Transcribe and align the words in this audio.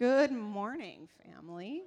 Good 0.00 0.32
morning, 0.32 1.10
family. 1.26 1.82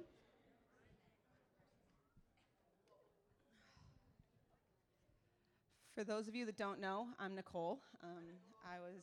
For 5.96 6.04
those 6.04 6.28
of 6.28 6.36
you 6.36 6.46
that 6.46 6.56
don't 6.56 6.80
know, 6.80 7.08
I'm 7.18 7.34
Nicole. 7.34 7.80
Um, 8.04 8.22
I 8.64 8.78
was, 8.78 9.02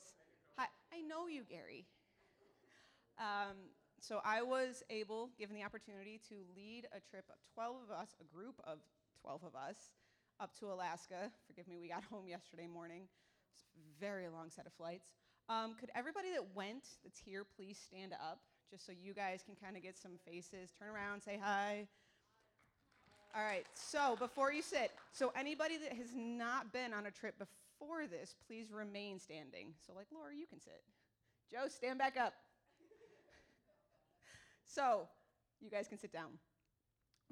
hi, 0.57 0.68
I 0.93 1.01
know 1.01 1.27
you, 1.27 1.43
Gary. 1.43 1.83
Um, 3.19 3.57
so 4.00 4.21
I 4.23 4.43
was 4.43 4.82
able, 4.89 5.32
given 5.37 5.57
the 5.57 5.64
opportunity, 5.64 6.21
to 6.29 6.36
lead 6.55 6.87
a 6.96 7.01
trip 7.01 7.25
of 7.29 7.36
12 7.54 7.75
of 7.89 7.91
us, 7.91 8.15
a 8.21 8.33
group 8.33 8.61
of 8.64 8.78
12 9.23 9.43
of 9.43 9.55
us, 9.55 9.75
up 10.39 10.57
to 10.59 10.68
Alaska. 10.68 11.29
Forgive 11.47 11.68
me, 11.68 11.79
we 11.82 11.89
got 11.89 12.04
home 12.09 12.29
yesterday 12.29 12.65
morning. 12.65 13.09
It's 13.54 13.64
a 13.75 14.00
very 14.00 14.29
long 14.29 14.50
set 14.50 14.65
of 14.65 14.71
flights. 14.71 15.09
Um, 15.50 15.75
could 15.78 15.89
everybody 15.96 16.32
that 16.32 16.55
went 16.55 16.87
that's 17.04 17.19
here 17.19 17.43
please 17.57 17.78
stand 17.78 18.14
up, 18.14 18.39
just 18.71 18.86
so 18.86 18.93
you 18.93 19.14
guys 19.14 19.43
can 19.46 19.56
kind 19.61 19.75
of 19.75 19.84
get 19.84 19.98
some 19.98 20.14
faces? 20.25 20.71
Turn 20.80 20.88
around, 20.89 21.21
say 21.21 21.38
hi. 21.42 21.88
All 23.36 23.44
right, 23.44 23.66
so 23.74 24.16
before 24.18 24.52
you 24.52 24.61
sit, 24.61 24.92
so 25.14 25.32
anybody 25.38 25.78
that 25.78 25.94
has 25.94 26.10
not 26.16 26.74
been 26.74 26.94
on 26.94 27.06
a 27.06 27.11
trip 27.11 27.36
before 27.38 28.07
this, 28.07 28.36
please 28.47 28.71
remain 28.71 29.20
standing. 29.20 29.74
So, 29.86 29.94
like 29.96 30.07
Laura, 30.11 30.36
you 30.36 30.46
can 30.46 30.60
sit. 30.60 30.82
Joe, 31.50 31.68
stand 31.70 31.97
back 31.97 32.17
up. 32.17 32.34
so, 34.66 35.08
you 35.61 35.69
guys 35.69 35.88
can 35.88 35.97
sit 35.97 36.11
down. 36.11 36.39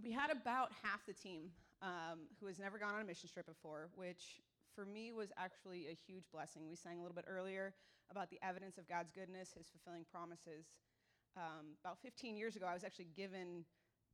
We 0.01 0.11
had 0.11 0.31
about 0.31 0.71
half 0.83 1.05
the 1.05 1.13
team 1.13 1.51
um, 1.81 2.27
who 2.39 2.47
has 2.47 2.59
never 2.59 2.77
gone 2.77 2.95
on 2.95 3.01
a 3.01 3.05
mission 3.05 3.29
trip 3.33 3.45
before, 3.45 3.89
which 3.95 4.39
for 4.75 4.85
me 4.85 5.11
was 5.11 5.29
actually 5.37 5.87
a 5.87 5.97
huge 6.07 6.23
blessing. 6.31 6.63
We 6.69 6.75
sang 6.75 6.99
a 6.99 7.01
little 7.01 7.15
bit 7.15 7.25
earlier 7.27 7.73
about 8.11 8.29
the 8.29 8.39
evidence 8.41 8.77
of 8.77 8.87
God's 8.87 9.11
goodness, 9.11 9.51
His 9.57 9.67
fulfilling 9.67 10.05
promises. 10.09 10.71
Um, 11.37 11.77
about 11.83 11.99
15 12.01 12.37
years 12.37 12.55
ago, 12.55 12.65
I 12.69 12.73
was 12.73 12.83
actually 12.83 13.07
given 13.15 13.65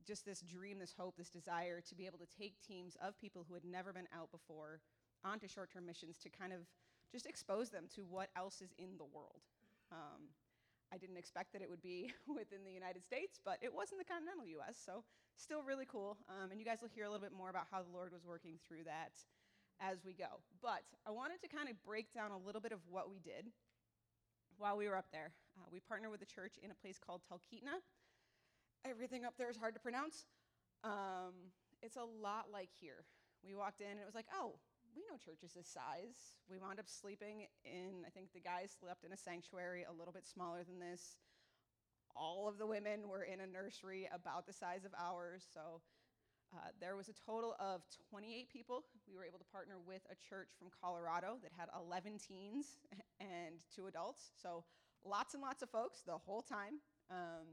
just 0.06 0.24
this 0.24 0.40
dream, 0.40 0.78
this 0.78 0.94
hope, 0.96 1.16
this 1.16 1.30
desire 1.30 1.80
to 1.80 1.94
be 1.94 2.06
able 2.06 2.18
to 2.18 2.26
take 2.26 2.54
teams 2.62 2.96
of 3.02 3.18
people 3.18 3.44
who 3.48 3.54
had 3.54 3.64
never 3.64 3.92
been 3.92 4.08
out 4.16 4.30
before 4.30 4.80
onto 5.24 5.48
short 5.48 5.72
term 5.72 5.86
missions 5.86 6.18
to 6.18 6.28
kind 6.28 6.52
of 6.52 6.60
just 7.10 7.26
expose 7.26 7.70
them 7.70 7.84
to 7.94 8.02
what 8.02 8.30
else 8.36 8.60
is 8.60 8.72
in 8.78 8.96
the 8.98 9.04
world. 9.04 9.42
Um, 9.90 10.30
I 10.92 10.98
didn't 10.98 11.16
expect 11.16 11.52
that 11.52 11.62
it 11.62 11.70
would 11.70 11.82
be 11.82 12.12
within 12.28 12.62
the 12.64 12.70
United 12.70 13.04
States, 13.04 13.40
but 13.44 13.58
it 13.62 13.74
was 13.74 13.90
in 13.90 13.98
the 13.98 14.04
continental 14.06 14.46
US, 14.62 14.78
so 14.78 15.02
still 15.36 15.62
really 15.62 15.86
cool. 15.86 16.16
Um, 16.30 16.50
and 16.50 16.60
you 16.60 16.66
guys 16.66 16.78
will 16.80 16.92
hear 16.94 17.04
a 17.04 17.10
little 17.10 17.22
bit 17.22 17.36
more 17.36 17.50
about 17.50 17.66
how 17.70 17.82
the 17.82 17.90
Lord 17.90 18.12
was 18.12 18.24
working 18.24 18.58
through 18.66 18.84
that 18.84 19.18
as 19.80 20.04
we 20.04 20.14
go. 20.14 20.40
But 20.62 20.86
I 21.06 21.10
wanted 21.10 21.40
to 21.42 21.48
kind 21.48 21.68
of 21.68 21.76
break 21.82 22.12
down 22.12 22.30
a 22.30 22.38
little 22.38 22.60
bit 22.60 22.72
of 22.72 22.80
what 22.88 23.10
we 23.10 23.18
did 23.18 23.50
while 24.58 24.76
we 24.76 24.88
were 24.88 24.96
up 24.96 25.10
there. 25.12 25.32
Uh, 25.58 25.66
we 25.72 25.80
partnered 25.80 26.10
with 26.10 26.22
a 26.22 26.26
church 26.26 26.54
in 26.62 26.70
a 26.70 26.74
place 26.74 26.98
called 26.98 27.22
Talkeetna. 27.24 27.80
Everything 28.84 29.24
up 29.24 29.34
there 29.38 29.50
is 29.50 29.56
hard 29.56 29.74
to 29.74 29.80
pronounce. 29.80 30.26
Um, 30.84 31.52
it's 31.82 31.96
a 31.96 32.04
lot 32.04 32.46
like 32.52 32.70
here. 32.72 33.04
We 33.44 33.54
walked 33.54 33.80
in 33.80 33.90
and 33.90 34.00
it 34.00 34.06
was 34.06 34.14
like, 34.14 34.26
oh, 34.34 34.58
we 34.94 35.02
know 35.04 35.18
churches 35.20 35.52
this 35.52 35.68
size. 35.68 36.40
We 36.48 36.58
wound 36.58 36.78
up 36.78 36.88
sleeping 36.88 37.46
in, 37.64 38.04
I 38.06 38.10
think 38.10 38.32
the 38.32 38.40
guys 38.40 38.72
slept 38.72 39.04
in 39.04 39.12
a 39.12 39.16
sanctuary 39.16 39.84
a 39.84 39.92
little 39.92 40.12
bit 40.12 40.26
smaller 40.26 40.64
than 40.64 40.80
this. 40.80 41.16
All 42.16 42.48
of 42.48 42.56
the 42.56 42.66
women 42.66 43.08
were 43.08 43.22
in 43.22 43.40
a 43.40 43.46
nursery 43.46 44.08
about 44.08 44.46
the 44.46 44.52
size 44.52 44.84
of 44.84 44.92
ours. 44.96 45.44
So 45.52 45.82
uh, 46.54 46.70
there 46.80 46.96
was 46.96 47.08
a 47.08 47.12
total 47.12 47.56
of 47.58 47.82
28 48.10 48.48
people. 48.50 48.84
We 49.08 49.16
were 49.16 49.24
able 49.24 49.38
to 49.38 49.44
partner 49.50 49.76
with 49.86 50.02
a 50.10 50.14
church 50.14 50.50
from 50.58 50.68
Colorado 50.70 51.38
that 51.42 51.52
had 51.56 51.68
11 51.74 52.18
teens 52.18 52.78
and 53.20 53.60
two 53.74 53.86
adults. 53.86 54.30
So 54.40 54.64
lots 55.04 55.34
and 55.34 55.42
lots 55.42 55.62
of 55.62 55.70
folks 55.70 56.02
the 56.06 56.16
whole 56.16 56.42
time, 56.42 56.78
um, 57.10 57.46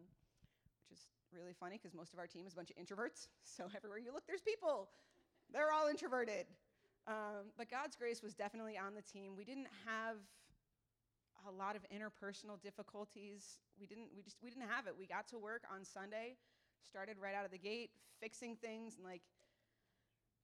which 0.90 1.00
is 1.00 1.06
really 1.34 1.53
funny 1.53 1.80
because 1.82 1.94
most 1.94 2.14
of 2.14 2.20
our 2.20 2.28
team 2.28 2.46
is 2.46 2.53
a 2.53 2.56
bunch 2.56 2.72
of 2.72 2.78
introverts. 2.78 3.28
So 3.44 3.66
everywhere 3.76 4.00
you 4.00 4.14
look, 4.14 4.26
there's 4.28 4.42
people. 4.42 4.90
They're 5.52 5.72
all 5.72 5.88
introverted. 5.88 6.46
Um, 7.08 7.52
but 7.58 7.70
God's 7.70 7.96
grace 7.96 8.24
was 8.24 8.34
definitely 8.34 8.78
on 8.78 8.96
the 8.96 9.02
team. 9.02 9.36
We 9.36 9.44
didn't 9.44 9.68
have 9.86 10.18
a 11.48 11.52
lot 11.52 11.76
of 11.76 11.84
interpersonal 11.92 12.62
difficulties. 12.62 13.59
We 13.80 13.86
didn't. 13.86 14.08
We 14.16 14.24
just. 14.24 14.38
We 14.42 14.50
didn't 14.50 14.70
have 14.70 14.88
it. 14.88 14.96
We 14.98 15.06
got 15.06 15.28
to 15.30 15.38
work 15.38 15.64
on 15.68 15.84
Sunday 15.84 16.38
started 16.88 17.18
right 17.22 17.36
out 17.36 17.46
of 17.46 17.52
the 17.52 17.58
gate 17.58 17.92
fixing 18.22 18.56
things 18.56 18.96
and 18.96 19.06
like 19.06 19.22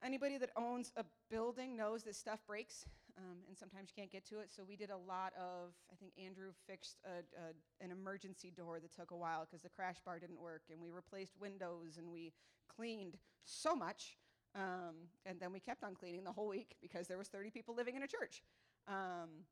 anybody 0.04 0.38
that 0.38 0.50
owns 0.56 0.92
a 0.98 1.04
building 1.30 1.76
knows 1.76 2.04
that 2.04 2.16
stuff 2.16 2.40
breaks 2.48 2.86
um, 3.18 3.38
and 3.48 3.58
sometimes 3.58 3.90
you 3.90 4.02
can't 4.02 4.12
get 4.12 4.26
to 4.28 4.40
it. 4.40 4.50
So 4.50 4.64
we 4.68 4.78
did 4.78 4.90
a 4.90 4.98
lot 4.98 5.34
of 5.36 5.74
i 5.92 5.96
think 5.96 6.14
andrew 6.24 6.52
fixed 6.68 6.98
a, 7.06 7.20
a, 7.38 7.84
an 7.84 7.92
emergency 7.92 8.52
door 8.56 8.80
that 8.80 8.94
took 8.94 9.12
a 9.12 9.18
while 9.18 9.46
because 9.46 9.62
the 9.62 9.70
crash 9.70 9.98
bar 10.06 10.20
didn't 10.20 10.40
work 10.40 10.64
and 10.72 10.82
we 10.82 10.90
replaced 10.90 11.34
windows 11.40 11.98
and 11.98 12.12
we 12.12 12.34
cleaned 12.74 13.18
so 13.44 13.76
much 13.76 14.18
um, 14.56 14.96
and 15.26 15.40
then 15.40 15.52
we 15.52 15.60
kept 15.60 15.84
on 15.84 15.96
cleaning 15.96 16.24
the 16.24 16.32
whole 16.32 16.48
week 16.48 16.76
because 16.82 17.08
there 17.08 17.18
was 17.18 17.28
30 17.28 17.52
people 17.52 17.76
living 17.76 17.96
in 17.96 18.04
a 18.04 18.08
church. 18.08 18.42
Um, 18.88 19.46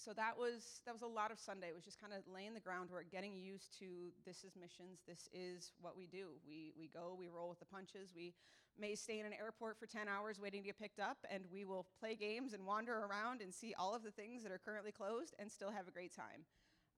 so 0.00 0.12
that 0.16 0.38
was 0.38 0.80
that 0.86 0.92
was 0.92 1.02
a 1.02 1.06
lot 1.06 1.30
of 1.30 1.38
Sunday. 1.38 1.68
It 1.68 1.74
was 1.74 1.84
just 1.84 2.00
kind 2.00 2.12
of 2.12 2.24
laying 2.24 2.54
the 2.54 2.60
groundwork, 2.60 3.12
getting 3.12 3.36
used 3.36 3.78
to 3.80 4.16
this 4.24 4.44
is 4.44 4.56
missions. 4.56 5.04
This 5.06 5.28
is 5.32 5.72
what 5.80 5.96
we 5.96 6.06
do. 6.06 6.40
We 6.48 6.72
we 6.78 6.88
go, 6.88 7.14
we 7.18 7.28
roll 7.28 7.50
with 7.50 7.60
the 7.60 7.68
punches. 7.68 8.12
We 8.16 8.32
may 8.78 8.94
stay 8.94 9.20
in 9.20 9.26
an 9.26 9.34
airport 9.36 9.78
for 9.78 9.86
10 9.86 10.08
hours 10.08 10.40
waiting 10.40 10.62
to 10.62 10.68
get 10.68 10.78
picked 10.78 11.00
up, 11.00 11.18
and 11.30 11.44
we 11.52 11.66
will 11.66 11.86
play 12.00 12.14
games 12.14 12.54
and 12.54 12.64
wander 12.64 12.96
around 13.04 13.42
and 13.42 13.52
see 13.52 13.74
all 13.78 13.94
of 13.94 14.02
the 14.02 14.10
things 14.10 14.42
that 14.42 14.50
are 14.50 14.60
currently 14.64 14.92
closed 14.92 15.34
and 15.38 15.52
still 15.52 15.70
have 15.70 15.86
a 15.86 15.90
great 15.90 16.16
time. 16.16 16.48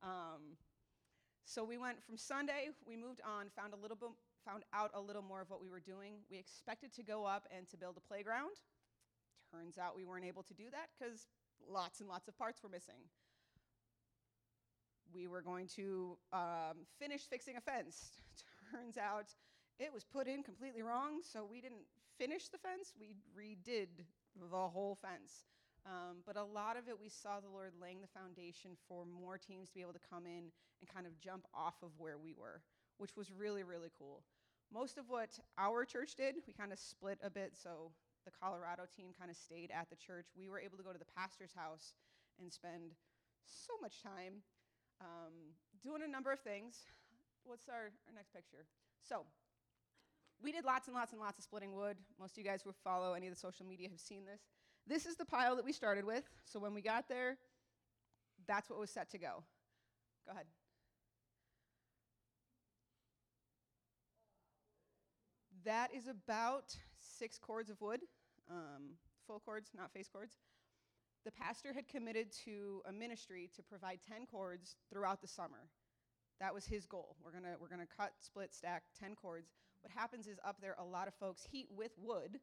Um, 0.02 0.54
so 1.44 1.64
we 1.64 1.78
went 1.78 2.00
from 2.04 2.16
Sunday. 2.16 2.70
We 2.86 2.96
moved 2.96 3.20
on, 3.26 3.50
found 3.56 3.74
a 3.74 3.76
little 3.76 3.96
bit, 3.96 4.10
found 4.46 4.62
out 4.72 4.92
a 4.94 5.00
little 5.00 5.22
more 5.22 5.40
of 5.40 5.50
what 5.50 5.60
we 5.60 5.68
were 5.68 5.80
doing. 5.80 6.22
We 6.30 6.38
expected 6.38 6.92
to 6.94 7.02
go 7.02 7.24
up 7.24 7.48
and 7.50 7.66
to 7.70 7.76
build 7.76 7.96
a 7.96 8.00
playground. 8.00 8.62
Turns 9.50 9.76
out 9.76 9.96
we 9.96 10.04
weren't 10.04 10.24
able 10.24 10.44
to 10.44 10.54
do 10.54 10.70
that 10.70 10.88
because 10.94 11.26
lots 11.70 12.00
and 12.00 12.08
lots 12.08 12.28
of 12.28 12.36
parts 12.36 12.62
were 12.62 12.68
missing. 12.68 13.08
We 15.14 15.26
were 15.26 15.42
going 15.42 15.66
to 15.76 16.16
um, 16.32 16.86
finish 16.98 17.22
fixing 17.28 17.56
a 17.56 17.60
fence. 17.60 18.22
Turns 18.72 18.96
out 18.96 19.26
it 19.78 19.92
was 19.92 20.04
put 20.04 20.26
in 20.26 20.42
completely 20.42 20.82
wrong, 20.82 21.20
so 21.22 21.46
we 21.48 21.60
didn't 21.60 21.84
finish 22.18 22.48
the 22.48 22.58
fence, 22.58 22.94
we 22.98 23.14
redid 23.36 23.88
the 24.50 24.56
whole 24.56 24.96
fence. 25.00 25.44
Um, 25.84 26.22
but 26.24 26.36
a 26.36 26.44
lot 26.44 26.76
of 26.76 26.88
it, 26.88 26.98
we 27.00 27.08
saw 27.08 27.40
the 27.40 27.48
Lord 27.48 27.72
laying 27.80 28.00
the 28.00 28.06
foundation 28.06 28.70
for 28.88 29.04
more 29.04 29.36
teams 29.36 29.68
to 29.68 29.74
be 29.74 29.80
able 29.80 29.94
to 29.94 30.08
come 30.08 30.26
in 30.26 30.52
and 30.80 30.94
kind 30.94 31.06
of 31.06 31.18
jump 31.18 31.44
off 31.52 31.74
of 31.82 31.90
where 31.98 32.18
we 32.18 32.34
were, 32.34 32.62
which 32.98 33.16
was 33.16 33.32
really, 33.32 33.64
really 33.64 33.90
cool. 33.98 34.22
Most 34.72 34.96
of 34.96 35.04
what 35.08 35.38
our 35.58 35.84
church 35.84 36.14
did, 36.14 36.36
we 36.46 36.52
kind 36.52 36.72
of 36.72 36.78
split 36.78 37.18
a 37.22 37.30
bit. 37.30 37.52
So 37.60 37.90
the 38.24 38.30
Colorado 38.30 38.84
team 38.86 39.10
kind 39.18 39.30
of 39.30 39.36
stayed 39.36 39.70
at 39.70 39.90
the 39.90 39.96
church. 39.96 40.26
We 40.36 40.48
were 40.48 40.60
able 40.60 40.76
to 40.76 40.82
go 40.82 40.92
to 40.92 40.98
the 40.98 41.10
pastor's 41.16 41.52
house 41.52 41.94
and 42.40 42.52
spend 42.52 42.94
so 43.44 43.74
much 43.80 44.02
time 44.02 44.42
um, 45.00 45.54
doing 45.82 46.02
a 46.02 46.08
number 46.10 46.32
of 46.32 46.40
things. 46.40 46.86
What's 47.44 47.68
our, 47.68 47.90
our 48.06 48.14
next 48.14 48.32
picture? 48.32 48.64
So, 49.02 49.26
we 50.42 50.50
did 50.50 50.64
lots 50.64 50.88
and 50.88 50.94
lots 50.94 51.12
and 51.12 51.20
lots 51.20 51.38
of 51.38 51.44
splitting 51.44 51.74
wood. 51.74 51.96
Most 52.18 52.32
of 52.32 52.38
you 52.38 52.44
guys 52.44 52.62
who 52.62 52.72
follow 52.84 53.14
any 53.14 53.26
of 53.26 53.34
the 53.34 53.38
social 53.38 53.66
media 53.66 53.88
have 53.88 54.00
seen 54.00 54.24
this. 54.24 54.40
This 54.86 55.06
is 55.06 55.16
the 55.16 55.24
pile 55.24 55.54
that 55.56 55.64
we 55.64 55.72
started 55.72 56.04
with. 56.04 56.24
So, 56.44 56.58
when 56.58 56.74
we 56.74 56.82
got 56.82 57.08
there, 57.08 57.38
that's 58.46 58.70
what 58.70 58.78
was 58.78 58.90
set 58.90 59.10
to 59.10 59.18
go. 59.18 59.42
Go 60.26 60.32
ahead. 60.32 60.46
That 65.64 65.94
is 65.94 66.08
about 66.08 66.76
six 67.22 67.38
cords 67.38 67.70
of 67.70 67.80
wood, 67.80 68.00
um, 68.50 68.98
full 69.28 69.38
cords, 69.38 69.70
not 69.76 69.92
face 69.92 70.08
cords. 70.12 70.38
The 71.24 71.30
pastor 71.30 71.72
had 71.72 71.86
committed 71.86 72.32
to 72.44 72.82
a 72.84 72.92
ministry 72.92 73.48
to 73.54 73.62
provide 73.62 74.00
10 74.08 74.26
cords 74.26 74.74
throughout 74.90 75.20
the 75.20 75.28
summer. 75.28 75.70
That 76.40 76.52
was 76.52 76.66
his 76.66 76.84
goal. 76.84 77.14
We're 77.24 77.30
gonna, 77.30 77.54
we're 77.60 77.68
gonna 77.68 77.86
cut, 77.96 78.14
split, 78.18 78.52
stack 78.52 78.82
10 78.98 79.14
cords. 79.14 79.52
What 79.82 79.92
happens 79.92 80.26
is 80.26 80.40
up 80.44 80.56
there, 80.60 80.74
a 80.80 80.84
lot 80.84 81.06
of 81.06 81.14
folks 81.14 81.46
heat 81.48 81.68
with 81.70 81.92
wood. 81.96 82.40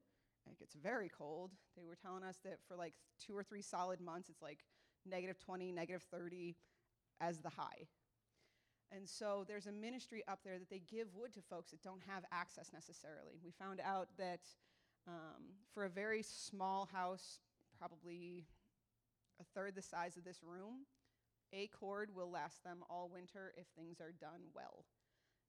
It 0.50 0.58
gets 0.58 0.76
very 0.76 1.10
cold. 1.10 1.52
They 1.75 1.84
were 1.84 1.98
telling 2.02 2.24
us 2.24 2.38
that 2.46 2.60
for 2.66 2.78
like 2.78 2.94
two 3.20 3.36
or 3.36 3.44
three 3.44 3.62
solid 3.62 4.00
months, 4.00 4.30
it's 4.30 4.42
like 4.42 4.60
negative 5.06 5.40
20, 5.40 5.74
negative 5.74 6.04
30 6.10 6.56
as 7.20 7.40
the 7.40 7.50
high. 7.50 7.90
And 8.96 9.08
so 9.08 9.44
there's 9.46 9.68
a 9.68 9.74
ministry 9.74 10.24
up 10.30 10.40
there 10.46 10.58
that 10.58 10.70
they 10.70 10.82
give 10.90 11.14
wood 11.14 11.34
to 11.34 11.42
folks 11.42 11.72
that 11.72 11.84
don't 11.84 12.02
have 12.08 12.24
access 12.32 12.72
necessarily. 12.74 13.38
We 13.44 13.52
found 13.52 13.82
out 13.84 14.08
that 14.18 14.40
um, 15.07 15.44
for 15.74 15.86
a 15.86 15.90
very 15.90 16.24
small 16.24 16.88
house, 16.92 17.40
probably 17.78 18.46
a 19.40 19.44
third 19.56 19.75
the 19.75 19.81
size 19.81 20.18
of 20.18 20.24
this 20.24 20.42
room, 20.44 20.86
a 21.54 21.68
cord 21.68 22.10
will 22.16 22.30
last 22.30 22.63
them 22.63 22.84
all 22.90 23.10
winter 23.12 23.54
if 23.57 23.66
things 23.78 24.00
are 24.00 24.13
done 24.19 24.42
well. 24.54 24.86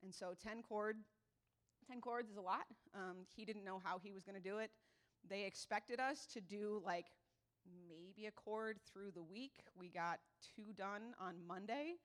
And 0.02 0.14
so 0.14 0.34
10 0.42 0.62
cord, 0.62 0.96
10 1.86 2.00
cords 2.00 2.30
is 2.30 2.36
a 2.36 2.40
lot. 2.40 2.66
Um, 2.94 3.18
he 3.34 3.44
didn't 3.44 3.64
know 3.64 3.80
how 3.82 3.98
he 3.98 4.12
was 4.12 4.24
going 4.24 4.36
to 4.36 4.48
do 4.48 4.58
it. 4.58 4.70
They 5.28 5.44
expected 5.44 6.00
us 6.00 6.26
to 6.32 6.40
do 6.40 6.80
like 6.84 7.06
maybe 7.88 8.26
a 8.26 8.30
cord 8.30 8.78
through 8.90 9.10
the 9.10 9.22
week. 9.22 9.52
We 9.78 9.88
got 9.90 10.20
two 10.56 10.72
done 10.72 11.14
on 11.20 11.34
Monday 11.46 11.96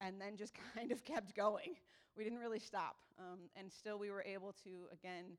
and 0.00 0.20
then 0.20 0.36
just 0.36 0.54
kind 0.74 0.92
of 0.92 1.04
kept 1.04 1.34
going. 1.34 1.74
We 2.16 2.24
didn't 2.24 2.38
really 2.38 2.58
stop. 2.58 2.96
Um, 3.18 3.50
and 3.56 3.70
still, 3.70 3.98
we 3.98 4.10
were 4.10 4.24
able 4.24 4.52
to, 4.64 4.88
again, 4.92 5.36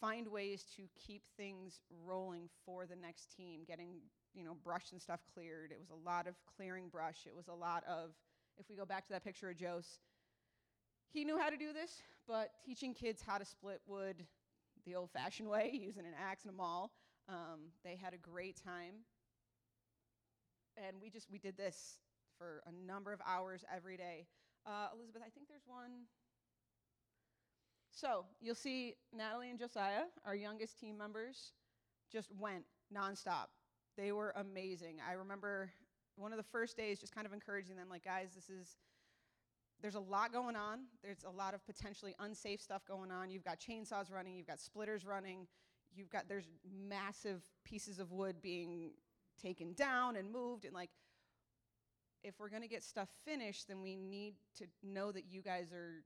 find 0.00 0.28
ways 0.28 0.64
to 0.76 0.82
keep 1.06 1.22
things 1.36 1.80
rolling 2.04 2.48
for 2.64 2.86
the 2.86 2.96
next 2.96 3.34
team, 3.36 3.60
getting 3.66 3.96
you 4.34 4.44
know 4.44 4.56
brush 4.64 4.92
and 4.92 5.00
stuff 5.00 5.20
cleared. 5.34 5.70
It 5.72 5.78
was 5.78 5.90
a 5.90 6.08
lot 6.08 6.26
of 6.26 6.34
clearing 6.56 6.88
brush. 6.88 7.26
It 7.26 7.34
was 7.34 7.48
a 7.48 7.54
lot 7.54 7.84
of, 7.88 8.10
if 8.58 8.68
we 8.68 8.76
go 8.76 8.84
back 8.84 9.06
to 9.06 9.12
that 9.12 9.24
picture 9.24 9.50
of 9.50 9.56
Jose, 9.60 9.88
he 11.12 11.24
knew 11.24 11.38
how 11.38 11.48
to 11.48 11.56
do 11.56 11.72
this, 11.72 12.02
but 12.26 12.50
teaching 12.66 12.92
kids 12.92 13.22
how 13.24 13.38
to 13.38 13.44
split 13.44 13.80
wood 13.86 14.26
the 14.84 14.96
old-fashioned 14.96 15.48
way, 15.48 15.70
using 15.82 16.04
an 16.04 16.14
axe 16.20 16.44
and 16.44 16.52
a 16.52 16.56
maul. 16.56 16.92
Um, 17.28 17.70
they 17.84 17.96
had 17.96 18.12
a 18.12 18.18
great 18.18 18.60
time, 18.62 19.06
and 20.76 20.96
we 21.00 21.08
just 21.08 21.30
we 21.30 21.38
did 21.38 21.56
this 21.56 21.98
for 22.36 22.62
a 22.66 22.86
number 22.86 23.12
of 23.12 23.20
hours 23.26 23.64
every 23.74 23.96
day. 23.96 24.26
Uh, 24.66 24.88
Elizabeth, 24.94 25.22
I 25.24 25.30
think 25.30 25.48
there's 25.48 25.66
one. 25.66 26.04
So 27.94 28.24
you'll 28.40 28.56
see 28.56 28.96
Natalie 29.16 29.50
and 29.50 29.58
Josiah, 29.58 30.04
our 30.26 30.34
youngest 30.34 30.80
team 30.80 30.98
members, 30.98 31.52
just 32.10 32.28
went 32.38 32.64
nonstop. 32.94 33.46
They 33.96 34.10
were 34.10 34.34
amazing. 34.36 34.96
I 35.08 35.12
remember 35.12 35.70
one 36.16 36.32
of 36.32 36.36
the 36.36 36.44
first 36.44 36.76
days 36.76 36.98
just 36.98 37.14
kind 37.14 37.26
of 37.26 37.32
encouraging 37.32 37.76
them, 37.76 37.88
like, 37.88 38.04
guys, 38.04 38.30
this 38.34 38.50
is, 38.50 38.76
there's 39.80 39.94
a 39.94 40.00
lot 40.00 40.32
going 40.32 40.56
on. 40.56 40.80
There's 41.04 41.24
a 41.24 41.30
lot 41.30 41.54
of 41.54 41.64
potentially 41.64 42.14
unsafe 42.18 42.60
stuff 42.60 42.82
going 42.86 43.12
on. 43.12 43.30
You've 43.30 43.44
got 43.44 43.60
chainsaws 43.60 44.12
running, 44.12 44.34
you've 44.34 44.46
got 44.46 44.58
splitters 44.58 45.04
running, 45.04 45.46
you've 45.94 46.10
got, 46.10 46.28
there's 46.28 46.48
massive 46.88 47.42
pieces 47.64 48.00
of 48.00 48.10
wood 48.10 48.42
being 48.42 48.90
taken 49.40 49.72
down 49.72 50.16
and 50.16 50.32
moved. 50.32 50.64
And 50.64 50.74
like, 50.74 50.90
if 52.24 52.40
we're 52.40 52.48
gonna 52.48 52.68
get 52.68 52.82
stuff 52.82 53.08
finished, 53.24 53.68
then 53.68 53.82
we 53.82 53.94
need 53.94 54.34
to 54.58 54.64
know 54.82 55.12
that 55.12 55.26
you 55.30 55.42
guys 55.42 55.72
are 55.72 56.02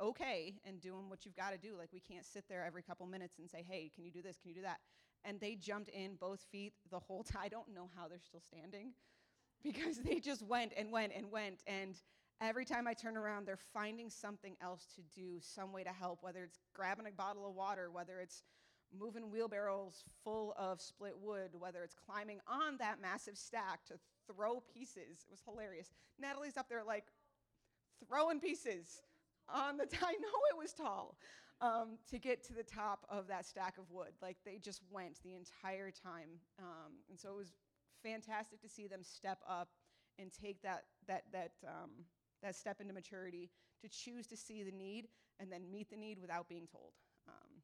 okay 0.00 0.54
and 0.64 0.80
doing 0.80 1.08
what 1.08 1.24
you've 1.24 1.36
got 1.36 1.52
to 1.52 1.58
do. 1.58 1.76
Like 1.78 1.90
we 1.92 2.00
can't 2.00 2.24
sit 2.24 2.44
there 2.48 2.64
every 2.64 2.82
couple 2.82 3.06
minutes 3.06 3.38
and 3.38 3.48
say, 3.48 3.64
"Hey, 3.68 3.90
can 3.94 4.04
you 4.04 4.10
do 4.10 4.22
this? 4.22 4.38
Can 4.38 4.50
you 4.50 4.56
do 4.56 4.62
that?" 4.62 4.78
And 5.24 5.38
they 5.40 5.54
jumped 5.54 5.90
in 5.90 6.16
both 6.16 6.40
feet 6.50 6.72
the 6.90 6.98
whole 6.98 7.22
time. 7.22 7.40
I 7.44 7.48
don't 7.48 7.72
know 7.74 7.90
how 7.96 8.08
they're 8.08 8.20
still 8.20 8.40
standing 8.40 8.92
because 9.62 9.98
they 9.98 10.20
just 10.20 10.42
went 10.42 10.72
and 10.76 10.90
went 10.90 11.12
and 11.14 11.30
went 11.30 11.62
and 11.66 11.96
every 12.40 12.64
time 12.64 12.86
I 12.88 12.94
turn 12.94 13.16
around, 13.16 13.46
they're 13.46 13.58
finding 13.72 14.08
something 14.08 14.56
else 14.62 14.86
to 14.96 15.02
do, 15.14 15.38
some 15.40 15.72
way 15.72 15.84
to 15.84 15.90
help, 15.90 16.22
whether 16.22 16.42
it's 16.44 16.58
grabbing 16.74 17.06
a 17.06 17.10
bottle 17.10 17.46
of 17.46 17.54
water, 17.54 17.90
whether 17.90 18.18
it's 18.20 18.42
moving 18.98 19.30
wheelbarrows 19.30 20.04
full 20.24 20.54
of 20.58 20.80
split 20.80 21.14
wood, 21.20 21.50
whether 21.58 21.82
it's 21.84 21.94
climbing 21.94 22.40
on 22.48 22.76
that 22.78 23.00
massive 23.00 23.36
stack 23.36 23.84
to 23.86 23.94
throw 24.26 24.62
pieces. 24.74 25.26
It 25.26 25.30
was 25.30 25.40
hilarious. 25.44 25.90
Natalie's 26.18 26.56
up 26.56 26.68
there 26.68 26.82
like 26.84 27.04
throwing 28.08 28.40
pieces 28.40 29.02
on 29.52 29.76
the, 29.76 29.84
I 30.02 30.12
know 30.12 30.38
it 30.50 30.58
was 30.58 30.72
tall, 30.72 31.16
um, 31.60 31.98
to 32.10 32.18
get 32.18 32.44
to 32.44 32.52
the 32.52 32.62
top 32.62 33.06
of 33.08 33.26
that 33.28 33.46
stack 33.46 33.78
of 33.78 33.90
wood. 33.90 34.12
Like 34.22 34.36
they 34.44 34.58
just 34.58 34.82
went 34.90 35.18
the 35.22 35.34
entire 35.34 35.90
time. 35.90 36.30
Um, 36.58 36.92
and 37.08 37.18
so 37.18 37.30
it 37.30 37.36
was 37.36 37.52
fantastic 38.02 38.60
to 38.62 38.68
see 38.68 38.86
them 38.86 39.02
step 39.02 39.38
up 39.48 39.68
and 40.18 40.30
take 40.32 40.62
that, 40.62 40.84
that, 41.06 41.24
that, 41.32 41.52
um, 41.66 41.90
that 42.42 42.54
step 42.54 42.80
into 42.80 42.94
maturity 42.94 43.50
to 43.82 43.88
choose 43.88 44.26
to 44.28 44.36
see 44.36 44.62
the 44.62 44.72
need 44.72 45.08
and 45.38 45.50
then 45.50 45.70
meet 45.70 45.90
the 45.90 45.96
need 45.96 46.18
without 46.18 46.48
being 46.48 46.66
told. 46.70 46.92
Um, 47.28 47.62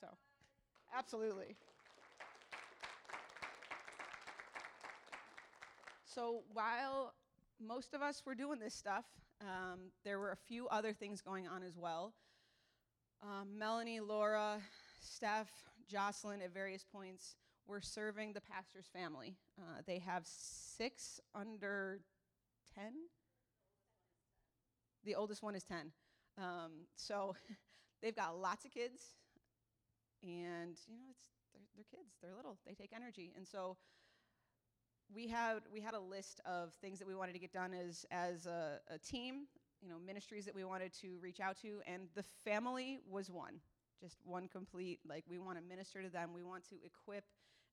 so, 0.00 0.08
absolutely. 0.94 1.56
So 6.04 6.44
while 6.54 7.12
most 7.60 7.92
of 7.92 8.00
us 8.00 8.22
were 8.24 8.34
doing 8.34 8.58
this 8.58 8.74
stuff, 8.74 9.04
um, 9.40 9.90
there 10.04 10.18
were 10.18 10.30
a 10.30 10.36
few 10.36 10.68
other 10.68 10.92
things 10.92 11.20
going 11.20 11.46
on 11.46 11.62
as 11.62 11.76
well. 11.76 12.14
Um, 13.22 13.58
Melanie, 13.58 14.00
Laura, 14.00 14.60
Steph, 15.00 15.50
Jocelyn 15.88 16.42
at 16.42 16.52
various 16.52 16.84
points 16.84 17.36
were 17.66 17.80
serving 17.80 18.32
the 18.32 18.40
pastor's 18.40 18.86
family. 18.92 19.36
Uh, 19.58 19.82
they 19.86 19.98
have 19.98 20.22
six 20.26 21.20
under 21.34 22.00
10. 22.74 22.92
The 25.04 25.14
oldest 25.14 25.42
one 25.42 25.54
is 25.54 25.64
10. 25.64 25.92
Um, 26.38 26.86
so 26.96 27.34
they've 28.02 28.14
got 28.14 28.38
lots 28.38 28.64
of 28.64 28.70
kids, 28.70 29.00
and 30.22 30.76
you 30.86 30.96
know, 30.96 31.06
it's 31.10 31.28
they're, 31.52 31.62
they're 31.74 31.84
kids. 31.90 32.14
They're 32.20 32.34
little. 32.36 32.58
They 32.66 32.74
take 32.74 32.92
energy, 32.94 33.32
and 33.36 33.46
so 33.46 33.76
we 35.14 35.28
had 35.28 35.60
we 35.72 35.80
had 35.80 35.94
a 35.94 36.00
list 36.00 36.40
of 36.44 36.72
things 36.74 36.98
that 36.98 37.08
we 37.08 37.14
wanted 37.14 37.32
to 37.32 37.38
get 37.38 37.52
done 37.52 37.72
as 37.72 38.04
as 38.10 38.46
a, 38.46 38.80
a, 38.90 38.98
team 38.98 39.46
you 39.80 39.88
know 39.88 39.96
ministries 40.04 40.44
that 40.44 40.54
we 40.54 40.64
wanted 40.64 40.92
to 40.92 41.18
reach 41.20 41.40
out 41.40 41.56
to 41.62 41.80
and 41.86 42.02
the 42.14 42.24
family 42.44 42.98
was 43.08 43.30
one. 43.30 43.60
Just 44.00 44.18
one 44.24 44.48
complete 44.48 45.00
like 45.08 45.24
we 45.28 45.38
want 45.38 45.58
to 45.58 45.64
minister 45.64 46.02
to 46.02 46.08
them. 46.08 46.30
We 46.34 46.42
want 46.42 46.68
to 46.68 46.76
equip 46.84 47.24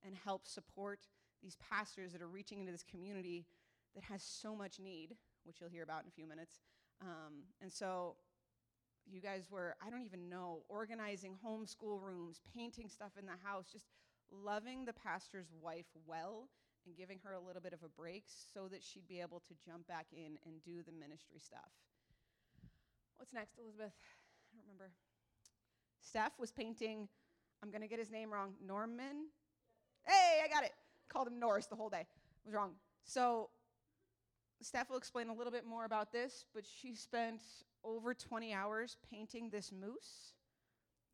and 0.06 0.16
help 0.16 0.48
support 0.48 1.00
these 1.42 1.58
pastors 1.70 2.14
that 2.14 2.22
are 2.22 2.28
reaching 2.28 2.60
into 2.60 2.72
this 2.72 2.84
community 2.84 3.46
that 3.96 4.04
has 4.04 4.24
so 4.24 4.56
much 4.56 4.80
need 4.80 5.16
which 5.46 5.58
you'll 5.60 5.70
hear 5.70 5.84
about 5.84 6.04
in 6.04 6.08
a 6.08 6.12
few 6.12 6.26
minutes. 6.26 6.62
Um, 7.02 7.44
and 7.62 7.70
so 7.72 8.16
you 9.06 9.20
guys 9.20 9.48
were 9.52 9.76
i 9.86 9.90
don't 9.90 10.04
even 10.04 10.30
know 10.30 10.64
organizing 10.70 11.36
homeschool 11.46 12.02
rooms 12.02 12.42
painting 12.56 12.88
stuff 12.88 13.12
in 13.20 13.26
the 13.26 13.34
house 13.44 13.66
just 13.72 13.86
loving 14.32 14.86
the 14.86 14.94
pastor's 14.94 15.48
wife 15.62 15.88
well 16.06 16.48
and 16.86 16.96
giving 16.96 17.20
her 17.24 17.34
a 17.34 17.40
little 17.40 17.62
bit 17.62 17.74
of 17.74 17.84
a 17.84 17.90
break 17.90 18.26
so 18.54 18.68
that 18.68 18.84
she'd 18.84 19.08
be 19.08 19.22
able 19.22 19.40
to 19.42 19.54
jump 19.66 19.88
back 19.88 20.08
in 20.12 20.38
and 20.46 20.64
do 20.64 20.84
the 20.84 20.92
ministry 20.92 21.40
stuff. 21.40 21.72
What's 23.18 23.34
next, 23.34 23.58
Elizabeth? 23.58 23.94
I 23.94 24.56
don't 24.56 24.66
remember. 24.66 24.92
Steph 26.02 26.34
was 26.40 26.52
painting, 26.52 27.08
I'm 27.62 27.70
going 27.70 27.82
to 27.82 27.88
get 27.88 28.00
his 28.00 28.12
name 28.12 28.32
wrong, 28.32 28.54
Norman? 28.66 29.28
Hey, 30.06 30.42
I 30.44 30.48
got 30.48 30.64
it. 30.64 30.74
Called 31.10 31.28
him 31.28 31.40
Norris 31.40 31.68
the 31.68 31.76
whole 31.76 31.90
day. 31.90 32.06
I 32.06 32.46
was 32.46 32.54
wrong. 32.54 32.72
So, 33.06 33.50
Steph 34.62 34.90
will 34.90 34.98
explain 34.98 35.30
a 35.30 35.34
little 35.34 35.52
bit 35.52 35.66
more 35.66 35.86
about 35.86 36.12
this, 36.12 36.46
but 36.54 36.64
she 36.66 36.96
spent 36.96 37.42
over 37.84 38.14
20 38.14 38.54
hours 38.54 38.98
painting 39.10 39.50
this 39.50 39.72
moose 39.72 40.34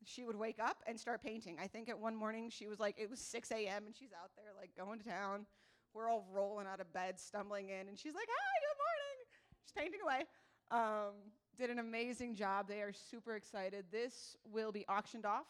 she 0.04 0.24
would 0.24 0.36
wake 0.36 0.58
up 0.58 0.78
and 0.86 0.98
start 0.98 1.22
painting. 1.22 1.56
I 1.62 1.66
think 1.66 1.88
at 1.88 1.98
one 1.98 2.16
morning 2.16 2.50
she 2.50 2.66
was 2.66 2.80
like, 2.80 2.96
it 2.98 3.10
was 3.10 3.20
6 3.20 3.50
a.m. 3.50 3.86
and 3.86 3.94
she's 3.94 4.12
out 4.12 4.30
there 4.36 4.52
like 4.58 4.70
going 4.76 4.98
to 4.98 5.08
town. 5.08 5.46
We're 5.94 6.08
all 6.08 6.26
rolling 6.32 6.66
out 6.66 6.80
of 6.80 6.92
bed, 6.92 7.18
stumbling 7.18 7.68
in, 7.68 7.88
and 7.88 7.98
she's 7.98 8.14
like, 8.14 8.28
hi, 8.28 8.60
good 8.60 8.78
morning. 8.78 9.18
She's 9.62 9.72
painting 9.72 10.00
away. 10.04 10.24
Um, 10.70 11.14
did 11.58 11.70
an 11.70 11.78
amazing 11.78 12.34
job. 12.34 12.68
They 12.68 12.80
are 12.80 12.92
super 12.92 13.34
excited. 13.34 13.86
This 13.90 14.36
will 14.50 14.72
be 14.72 14.86
auctioned 14.88 15.26
off. 15.26 15.46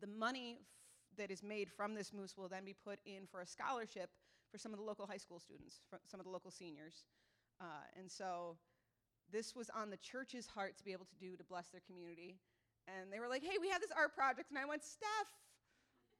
The 0.00 0.06
money 0.06 0.58
f- 0.60 0.66
that 1.18 1.30
is 1.30 1.42
made 1.42 1.68
from 1.70 1.94
this 1.94 2.12
moose 2.12 2.36
will 2.36 2.48
then 2.48 2.64
be 2.64 2.74
put 2.74 2.98
in 3.04 3.26
for 3.30 3.40
a 3.40 3.46
scholarship 3.46 4.10
for 4.50 4.58
some 4.58 4.72
of 4.72 4.78
the 4.78 4.84
local 4.84 5.06
high 5.06 5.16
school 5.16 5.40
students, 5.40 5.80
some 6.06 6.20
of 6.20 6.26
the 6.26 6.32
local 6.32 6.50
seniors. 6.50 7.04
Uh, 7.60 7.64
and 7.98 8.10
so 8.10 8.56
this 9.32 9.54
was 9.54 9.70
on 9.70 9.90
the 9.90 9.96
church's 9.96 10.46
heart 10.46 10.78
to 10.78 10.84
be 10.84 10.92
able 10.92 11.06
to 11.06 11.16
do 11.20 11.36
to 11.36 11.44
bless 11.44 11.68
their 11.68 11.82
community 11.86 12.38
and 12.86 13.12
they 13.12 13.20
were 13.20 13.28
like, 13.28 13.42
hey, 13.42 13.56
we 13.60 13.68
have 13.68 13.80
this 13.80 13.92
art 13.94 14.14
project. 14.14 14.50
And 14.50 14.58
I 14.58 14.64
went, 14.64 14.84
Steph, 14.84 15.30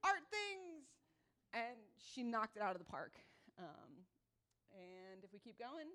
art 0.02 0.25
things. 0.30 0.88
And 1.54 1.78
she 1.96 2.25
knocked 2.25 2.56
it 2.56 2.62
out 2.62 2.73
of 2.73 2.78
the 2.78 2.90
park. 2.90 3.12
Um, 3.58 4.02
and 4.73 5.23
if 5.23 5.32
we 5.32 5.38
keep 5.38 5.56
going, 5.56 5.87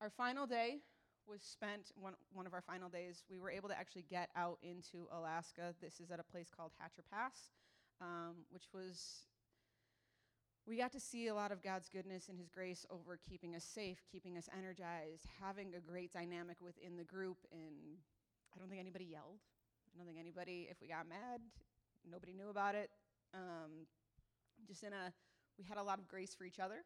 our 0.00 0.08
final 0.08 0.46
day 0.46 0.78
was 1.26 1.42
spent, 1.42 1.92
one, 2.00 2.14
one 2.32 2.46
of 2.46 2.54
our 2.54 2.62
final 2.62 2.88
days, 2.88 3.22
we 3.28 3.38
were 3.38 3.50
able 3.50 3.68
to 3.68 3.78
actually 3.78 4.06
get 4.08 4.30
out 4.34 4.58
into 4.62 5.06
Alaska. 5.12 5.74
This 5.82 6.00
is 6.00 6.10
at 6.10 6.18
a 6.18 6.22
place 6.22 6.48
called 6.56 6.72
Hatcher 6.78 7.02
Pass, 7.12 7.50
um, 8.00 8.46
which 8.50 8.64
was, 8.72 9.26
we 10.66 10.78
got 10.78 10.92
to 10.92 11.00
see 11.00 11.28
a 11.28 11.34
lot 11.34 11.52
of 11.52 11.62
God's 11.62 11.90
goodness 11.90 12.30
and 12.30 12.38
His 12.38 12.48
grace 12.48 12.86
over 12.90 13.18
keeping 13.28 13.54
us 13.54 13.64
safe, 13.64 13.98
keeping 14.10 14.38
us 14.38 14.48
energized, 14.56 15.26
having 15.42 15.74
a 15.76 15.80
great 15.80 16.12
dynamic 16.14 16.56
within 16.62 16.96
the 16.96 17.04
group, 17.04 17.36
and 17.52 17.98
I 18.54 18.58
don't 18.58 18.70
think 18.70 18.80
anybody 18.80 19.04
yelled. 19.04 19.40
I 19.94 19.98
don't 19.98 20.06
think 20.06 20.18
anybody, 20.18 20.68
if 20.70 20.80
we 20.80 20.88
got 20.88 21.06
mad, 21.06 21.42
nobody 22.10 22.32
knew 22.32 22.48
about 22.48 22.74
it. 22.74 22.90
Um, 23.34 23.86
just 24.66 24.82
in 24.82 24.92
a, 24.92 25.12
we 25.58 25.64
had 25.64 25.78
a 25.78 25.82
lot 25.82 25.98
of 25.98 26.08
grace 26.08 26.34
for 26.34 26.44
each 26.44 26.58
other. 26.58 26.84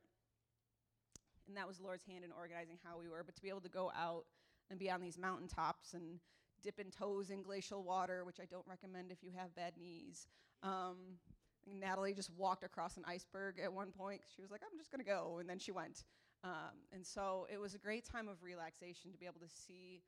And 1.49 1.57
that 1.57 1.67
was 1.67 1.79
the 1.79 1.85
Lord's 1.85 2.05
hand 2.05 2.25
in 2.25 2.31
organizing 2.33 2.79
how 2.85 2.99
we 2.99 3.09
were. 3.09 3.23
But 3.25 3.35
to 3.37 3.43
be 3.43 3.49
able 3.49 3.61
to 3.63 3.69
go 3.69 3.91
out 3.97 4.25
and 4.71 4.79
be 4.79 4.91
on 4.91 5.01
these 5.01 5.19
mountaintops 5.19 5.95
and 5.95 6.21
dipping 6.63 6.91
toes 6.91 7.31
in 7.31 7.43
glacial 7.43 7.83
water, 7.83 8.25
which 8.25 8.39
I 8.41 8.45
don't 8.45 8.67
recommend 8.69 9.11
if 9.11 9.23
you 9.23 9.31
have 9.37 9.55
bad 9.55 9.75
knees. 9.77 10.27
Um, 10.63 11.19
Natalie 11.67 12.15
just 12.15 12.31
walked 12.37 12.65
across 12.65 12.97
an 12.97 13.05
iceberg 13.07 13.61
at 13.63 13.73
one 13.73 13.91
point. 13.91 14.21
She 14.35 14.43
was 14.43 14.51
like, 14.51 14.63
I'm 14.63 14.79
just 14.79 14.91
going 14.91 15.05
to 15.05 15.09
go. 15.09 15.39
And 15.41 15.49
then 15.49 15.59
she 15.59 15.73
went. 15.73 16.05
Um, 16.45 16.75
and 16.93 17.07
so 17.07 17.47
it 17.53 17.61
was 17.61 17.75
a 17.75 17.79
great 17.79 18.05
time 18.05 18.29
of 18.29 18.43
relaxation 18.43 19.13
to 19.13 19.19
be 19.19 19.27
able 19.27 19.41
to 19.41 19.49
see 19.49 20.03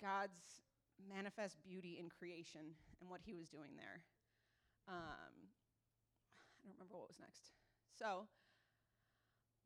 God's 0.00 0.62
manifest 1.08 1.58
beauty 1.62 1.98
in 2.00 2.08
creation 2.08 2.76
and 3.00 3.10
what 3.10 3.20
he 3.24 3.34
was 3.34 3.48
doing 3.48 3.76
there. 3.76 4.00
Um, 4.88 5.50
don't 6.66 6.74
remember 6.74 6.98
what 6.98 7.08
was 7.08 7.18
next. 7.20 7.52
So, 7.98 8.26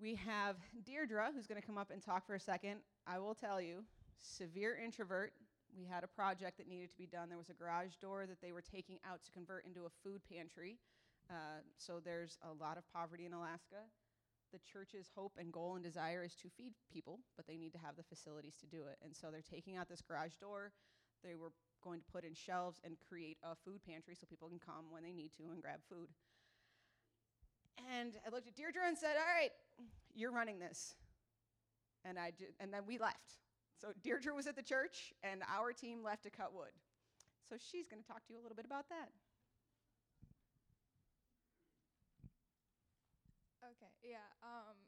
We 0.01 0.15
have 0.17 0.57
Deirdre, 0.85 1.31
who's 1.35 1.47
going 1.47 1.61
to 1.61 1.67
come 1.67 1.79
up 1.79 1.91
and 1.91 2.03
talk 2.03 2.27
for 2.27 2.35
a 2.35 2.41
second. 2.41 2.81
I 3.07 3.19
will 3.19 3.35
tell 3.35 3.61
you, 3.61 3.85
severe 4.19 4.77
introvert. 4.83 5.33
We 5.77 5.85
had 5.87 6.05
a 6.05 6.09
project 6.09 6.59
that 6.59 6.69
needed 6.69 6.91
to 6.91 6.99
be 6.99 7.07
done. 7.07 7.29
There 7.29 7.39
was 7.39 7.51
a 7.51 7.55
garage 7.55 7.97
door 8.01 8.27
that 8.27 8.41
they 8.41 8.53
were 8.53 8.63
taking 8.63 8.99
out 9.09 9.23
to 9.25 9.33
convert 9.33 9.67
into 9.67 9.87
a 9.87 9.91
food 10.03 10.23
pantry. 10.31 10.79
Uh, 11.31 11.61
so 11.79 12.01
there's 12.05 12.39
a 12.43 12.53
lot 12.53 12.79
of 12.79 12.85
poverty 12.93 13.27
in 13.27 13.33
Alaska. 13.33 13.87
The 14.53 14.59
church's 14.61 15.11
hope 15.15 15.35
and 15.39 15.53
goal 15.53 15.77
and 15.77 15.85
desire 15.85 16.25
is 16.25 16.35
to 16.43 16.49
feed 16.57 16.73
people, 16.93 17.21
but 17.37 17.47
they 17.47 17.57
need 17.59 17.73
to 17.73 17.79
have 17.79 17.97
the 17.97 18.03
facilities 18.03 18.57
to 18.61 18.67
do 18.67 18.87
it. 18.91 18.99
And 19.05 19.15
so 19.17 19.29
they're 19.31 19.43
taking 19.49 19.77
out 19.77 19.89
this 19.89 20.03
garage 20.03 20.35
door. 20.41 20.73
They 21.23 21.37
were 21.37 21.53
going 21.85 22.01
to 22.01 22.07
put 22.13 22.25
in 22.25 22.35
shelves 22.35 22.81
and 22.85 22.97
create 23.09 23.39
a 23.45 23.55
food 23.65 23.81
pantry 23.87 24.17
so 24.19 24.27
people 24.29 24.49
can 24.49 24.59
come 24.59 24.91
when 24.91 25.05
they 25.05 25.13
need 25.13 25.33
to 25.39 25.53
and 25.53 25.63
grab 25.63 25.81
food. 25.89 26.09
And 27.91 28.15
I 28.23 28.31
looked 28.31 28.47
at 28.47 28.55
Deirdre 28.55 28.87
and 28.87 28.97
said, 28.97 29.19
All 29.19 29.27
right, 29.27 29.51
you're 30.15 30.31
running 30.31 30.59
this. 30.63 30.95
And, 32.07 32.19
I 32.19 32.31
ju- 32.31 32.55
and 32.63 32.73
then 32.73 32.87
we 32.87 32.97
left. 32.97 33.43
So 33.77 33.91
Deirdre 34.05 34.33
was 34.33 34.47
at 34.47 34.55
the 34.55 34.63
church, 34.63 35.13
and 35.25 35.43
our 35.51 35.73
team 35.73 36.05
left 36.05 36.23
to 36.25 36.31
cut 36.31 36.55
wood. 36.55 36.73
So 37.49 37.57
she's 37.59 37.91
going 37.91 38.01
to 38.01 38.07
talk 38.07 38.23
to 38.29 38.31
you 38.33 38.39
a 38.39 38.43
little 38.45 38.57
bit 38.57 38.65
about 38.65 38.87
that. 38.95 39.11
Okay, 43.61 43.93
yeah. 44.05 44.29
Um, 44.41 44.79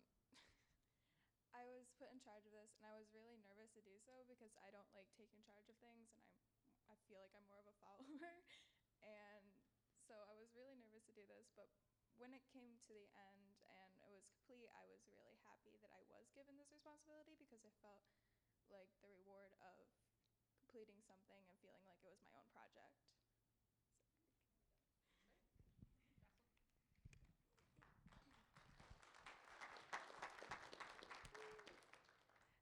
I 1.59 1.67
was 1.69 1.91
put 1.99 2.09
in 2.15 2.21
charge 2.23 2.47
of 2.47 2.55
this, 2.55 2.71
and 2.79 2.87
I 2.87 2.95
was 2.97 3.11
really 3.13 3.37
nervous 3.43 3.73
to 3.77 3.83
do 3.83 3.97
so 3.99 4.25
because 4.31 4.55
I 4.63 4.71
don't 4.71 4.89
like 4.95 5.11
taking 5.19 5.43
charge 5.43 5.67
of 5.69 5.77
things, 5.83 6.13
and 6.15 6.23
I'm 6.23 6.39
I 6.93 6.97
feel 7.09 7.21
like 7.21 7.33
I'm 7.33 7.45
more 7.49 7.61
of 7.61 7.69
a 7.69 7.77
follower, 7.81 8.37
and 9.05 9.45
so 10.05 10.17
I 10.29 10.37
was 10.37 10.53
really 10.53 10.77
nervous 10.77 11.05
to 11.09 11.15
do 11.17 11.25
this. 11.29 11.49
But 11.57 11.69
when 12.23 12.31
it 12.39 12.47
came 12.55 12.79
to 12.87 12.95
the 12.95 13.11
end 13.19 13.51
and 13.67 13.99
it 13.99 14.15
was 14.15 14.23
complete, 14.31 14.71
I 14.79 14.87
was 14.87 15.03
really 15.11 15.35
happy 15.43 15.75
that 15.83 15.91
I 15.91 16.07
was 16.07 16.31
given 16.39 16.55
this 16.55 16.71
responsibility 16.71 17.35
because 17.35 17.67
I 17.67 17.75
felt 17.83 17.99
like 18.71 18.87
the 19.03 19.11
reward 19.11 19.51
of 19.59 19.91
completing 20.55 21.03
something 21.03 21.43
and 21.51 21.59
feeling 21.59 21.83
like 21.83 21.99
it 22.07 22.15
was 22.15 22.23
my 22.23 22.31
own 22.39 22.47
project. 22.55 22.95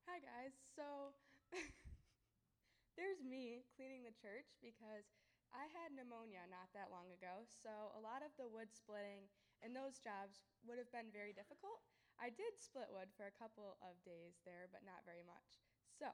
Hi 0.08 0.24
guys. 0.24 0.56
So 0.72 1.12
there's 2.96 3.20
me 3.20 3.68
cleaning 3.76 4.08
the 4.08 4.16
church 4.16 4.56
because 4.64 5.04
I 5.52 5.68
had 5.68 5.92
pneumonia 5.92 6.48
not 6.48 6.72
that 6.72 6.88
long 6.88 7.12
ago. 7.12 7.44
So 7.60 7.92
a 7.92 8.00
lot 8.00 8.24
of 8.24 8.32
the 8.40 8.48
wood 8.48 8.72
splitting 8.72 9.28
and 9.60 9.76
those 9.76 10.00
jobs 10.00 10.44
would 10.64 10.80
have 10.80 10.90
been 10.92 11.12
very 11.12 11.32
difficult. 11.32 11.80
I 12.20 12.28
did 12.28 12.60
split 12.60 12.92
wood 12.92 13.08
for 13.16 13.24
a 13.24 13.38
couple 13.40 13.80
of 13.80 13.96
days 14.04 14.40
there, 14.44 14.68
but 14.68 14.84
not 14.84 15.08
very 15.08 15.24
much. 15.24 15.60
So 15.96 16.12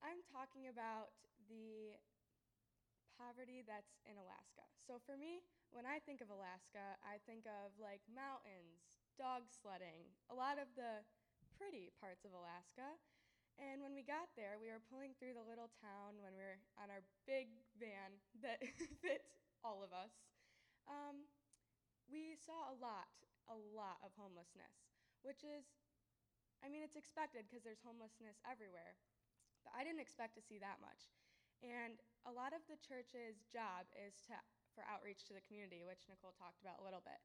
I'm 0.00 0.24
talking 0.24 0.68
about 0.72 1.12
the 1.48 1.96
poverty 3.16 3.62
that's 3.64 4.00
in 4.08 4.16
Alaska. 4.16 4.64
So 4.84 5.00
for 5.04 5.16
me, 5.16 5.44
when 5.72 5.84
I 5.84 6.00
think 6.02 6.24
of 6.24 6.32
Alaska, 6.32 6.96
I 7.04 7.20
think 7.28 7.44
of 7.44 7.76
like 7.76 8.02
mountains, 8.08 8.88
dog 9.16 9.46
sledding, 9.48 10.08
a 10.28 10.36
lot 10.36 10.58
of 10.58 10.68
the 10.74 11.04
pretty 11.56 11.94
parts 12.00 12.26
of 12.26 12.34
Alaska. 12.34 12.98
And 13.54 13.78
when 13.78 13.94
we 13.94 14.02
got 14.02 14.34
there, 14.34 14.58
we 14.58 14.66
were 14.66 14.82
pulling 14.90 15.14
through 15.14 15.38
the 15.38 15.46
little 15.46 15.70
town 15.78 16.18
when 16.18 16.34
we 16.34 16.42
were 16.42 16.58
on 16.74 16.90
our 16.90 17.06
big 17.22 17.54
van 17.78 18.18
that 18.42 18.58
fit 19.02 19.22
all 19.62 19.86
of 19.86 19.94
us. 19.94 20.10
Um, 20.90 21.30
we 22.14 22.38
saw 22.38 22.70
a 22.70 22.78
lot, 22.78 23.10
a 23.50 23.58
lot 23.74 23.98
of 24.06 24.14
homelessness, 24.14 24.86
which 25.26 25.42
is, 25.42 25.66
I 26.62 26.70
mean, 26.70 26.86
it's 26.86 26.94
expected 26.94 27.50
because 27.50 27.66
there's 27.66 27.82
homelessness 27.82 28.38
everywhere. 28.46 28.94
But 29.66 29.74
I 29.74 29.82
didn't 29.82 30.04
expect 30.04 30.38
to 30.38 30.46
see 30.46 30.62
that 30.62 30.78
much. 30.78 31.10
And 31.66 31.98
a 32.22 32.32
lot 32.32 32.54
of 32.54 32.62
the 32.70 32.78
church's 32.78 33.42
job 33.50 33.90
is 33.98 34.22
to, 34.30 34.38
for 34.78 34.86
outreach 34.86 35.26
to 35.26 35.34
the 35.34 35.42
community, 35.42 35.82
which 35.82 36.06
Nicole 36.06 36.36
talked 36.38 36.62
about 36.62 36.78
a 36.78 36.86
little 36.86 37.02
bit. 37.02 37.18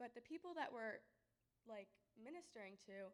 But 0.00 0.16
the 0.16 0.24
people 0.24 0.56
that 0.56 0.72
we're 0.72 1.04
like 1.68 1.92
ministering 2.16 2.80
to 2.88 3.12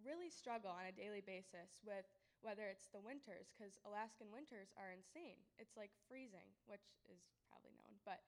really 0.00 0.30
struggle 0.30 0.72
on 0.72 0.88
a 0.88 0.94
daily 0.94 1.24
basis 1.24 1.82
with 1.82 2.06
whether 2.40 2.66
it's 2.66 2.90
the 2.90 3.02
winters, 3.02 3.54
because 3.54 3.78
Alaskan 3.86 4.28
winters 4.34 4.74
are 4.74 4.90
insane. 4.90 5.38
It's 5.62 5.78
like 5.78 5.94
freezing, 6.10 6.50
which 6.66 6.84
is 7.06 7.22
probably 7.46 7.72
known. 7.78 7.96
But 8.02 8.20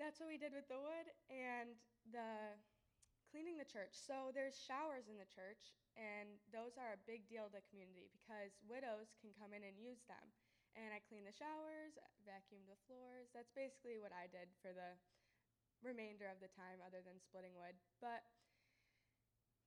that's 0.00 0.20
what 0.20 0.28
we 0.28 0.40
did 0.40 0.52
with 0.56 0.68
the 0.68 0.80
wood 0.80 1.06
and 1.28 1.76
the 2.10 2.56
cleaning 3.32 3.56
the 3.56 3.68
church. 3.68 3.96
So 3.96 4.28
there's 4.36 4.60
showers 4.60 5.08
in 5.08 5.16
the 5.16 5.28
church, 5.28 5.72
and 5.96 6.36
those 6.52 6.76
are 6.76 6.92
a 6.92 7.06
big 7.08 7.24
deal 7.28 7.48
to 7.48 7.56
the 7.56 7.64
community 7.72 8.12
because 8.12 8.60
widows 8.68 9.16
can 9.20 9.32
come 9.32 9.56
in 9.56 9.64
and 9.64 9.76
use 9.80 10.04
them. 10.04 10.32
And 10.76 10.92
I 10.92 11.04
cleaned 11.04 11.28
the 11.28 11.36
showers, 11.36 11.96
vacuumed 12.24 12.68
the 12.68 12.80
floors. 12.88 13.28
That's 13.32 13.52
basically 13.52 14.00
what 14.00 14.12
I 14.12 14.28
did 14.28 14.48
for 14.64 14.72
the 14.72 14.96
remainder 15.84 16.28
of 16.28 16.40
the 16.40 16.52
time, 16.52 16.80
other 16.80 17.04
than 17.04 17.20
splitting 17.20 17.52
wood. 17.52 17.76
But 18.00 18.24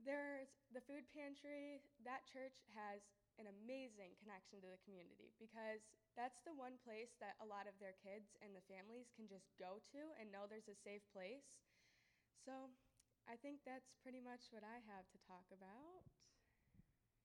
there's 0.02 0.50
the 0.74 0.82
food 0.82 1.06
pantry. 1.14 1.86
That 2.06 2.26
church 2.26 2.58
has 2.74 3.06
an 3.38 3.48
amazing 3.52 4.16
connection 4.22 4.64
to 4.64 4.70
the 4.70 4.80
community 4.88 5.36
because 5.38 5.84
that's 6.16 6.40
the 6.48 6.56
one 6.56 6.80
place 6.84 7.12
that 7.20 7.36
a 7.44 7.48
lot 7.48 7.68
of 7.68 7.76
their 7.80 7.96
kids 8.00 8.36
and 8.40 8.56
the 8.56 8.64
families 8.72 9.12
can 9.16 9.28
just 9.28 9.52
go 9.60 9.84
to 9.92 10.02
and 10.16 10.32
know 10.32 10.48
there's 10.48 10.72
a 10.72 10.78
safe 10.84 11.04
place. 11.12 11.44
So 12.46 12.72
I 13.28 13.36
think 13.42 13.66
that's 13.66 13.92
pretty 14.06 14.22
much 14.24 14.48
what 14.54 14.64
I 14.64 14.80
have 14.88 15.08
to 15.12 15.20
talk 15.28 15.48
about. 15.52 16.06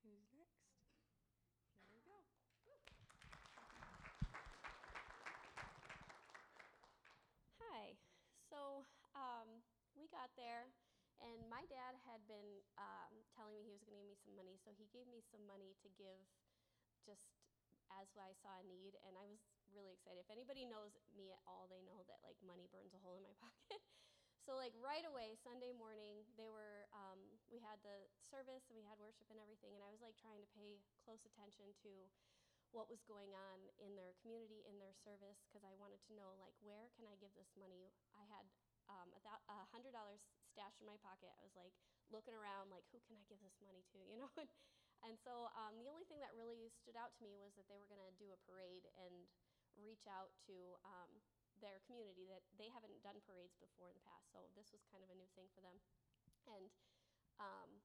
Who's 0.03 0.27
next? 0.33 0.65
Here 1.85 1.93
we 1.93 2.01
go. 2.03 2.19
Hi. 7.61 7.95
So 8.51 8.83
um, 9.15 9.63
we 9.95 10.09
got 10.09 10.33
there, 10.37 10.73
and 11.31 11.47
my 11.47 11.63
dad 11.71 11.95
had 12.03 12.19
been 12.27 12.59
um, 12.75 13.15
telling 13.39 13.55
me 13.55 13.63
he 13.63 13.71
was 13.71 13.87
going 13.87 13.95
to 13.95 14.03
give 14.03 14.11
me 14.11 14.19
some 14.19 14.35
money, 14.35 14.59
so 14.59 14.75
he 14.75 14.91
gave 14.91 15.07
me 15.07 15.23
some 15.31 15.47
money 15.47 15.79
to 15.87 15.89
give 15.95 16.27
just 17.07 17.31
as 17.91 18.07
I 18.19 18.35
saw 18.39 18.55
a 18.59 18.65
need, 18.67 18.95
and 19.07 19.19
I 19.19 19.27
was 19.27 19.43
really 19.71 19.95
excited. 19.95 20.23
If 20.23 20.31
anybody 20.31 20.67
knows 20.67 20.95
me 21.15 21.31
at 21.35 21.43
all, 21.47 21.67
they 21.71 21.83
know 21.83 22.03
that 22.07 22.23
like 22.23 22.39
money 22.43 22.67
burns 22.71 22.95
a 22.95 23.01
hole 23.03 23.19
in 23.19 23.27
my 23.27 23.35
pocket. 23.43 23.83
so 24.47 24.59
like 24.59 24.75
right 24.79 25.07
away, 25.07 25.39
Sunday 25.43 25.75
morning, 25.75 26.27
they 26.35 26.51
were 26.51 26.87
um, 26.95 27.19
we 27.51 27.59
had 27.63 27.79
the 27.83 28.07
service 28.19 28.67
and 28.71 28.79
we 28.79 28.87
had 28.87 28.99
worship 28.99 29.27
and 29.31 29.39
everything, 29.39 29.75
and 29.75 29.83
I 29.83 29.91
was 29.91 30.03
like 30.03 30.19
trying 30.19 30.43
to 30.43 30.51
pay 30.55 30.83
close 31.03 31.23
attention 31.27 31.71
to 31.87 31.91
what 32.71 32.87
was 32.87 33.03
going 33.03 33.35
on 33.35 33.59
in 33.83 33.99
their 33.99 34.15
community, 34.23 34.63
in 34.71 34.79
their 34.79 34.95
service, 34.95 35.43
because 35.51 35.67
I 35.67 35.75
wanted 35.75 35.99
to 36.07 36.15
know 36.15 36.39
like 36.39 36.55
where 36.63 36.87
can 36.95 37.07
I 37.11 37.19
give 37.19 37.35
this 37.35 37.51
money. 37.59 37.91
I 38.15 38.23
had 38.31 38.47
um, 38.87 39.11
a 39.15 39.67
hundred 39.71 39.95
dollars 39.95 40.23
stashed 40.61 40.85
in 40.85 40.89
my 40.93 41.01
pocket. 41.01 41.33
I 41.33 41.41
was 41.41 41.57
like 41.57 41.73
looking 42.13 42.37
around, 42.37 42.69
like 42.69 42.85
who 42.93 43.01
can 43.09 43.17
I 43.17 43.25
give 43.25 43.41
this 43.41 43.57
money 43.65 43.81
to, 43.97 43.99
you 44.13 44.21
know? 44.21 44.29
and 45.01 45.17
so 45.25 45.49
um, 45.57 45.81
the 45.81 45.89
only 45.89 46.05
thing 46.05 46.21
that 46.21 46.37
really 46.37 46.69
stood 46.85 47.01
out 47.01 47.17
to 47.17 47.25
me 47.25 47.33
was 47.41 47.57
that 47.57 47.65
they 47.73 47.81
were 47.81 47.89
going 47.89 48.05
to 48.05 48.13
do 48.21 48.29
a 48.29 48.39
parade 48.45 48.85
and 49.01 49.25
reach 49.81 50.05
out 50.05 50.29
to 50.45 50.77
um, 50.85 51.09
their 51.65 51.81
community 51.89 52.29
that 52.29 52.45
they 52.61 52.69
haven't 52.69 52.93
done 53.01 53.17
parades 53.25 53.57
before 53.57 53.89
in 53.89 53.97
the 53.97 54.05
past. 54.05 54.29
So 54.37 54.53
this 54.53 54.69
was 54.69 54.85
kind 54.93 55.01
of 55.01 55.09
a 55.09 55.17
new 55.17 55.33
thing 55.33 55.49
for 55.57 55.65
them, 55.65 55.81
and 56.45 56.69
um, 57.41 57.81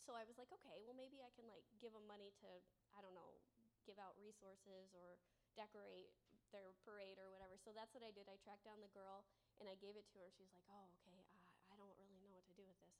so 0.00 0.16
I 0.16 0.24
was 0.24 0.40
like, 0.40 0.48
okay, 0.48 0.80
well 0.88 0.96
maybe 0.96 1.20
I 1.20 1.28
can 1.36 1.44
like 1.44 1.68
give 1.76 1.92
them 1.92 2.08
money 2.08 2.32
to 2.40 2.48
I 2.96 3.04
don't 3.04 3.12
know 3.12 3.36
give 3.84 4.00
out 4.00 4.16
resources 4.16 4.96
or 4.96 5.20
decorate 5.54 6.08
their 6.54 6.74
parade 6.86 7.18
or 7.20 7.28
whatever. 7.30 7.54
So 7.58 7.74
that's 7.74 7.92
what 7.94 8.02
I 8.06 8.14
did. 8.14 8.30
I 8.30 8.38
tracked 8.40 8.64
down 8.64 8.78
the 8.82 8.90
girl 8.94 9.26
and 9.60 9.66
I 9.68 9.76
gave 9.78 9.98
it 9.98 10.06
to 10.14 10.16
her. 10.22 10.28
She 10.34 10.42
was 10.42 10.52
like, 10.54 10.66
"Oh, 10.70 10.90
okay. 11.04 11.20
Uh, 11.38 11.70
I 11.70 11.74
don't 11.78 11.90
really 11.98 12.18
know 12.22 12.34
what 12.34 12.46
to 12.50 12.54
do 12.54 12.64
with 12.66 12.78
this. 12.82 12.96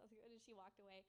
That 0.00 0.08
sounds 0.08 0.16
good." 0.16 0.32
And 0.32 0.40
she 0.40 0.56
walked 0.56 0.80
away. 0.80 1.04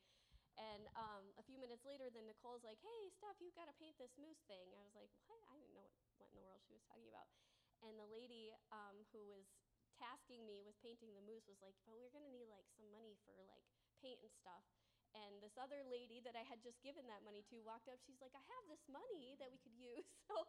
And 0.59 0.83
um, 0.99 1.31
a 1.39 1.43
few 1.47 1.55
minutes 1.55 1.87
later, 1.87 2.11
then 2.11 2.27
Nicole's 2.27 2.63
like, 2.67 2.79
"Hey, 2.83 3.07
Steph, 3.15 3.39
you 3.39 3.55
got 3.55 3.71
to 3.71 3.75
paint 3.79 3.95
this 3.95 4.11
moose 4.19 4.43
thing." 4.51 4.67
I 4.75 4.83
was 4.83 4.91
like, 4.91 5.09
"What?" 5.31 5.39
I 5.47 5.55
didn't 5.55 5.71
know 5.73 5.87
what, 5.87 5.95
what 6.19 6.27
in 6.27 6.35
the 6.35 6.43
world 6.43 6.59
she 6.67 6.75
was 6.75 6.83
talking 6.83 7.07
about. 7.07 7.31
And 7.79 7.95
the 7.95 8.05
lady 8.11 8.51
um, 8.75 9.07
who 9.15 9.23
was 9.31 9.47
tasking 9.95 10.43
me 10.43 10.59
with 10.59 10.75
painting 10.83 11.15
the 11.15 11.23
moose 11.23 11.47
was 11.47 11.63
like, 11.63 11.75
"But 11.87 11.95
we're 11.95 12.11
gonna 12.11 12.29
need 12.35 12.51
like 12.51 12.67
some 12.75 12.91
money 12.91 13.15
for 13.23 13.39
like 13.47 13.63
paint 14.03 14.19
and 14.19 14.31
stuff." 14.35 14.67
And 15.11 15.43
this 15.43 15.55
other 15.59 15.83
lady 15.83 16.23
that 16.23 16.35
I 16.39 16.43
had 16.47 16.63
just 16.63 16.79
given 16.83 17.07
that 17.11 17.23
money 17.23 17.43
to 17.51 17.59
walked 17.63 17.91
up. 17.91 17.99
She's 17.99 18.19
like, 18.23 18.31
I 18.31 18.43
have 18.43 18.65
this 18.71 18.83
money 18.87 19.35
that 19.43 19.51
we 19.51 19.59
could 19.59 19.75
use. 19.75 20.07
So 20.31 20.47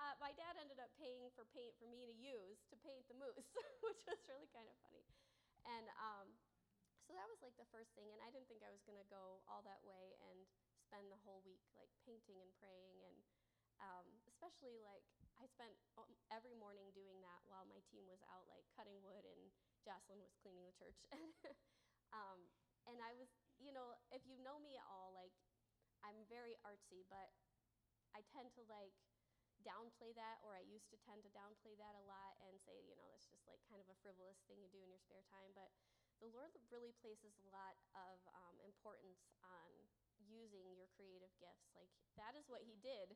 uh, 0.00 0.16
my 0.16 0.32
dad 0.32 0.56
ended 0.56 0.80
up 0.80 0.88
paying 0.96 1.28
for 1.36 1.44
paint 1.52 1.76
for 1.76 1.84
me 1.84 2.08
to 2.08 2.14
use 2.16 2.56
to 2.72 2.76
paint 2.80 3.04
the 3.12 3.18
moose, 3.18 3.52
which 3.84 4.00
was 4.08 4.16
really 4.24 4.48
kind 4.48 4.64
of 4.70 4.76
funny. 4.80 5.04
And 5.68 5.92
um, 6.00 6.32
so 7.08 7.16
that 7.16 7.24
was 7.32 7.40
like 7.40 7.56
the 7.56 7.64
first 7.72 7.96
thing. 7.96 8.12
And 8.12 8.20
I 8.20 8.28
didn't 8.28 8.52
think 8.52 8.60
I 8.60 8.68
was 8.68 8.84
going 8.84 9.00
to 9.00 9.08
go 9.08 9.40
all 9.48 9.64
that 9.64 9.80
way 9.80 10.12
and 10.28 10.44
spend 10.84 11.08
the 11.08 11.16
whole 11.24 11.40
week 11.40 11.64
like 11.72 11.88
painting 12.04 12.36
and 12.44 12.52
praying. 12.60 13.00
And 13.00 13.16
um, 13.80 14.04
especially 14.28 14.76
like 14.84 15.08
I 15.40 15.48
spent 15.48 15.72
every 16.28 16.52
morning 16.52 16.92
doing 16.92 17.24
that 17.24 17.40
while 17.48 17.64
my 17.64 17.80
team 17.88 18.04
was 18.04 18.20
out 18.28 18.44
like 18.44 18.68
cutting 18.76 19.00
wood 19.00 19.24
and 19.24 19.48
Jocelyn 19.88 20.20
was 20.20 20.36
cleaning 20.36 20.68
the 20.68 20.76
church. 20.76 21.00
Um, 22.12 22.48
and 22.88 22.96
I 23.04 23.12
was, 23.20 23.28
you 23.60 23.72
know, 23.72 23.92
if 24.08 24.24
you 24.24 24.40
know 24.40 24.56
me 24.56 24.80
at 24.80 24.86
all, 24.88 25.12
like, 25.12 25.32
I'm 26.00 26.24
very 26.30 26.56
artsy, 26.64 27.04
but 27.12 27.28
I 28.16 28.24
tend 28.32 28.54
to 28.56 28.62
like 28.70 28.96
downplay 29.66 30.14
that, 30.16 30.40
or 30.40 30.54
I 30.56 30.64
used 30.64 30.88
to 30.94 30.98
tend 31.04 31.26
to 31.26 31.30
downplay 31.34 31.76
that 31.76 31.98
a 31.98 32.04
lot 32.06 32.38
and 32.46 32.56
say, 32.62 32.80
you 32.86 32.94
know, 32.96 33.04
that's 33.12 33.28
just 33.28 33.44
like 33.44 33.60
kind 33.68 33.82
of 33.82 33.90
a 33.90 33.98
frivolous 34.00 34.40
thing 34.46 34.62
you 34.62 34.70
do 34.70 34.80
in 34.80 34.88
your 34.88 35.02
spare 35.02 35.26
time. 35.28 35.52
But 35.52 35.67
the 36.18 36.30
Lord 36.34 36.50
really 36.70 36.94
places 36.98 37.34
a 37.38 37.46
lot 37.54 37.78
of 37.94 38.18
um, 38.34 38.56
importance 38.66 39.22
on 39.42 39.70
using 40.26 40.74
your 40.74 40.90
creative 40.98 41.30
gifts. 41.38 41.70
Like, 41.78 41.90
that 42.18 42.34
is 42.34 42.50
what 42.50 42.66
He 42.66 42.78
did. 42.82 43.14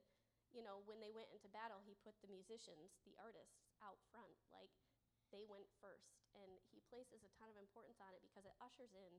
You 0.54 0.62
know, 0.62 0.84
when 0.86 1.00
they 1.02 1.10
went 1.10 1.32
into 1.34 1.50
battle, 1.50 1.82
He 1.82 1.98
put 1.98 2.14
the 2.22 2.30
musicians, 2.30 2.94
the 3.02 3.18
artists, 3.18 3.66
out 3.82 3.98
front. 4.14 4.38
Like, 4.54 4.70
they 5.34 5.42
went 5.42 5.66
first. 5.82 6.22
And 6.38 6.62
He 6.70 6.80
places 6.88 7.26
a 7.26 7.32
ton 7.36 7.50
of 7.50 7.58
importance 7.58 7.98
on 7.98 8.14
it 8.14 8.22
because 8.22 8.46
it 8.46 8.54
ushers 8.62 8.94
in 8.94 9.12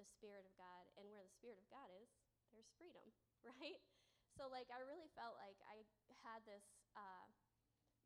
the 0.00 0.06
Spirit 0.08 0.48
of 0.48 0.54
God. 0.56 0.88
And 0.96 1.12
where 1.12 1.22
the 1.22 1.36
Spirit 1.36 1.60
of 1.60 1.68
God 1.68 1.92
is, 2.00 2.08
there's 2.56 2.72
freedom, 2.80 3.04
right? 3.44 3.80
So, 4.32 4.48
like, 4.48 4.68
I 4.72 4.80
really 4.84 5.08
felt 5.16 5.36
like 5.40 5.56
I 5.64 5.84
had 6.24 6.44
this 6.48 6.64
uh, 6.96 7.28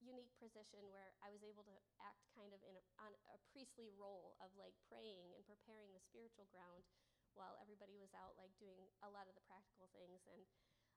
unique 0.01 0.33
position 0.41 0.89
where 0.89 1.13
I 1.21 1.29
was 1.29 1.45
able 1.45 1.65
to 1.69 1.77
act 2.01 2.25
kind 2.33 2.53
of 2.57 2.61
in 2.65 2.75
a, 2.77 2.85
on 3.01 3.13
a 3.33 3.37
priestly 3.53 3.93
role 3.97 4.37
of 4.41 4.53
like 4.57 4.75
praying 4.89 5.37
and 5.37 5.45
preparing 5.45 5.93
the 5.93 6.03
spiritual 6.03 6.49
ground 6.49 6.85
while 7.37 7.55
everybody 7.63 7.95
was 8.01 8.11
out 8.17 8.35
like 8.35 8.51
doing 8.59 8.91
a 9.07 9.11
lot 9.13 9.31
of 9.31 9.37
the 9.39 9.45
practical 9.47 9.87
things. 9.95 10.21
And 10.27 10.43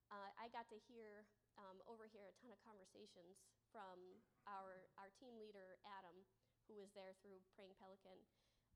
uh, 0.10 0.30
I 0.40 0.50
got 0.50 0.68
to 0.74 0.78
hear, 0.90 1.28
um, 1.60 1.80
here 2.10 2.28
a 2.30 2.36
ton 2.42 2.52
of 2.54 2.60
conversations 2.66 3.40
from 3.70 4.22
our, 4.46 4.90
our 4.98 5.10
team 5.18 5.38
leader, 5.38 5.82
Adam, 5.86 6.16
who 6.70 6.78
was 6.80 6.90
there 6.94 7.18
through 7.22 7.42
Praying 7.58 7.76
Pelican. 7.78 8.20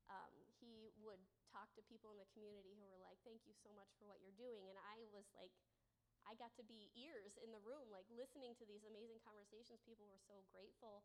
Um, 0.08 0.32
he 0.58 0.90
would 1.04 1.20
talk 1.52 1.68
to 1.76 1.84
people 1.84 2.08
in 2.12 2.18
the 2.20 2.28
community 2.32 2.76
who 2.80 2.88
were 2.88 3.00
like, 3.00 3.20
Thank 3.24 3.44
you 3.44 3.52
so 3.60 3.68
much 3.76 3.92
for 4.00 4.08
what 4.08 4.20
you're 4.24 4.36
doing. 4.40 4.64
And 4.68 4.80
I 4.80 5.04
was 5.12 5.28
like, 5.36 5.52
I 6.28 6.36
got 6.36 6.52
to 6.60 6.64
be 6.68 6.92
ears 6.92 7.40
in 7.40 7.48
the 7.56 7.62
room, 7.64 7.88
like 7.88 8.04
listening 8.12 8.52
to 8.60 8.68
these 8.68 8.84
amazing 8.84 9.24
conversations. 9.24 9.80
People 9.88 10.04
were 10.04 10.20
so 10.20 10.44
grateful. 10.52 11.00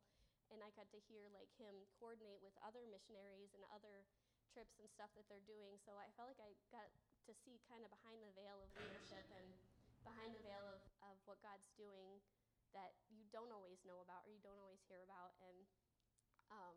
And 0.51 0.59
I 0.59 0.69
got 0.75 0.91
to 0.91 0.99
hear 1.07 1.31
like 1.31 1.49
him 1.55 1.87
coordinate 1.97 2.43
with 2.43 2.53
other 2.59 2.83
missionaries 2.85 3.55
and 3.55 3.63
other 3.71 4.03
trips 4.51 4.75
and 4.77 4.91
stuff 4.91 5.09
that 5.15 5.25
they're 5.31 5.47
doing. 5.47 5.79
So 5.79 5.95
I 5.95 6.11
felt 6.19 6.35
like 6.35 6.43
I 6.43 6.51
got 6.69 6.91
to 7.25 7.31
see 7.31 7.63
kind 7.71 7.81
of 7.87 7.89
behind 7.95 8.19
the 8.19 8.35
veil 8.35 8.59
of 8.59 8.69
leadership 8.75 9.23
and 9.31 9.47
behind 10.03 10.35
the 10.35 10.43
veil 10.43 10.61
of, 10.67 10.83
of 11.07 11.15
what 11.23 11.39
God's 11.39 11.71
doing 11.79 12.19
that 12.75 12.91
you 13.07 13.23
don't 13.31 13.49
always 13.55 13.79
know 13.87 14.03
about 14.03 14.27
or 14.27 14.35
you 14.35 14.43
don't 14.43 14.59
always 14.59 14.83
hear 14.91 15.01
about. 15.07 15.33
And 15.39 15.57
um, 16.51 16.75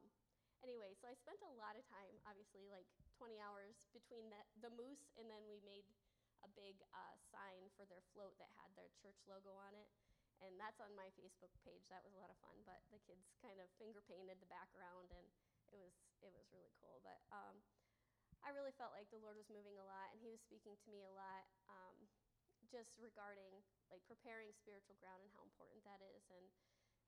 anyway, 0.62 0.95
so 0.95 1.11
I 1.11 1.19
spent 1.19 1.43
a 1.43 1.53
lot 1.59 1.75
of 1.75 1.85
time, 1.91 2.15
obviously, 2.25 2.71
like 2.71 2.87
20 3.19 3.37
hours 3.43 3.91
between 3.91 4.31
that, 4.31 4.47
the 4.62 4.71
moose 4.73 5.11
and 5.19 5.26
then 5.26 5.43
we 5.50 5.59
made 5.67 5.85
a 6.47 6.50
big 6.55 6.79
uh, 6.95 7.15
sign 7.35 7.67
for 7.75 7.83
their 7.91 8.07
float 8.15 8.38
that 8.38 8.55
had 8.55 8.71
their 8.79 8.91
church 9.03 9.19
logo 9.26 9.50
on 9.59 9.75
it. 9.75 9.91
And 10.45 10.55
that's 10.61 10.79
on 10.85 10.93
my 10.93 11.09
Facebook 11.17 11.50
page. 11.65 11.88
That 11.88 12.05
was 12.05 12.12
a 12.12 12.21
lot 12.21 12.31
of 12.31 12.38
fun. 12.45 12.55
But 12.62 12.85
the 12.93 13.00
kids 13.03 13.25
kind 13.41 13.59
of 13.59 13.73
finger 13.81 14.05
painted 14.05 14.38
the 14.38 14.53
background, 14.53 15.09
and 15.11 15.26
it 15.73 15.81
was 15.81 15.97
it 16.21 16.31
was 16.31 16.45
really 16.53 16.71
cool. 16.76 17.00
But 17.00 17.25
um, 17.33 17.65
I 18.45 18.53
really 18.53 18.76
felt 18.76 18.93
like 18.93 19.09
the 19.09 19.19
Lord 19.19 19.41
was 19.41 19.49
moving 19.49 19.81
a 19.81 19.87
lot, 19.88 20.12
and 20.12 20.21
He 20.21 20.29
was 20.29 20.45
speaking 20.45 20.76
to 20.76 20.88
me 20.93 21.03
a 21.03 21.11
lot, 21.17 21.49
um, 21.73 21.97
just 22.69 22.93
regarding 23.00 23.65
like 23.88 24.05
preparing 24.05 24.53
spiritual 24.53 25.00
ground 25.00 25.25
and 25.25 25.33
how 25.33 25.41
important 25.41 25.81
that 25.88 26.05
is. 26.05 26.29
And 26.29 26.47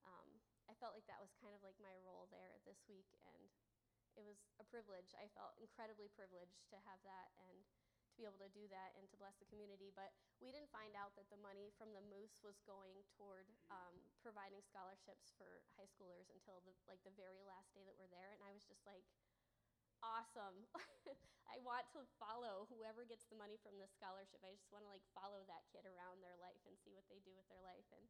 um, 0.09 0.29
I 0.71 0.75
felt 0.81 0.97
like 0.97 1.05
that 1.13 1.21
was 1.21 1.37
kind 1.37 1.53
of 1.53 1.61
like 1.61 1.77
my 1.79 1.95
role 2.01 2.33
there 2.33 2.57
this 2.65 2.81
week, 2.89 3.13
and 3.29 3.45
it 4.17 4.25
was 4.25 4.41
a 4.59 4.67
privilege. 4.67 5.13
I 5.15 5.29
felt 5.37 5.55
incredibly 5.61 6.09
privileged 6.11 6.65
to 6.73 6.77
have 6.89 7.01
that, 7.05 7.29
and 7.45 7.61
be 8.19 8.27
able 8.27 8.43
to 8.43 8.51
do 8.51 8.67
that 8.75 8.99
and 8.99 9.07
to 9.09 9.17
bless 9.17 9.39
the 9.39 9.47
community. 9.47 9.95
But 9.95 10.11
we 10.43 10.51
didn't 10.51 10.75
find 10.75 10.99
out 10.99 11.15
that 11.15 11.31
the 11.31 11.39
money 11.39 11.71
from 11.79 11.95
the 11.95 12.03
Moose 12.11 12.43
was 12.43 12.59
going 12.67 13.07
toward 13.15 13.47
um, 13.71 13.95
providing 14.21 14.61
scholarships 14.67 15.31
for 15.39 15.63
high 15.79 15.89
schoolers 15.89 16.27
until 16.35 16.59
the 16.67 16.75
like 16.91 17.01
the 17.07 17.15
very 17.15 17.47
last 17.47 17.71
day 17.73 17.87
that 17.87 17.95
we're 17.95 18.11
there, 18.11 18.35
and 18.35 18.43
I 18.43 18.51
was 18.51 18.67
just 18.67 18.83
like, 18.83 19.07
awesome. 20.03 20.67
I 21.55 21.57
want 21.65 21.89
to 21.97 22.05
follow 22.21 22.69
whoever 22.69 23.09
gets 23.09 23.25
the 23.31 23.39
money 23.39 23.57
from 23.65 23.81
this 23.81 23.95
scholarship. 23.97 24.45
I 24.45 24.53
just 24.53 24.69
want 24.69 24.85
to 24.85 24.93
like 24.93 25.07
follow 25.17 25.47
that 25.49 25.65
kid 25.73 25.89
around 25.89 26.21
their 26.21 26.37
life 26.39 26.61
and 26.69 26.77
see 26.77 26.93
what 26.93 27.09
they 27.09 27.25
do 27.25 27.33
with 27.33 27.49
their 27.49 27.65
life. 27.65 27.89
And 27.95 28.05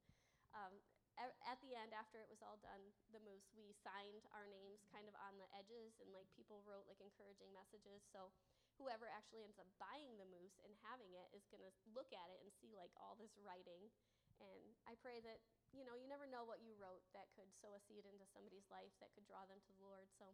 um, 0.57 0.75
at, 1.18 1.35
at 1.47 1.59
the 1.62 1.75
end, 1.75 1.94
after 1.94 2.18
it 2.23 2.31
was 2.31 2.42
all 2.42 2.59
done, 2.62 2.83
the 3.11 3.23
moose, 3.23 3.51
we 3.55 3.75
signed 3.75 4.27
our 4.35 4.47
names 4.47 4.87
kind 4.90 5.07
of 5.07 5.14
on 5.23 5.38
the 5.38 5.47
edges, 5.55 5.99
and 6.03 6.11
like 6.14 6.27
people 6.35 6.62
wrote 6.66 6.87
like 6.90 7.03
encouraging 7.03 7.51
messages. 7.55 8.03
So 8.11 8.31
whoever 8.79 9.11
actually 9.11 9.43
ends 9.43 9.59
up 9.59 9.67
buying 9.83 10.14
the 10.17 10.31
moose 10.31 10.55
and 10.62 10.71
having 10.87 11.11
it 11.12 11.29
is 11.35 11.45
going 11.51 11.62
to 11.67 11.75
look 11.93 12.09
at 12.14 12.31
it 12.31 12.38
and 12.47 12.55
see 12.62 12.79
like 12.79 12.95
all 12.95 13.19
this 13.19 13.35
writing. 13.43 13.91
And 14.38 14.79
I 14.87 14.95
pray 15.03 15.19
that, 15.27 15.43
you 15.75 15.83
know, 15.83 15.99
you 15.99 16.07
never 16.07 16.25
know 16.31 16.47
what 16.47 16.62
you 16.62 16.79
wrote 16.79 17.03
that 17.11 17.27
could 17.35 17.51
sow 17.59 17.75
a 17.75 17.83
seed 17.83 18.07
into 18.07 18.23
somebody's 18.31 18.64
life 18.71 18.95
that 19.03 19.11
could 19.19 19.27
draw 19.27 19.43
them 19.51 19.59
to 19.59 19.71
the 19.75 19.83
Lord. 19.83 20.07
So 20.14 20.31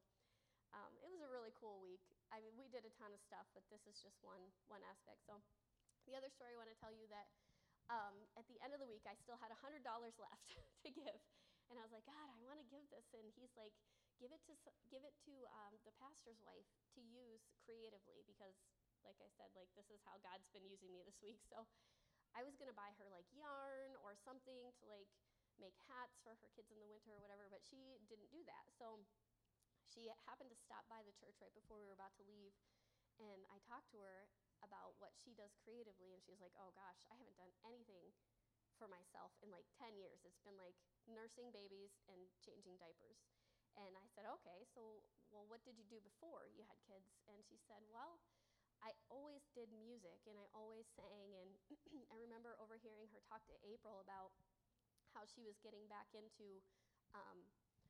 um, 0.76 0.92
it 1.00 1.08
was 1.08 1.24
a 1.24 1.30
really 1.32 1.56
cool 1.56 1.80
week. 1.80 2.04
I 2.28 2.44
mean, 2.44 2.52
we 2.60 2.68
did 2.68 2.84
a 2.84 2.92
ton 3.00 3.16
of 3.16 3.20
stuff, 3.24 3.48
but 3.56 3.64
this 3.72 3.88
is 3.88 3.96
just 4.04 4.20
one, 4.20 4.52
one 4.68 4.84
aspect. 4.84 5.24
So 5.24 5.40
the 6.04 6.12
other 6.12 6.28
story 6.28 6.52
I 6.52 6.60
want 6.60 6.68
to 6.68 6.76
tell 6.76 6.92
you 6.92 7.08
that 7.08 7.32
um, 7.88 8.28
at 8.36 8.44
the 8.48 8.60
end 8.60 8.76
of 8.76 8.80
the 8.80 8.88
week, 8.88 9.04
I 9.08 9.16
still 9.16 9.40
had 9.40 9.52
$100 9.52 9.80
left 9.84 10.48
to 10.84 10.88
give. 10.92 11.20
And 11.72 11.80
I 11.80 11.82
was 11.84 11.92
like, 11.96 12.04
God, 12.04 12.28
I 12.28 12.44
want 12.44 12.60
to 12.60 12.68
give 12.68 12.84
this. 12.92 13.08
And 13.16 13.24
he's 13.40 13.52
like, 13.56 13.72
give 14.18 14.30
it 14.30 14.42
to, 14.46 14.54
give 14.90 15.02
it 15.02 15.14
to 15.26 15.34
um, 15.50 15.74
the 15.82 15.94
pastor's 15.98 16.38
wife 16.42 16.68
to 16.94 17.00
use 17.02 17.42
creatively 17.66 18.22
because 18.26 18.54
like 19.04 19.20
I 19.20 19.28
said, 19.36 19.52
like 19.52 19.68
this 19.76 19.92
is 19.92 20.00
how 20.02 20.16
God's 20.24 20.48
been 20.50 20.64
using 20.64 20.88
me 20.90 21.04
this 21.04 21.20
week. 21.20 21.44
So 21.44 21.68
I 22.32 22.42
was 22.42 22.56
gonna 22.56 22.74
buy 22.74 22.96
her 22.98 23.06
like 23.12 23.28
yarn 23.36 23.94
or 24.00 24.16
something 24.16 24.72
to 24.80 24.84
like 24.88 25.06
make 25.60 25.76
hats 25.86 26.18
for 26.24 26.34
her 26.40 26.50
kids 26.56 26.72
in 26.74 26.80
the 26.82 26.88
winter 26.88 27.14
or 27.14 27.22
whatever, 27.22 27.46
but 27.46 27.62
she 27.62 28.00
didn't 28.10 28.32
do 28.32 28.42
that. 28.48 28.66
So 28.74 28.98
she 29.86 30.10
happened 30.26 30.50
to 30.50 30.58
stop 30.58 30.88
by 30.90 31.04
the 31.04 31.14
church 31.14 31.38
right 31.38 31.52
before 31.54 31.78
we 31.78 31.86
were 31.86 31.94
about 31.94 32.16
to 32.18 32.24
leave, 32.26 32.56
and 33.20 33.44
I 33.52 33.60
talked 33.62 33.92
to 33.94 34.00
her 34.02 34.26
about 34.64 34.96
what 34.98 35.12
she 35.14 35.36
does 35.36 35.52
creatively, 35.60 36.16
and 36.16 36.24
she 36.24 36.32
was 36.32 36.40
like, 36.40 36.56
"Oh 36.56 36.72
gosh, 36.72 37.04
I 37.12 37.14
haven't 37.20 37.38
done 37.38 37.52
anything 37.62 38.10
for 38.80 38.88
myself 38.90 39.30
in 39.44 39.52
like 39.54 39.68
10 39.78 39.94
years. 39.94 40.24
It's 40.26 40.42
been 40.42 40.58
like 40.58 40.74
nursing 41.06 41.52
babies 41.54 41.94
and 42.10 42.18
changing 42.42 42.80
diapers." 42.80 43.20
And 43.74 43.92
I 43.98 44.06
said, 44.14 44.24
"Okay, 44.38 44.64
so 44.74 45.02
well, 45.34 45.50
what 45.50 45.66
did 45.66 45.74
you 45.74 45.82
do 45.90 45.98
before 45.98 46.46
you 46.54 46.62
had 46.70 46.78
kids? 46.86 47.10
And 47.26 47.42
she 47.42 47.58
said, 47.66 47.82
well, 47.90 48.22
I 48.78 48.94
always 49.10 49.42
did 49.50 49.66
music 49.74 50.22
and 50.30 50.38
I 50.38 50.46
always 50.54 50.86
sang. 50.94 51.34
And 51.34 51.50
I 52.14 52.16
remember 52.22 52.54
overhearing 52.62 53.10
her 53.10 53.18
talk 53.26 53.42
to 53.50 53.58
April 53.66 53.98
about 53.98 54.30
how 55.10 55.26
she 55.26 55.42
was 55.42 55.58
getting 55.58 55.90
back 55.90 56.06
into 56.14 56.62
um, 57.18 57.42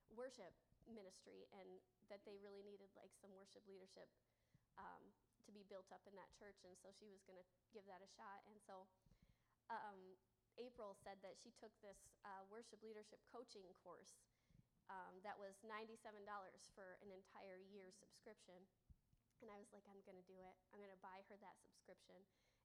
worship 0.09 0.57
ministry 0.89 1.45
and 1.53 1.85
that 2.09 2.25
they 2.25 2.41
really 2.41 2.65
needed 2.65 2.89
like 2.97 3.13
some 3.21 3.33
worship 3.37 3.65
leadership 3.69 4.09
um, 4.81 5.13
to 5.45 5.53
be 5.53 5.69
built 5.69 5.93
up 5.93 6.05
in 6.09 6.17
that 6.17 6.33
church. 6.41 6.65
And 6.65 6.73
so 6.81 6.89
she 6.97 7.13
was 7.13 7.21
going 7.29 7.37
to 7.37 7.47
give 7.77 7.85
that 7.93 8.01
a 8.01 8.09
shot. 8.09 8.41
And 8.49 8.57
so 8.65 8.89
um, 9.69 10.17
April 10.57 10.97
said 10.97 11.21
that 11.21 11.37
she 11.37 11.53
took 11.61 11.73
this 11.85 12.09
uh, 12.25 12.49
worship 12.49 12.81
leadership 12.81 13.21
coaching 13.29 13.69
course 13.85 14.17
um, 14.93 15.21
that 15.25 15.37
was 15.41 15.57
$97 15.65 16.01
for 16.77 16.99
an 17.01 17.11
entire 17.11 17.61
year's 17.73 17.97
subscription. 17.97 18.59
And 19.43 19.53
I 19.53 19.61
was 19.61 19.69
like, 19.73 19.85
I'm 19.89 20.01
going 20.09 20.17
to 20.17 20.29
do 20.29 20.37
it. 20.41 20.57
I'm 20.73 20.81
going 20.81 20.93
to 20.95 21.05
buy 21.05 21.21
her 21.29 21.37
that 21.41 21.57
subscription. 21.61 22.17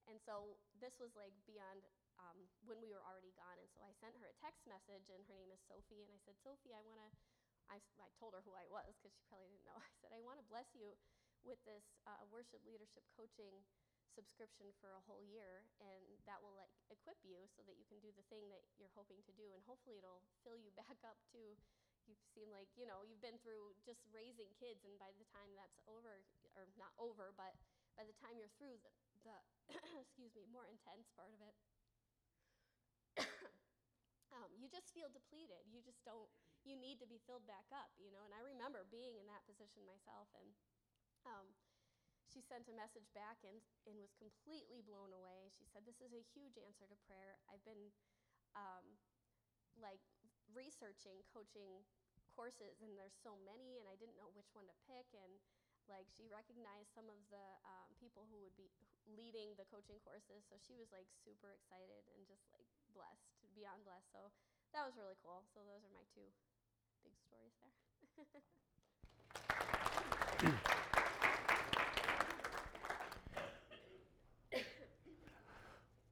And 0.07 0.17
so 0.23 0.57
this 0.79 0.95
was 0.97 1.11
like 1.13 1.35
beyond 1.43 1.83
um, 2.17 2.47
when 2.63 2.79
we 2.79 2.91
were 2.91 3.03
already 3.03 3.35
gone. 3.35 3.59
And 3.59 3.69
so 3.71 3.83
I 3.83 3.91
sent 3.99 4.15
her 4.19 4.27
a 4.27 4.35
text 4.39 4.63
message, 4.65 5.07
and 5.11 5.21
her 5.27 5.35
name 5.35 5.51
is 5.51 5.59
Sophie. 5.67 6.01
And 6.01 6.11
I 6.11 6.19
said, 6.23 6.39
Sophie, 6.39 6.71
I 6.71 6.81
want 6.83 7.03
to, 7.03 7.09
I, 7.67 7.77
I 7.99 8.09
told 8.15 8.33
her 8.33 8.43
who 8.43 8.55
I 8.55 8.65
was 8.71 8.95
because 8.97 9.11
she 9.13 9.23
probably 9.27 9.51
didn't 9.51 9.67
know. 9.67 9.79
I 9.83 9.91
said, 9.99 10.11
I 10.15 10.21
want 10.23 10.39
to 10.39 10.45
bless 10.47 10.71
you 10.71 10.95
with 11.43 11.59
this 11.63 11.83
uh, 12.03 12.23
worship 12.27 12.63
leadership 12.67 13.03
coaching 13.15 13.63
subscription 14.11 14.73
for 14.81 14.97
a 14.97 15.05
whole 15.05 15.21
year 15.21 15.63
and 15.79 16.03
that 16.25 16.41
will 16.41 16.57
like 16.57 16.73
equip 16.89 17.15
you 17.23 17.45
so 17.53 17.61
that 17.63 17.77
you 17.77 17.85
can 17.85 18.01
do 18.01 18.09
the 18.17 18.25
thing 18.27 18.49
that 18.49 18.65
you're 18.75 18.91
hoping 18.97 19.21
to 19.23 19.31
do 19.37 19.47
and 19.53 19.61
hopefully 19.63 19.95
it'll 20.01 20.25
fill 20.41 20.57
you 20.57 20.73
back 20.81 20.97
up 21.05 21.15
to 21.31 21.55
you 22.09 22.17
seem 22.33 22.49
like 22.49 22.67
you 22.73 22.89
know 22.89 23.05
you've 23.05 23.21
been 23.21 23.37
through 23.39 23.77
just 23.85 24.01
raising 24.09 24.49
kids 24.57 24.81
and 24.83 24.97
by 24.97 25.13
the 25.21 25.27
time 25.29 25.53
that's 25.53 25.77
over 25.85 26.25
or 26.57 26.65
not 26.75 26.91
over 26.97 27.31
but 27.37 27.53
by 27.93 28.03
the 28.03 28.15
time 28.17 28.35
you're 28.41 28.51
through 28.57 28.75
the, 28.81 28.91
the 29.23 29.37
excuse 30.03 30.33
me 30.33 30.49
more 30.49 30.65
intense 30.65 31.07
part 31.13 31.29
of 31.31 31.41
it 31.45 31.55
um, 34.35 34.49
you 34.55 34.71
just 34.71 34.93
feel 34.95 35.11
depleted. 35.11 35.67
You 35.69 35.83
just 35.85 36.01
don't 36.07 36.29
you 36.67 36.75
need 36.75 36.99
to 36.99 37.07
be 37.07 37.21
filled 37.23 37.47
back 37.47 37.69
up 37.71 37.93
you 37.95 38.11
know? 38.11 38.25
And 38.27 38.33
i 38.35 38.41
remember 38.43 38.83
being 38.89 39.15
in 39.15 39.29
that 39.31 39.45
position 39.47 39.85
myself 39.87 40.27
and 40.35 40.49
um, 41.27 41.53
she 42.29 42.45
sent 42.45 42.69
a 42.69 42.75
message 42.77 43.09
back 43.17 43.41
and, 43.41 43.57
and 43.89 43.97
was 43.97 44.13
completely 44.21 44.85
blown 44.85 45.09
away. 45.11 45.49
She 45.49 45.65
said 45.65 45.83
this 45.83 45.97
is 45.99 46.13
a 46.13 46.21
huge 46.21 46.55
answer 46.61 46.85
to 46.85 46.97
prayer. 47.09 47.41
I've 47.49 47.63
been 47.65 47.89
um, 48.53 48.85
like 49.81 50.01
researching 50.53 51.25
coaching 51.29 51.85
courses 52.39 52.79
and 52.79 52.95
there's 52.95 53.19
so 53.19 53.35
many 53.43 53.75
and 53.83 53.91
I 53.91 53.99
didn't 53.99 54.15
know 54.15 54.31
which 54.31 54.47
one 54.55 54.63
to 54.71 54.77
pick 54.87 55.11
and 55.11 55.35
Like 55.89 56.05
she 56.13 56.29
recognized 56.29 56.93
some 56.93 57.09
of 57.09 57.17
the 57.33 57.47
um, 57.65 57.89
people 57.97 58.29
who 58.29 58.37
would 58.45 58.53
be 58.53 58.69
leading 59.17 59.57
the 59.57 59.65
coaching 59.73 59.97
courses, 60.05 60.45
so 60.45 60.55
she 60.61 60.77
was 60.77 60.85
like 60.93 61.09
super 61.25 61.49
excited 61.57 62.05
and 62.13 62.21
just 62.29 62.45
like 62.53 62.69
blessed, 62.93 63.33
beyond 63.57 63.81
blessed. 63.89 64.05
So 64.13 64.29
that 64.77 64.85
was 64.85 64.93
really 64.93 65.17
cool. 65.25 65.41
So 65.57 65.65
those 65.65 65.81
are 65.81 65.89
my 65.89 66.05
two 66.13 66.29
big 67.01 67.17
stories 67.25 67.57
there. 67.57 67.73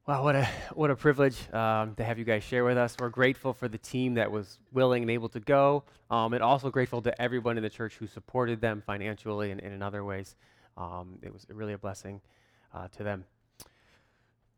Wow, 0.08 0.22
what 0.22 0.36
a 0.36 0.48
what 0.74 0.90
a 0.90 0.96
privilege 0.96 1.36
um, 1.52 1.94
to 1.96 2.02
have 2.02 2.18
you 2.18 2.24
guys 2.24 2.42
share 2.42 2.64
with 2.64 2.78
us. 2.78 2.96
We're 2.98 3.10
grateful 3.10 3.52
for 3.52 3.68
the 3.68 3.76
team 3.76 4.14
that 4.14 4.32
was 4.32 4.58
willing 4.72 5.02
and 5.02 5.10
able 5.10 5.28
to 5.28 5.40
go, 5.40 5.84
um, 6.10 6.32
and 6.32 6.42
also 6.42 6.70
grateful 6.70 7.02
to 7.02 7.20
everyone 7.20 7.58
in 7.58 7.62
the 7.62 7.68
church 7.68 7.96
who 7.96 8.06
supported 8.06 8.58
them 8.58 8.82
financially 8.86 9.50
and, 9.50 9.60
and 9.60 9.74
in 9.74 9.82
other 9.82 10.02
ways. 10.02 10.34
Um, 10.78 11.18
it 11.20 11.30
was 11.30 11.46
really 11.50 11.74
a 11.74 11.78
blessing 11.78 12.22
uh, 12.72 12.88
to 12.96 13.04
them. 13.04 13.26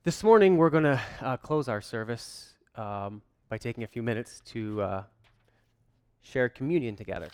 This 0.04 0.22
morning, 0.22 0.56
we're 0.56 0.70
going 0.70 0.84
to 0.84 1.00
uh, 1.20 1.36
close 1.38 1.66
our 1.66 1.80
service 1.80 2.54
um, 2.76 3.20
by 3.48 3.58
taking 3.58 3.82
a 3.82 3.88
few 3.88 4.04
minutes 4.04 4.42
to 4.52 4.80
uh, 4.80 5.02
share 6.22 6.48
communion 6.48 6.94
together. 6.94 7.26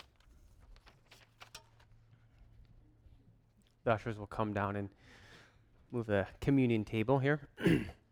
The 3.85 3.91
ushers 3.91 4.17
will 4.17 4.27
come 4.27 4.55
down 4.55 4.77
and 4.77 4.89
move 5.93 6.07
the 6.07 6.27
communion 6.41 6.83
table 6.87 7.19
here. 7.19 7.47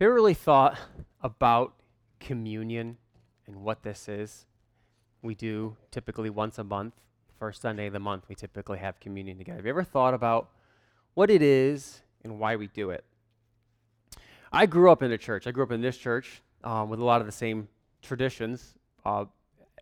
you 0.00 0.06
ever 0.06 0.14
really 0.14 0.34
thought 0.34 0.78
about 1.22 1.74
communion 2.20 2.98
and 3.46 3.56
what 3.56 3.82
this 3.82 4.08
is? 4.08 4.46
We 5.22 5.34
do 5.34 5.76
typically 5.90 6.30
once 6.30 6.58
a 6.58 6.64
month. 6.64 6.94
First 7.36 7.62
Sunday 7.62 7.86
of 7.86 7.92
the 7.92 7.98
month, 7.98 8.24
we 8.28 8.36
typically 8.36 8.78
have 8.78 9.00
communion 9.00 9.38
together. 9.38 9.56
Have 9.56 9.66
you 9.66 9.70
ever 9.70 9.82
thought 9.82 10.14
about 10.14 10.50
what 11.14 11.30
it 11.30 11.42
is 11.42 12.02
and 12.22 12.38
why 12.38 12.54
we 12.54 12.68
do 12.68 12.90
it? 12.90 13.04
I 14.52 14.66
grew 14.66 14.90
up 14.90 15.02
in 15.02 15.10
a 15.10 15.18
church. 15.18 15.48
I 15.48 15.50
grew 15.50 15.64
up 15.64 15.72
in 15.72 15.80
this 15.80 15.96
church 15.96 16.42
um, 16.62 16.90
with 16.90 17.00
a 17.00 17.04
lot 17.04 17.20
of 17.20 17.26
the 17.26 17.32
same 17.32 17.66
traditions, 18.00 18.74
uh, 19.04 19.24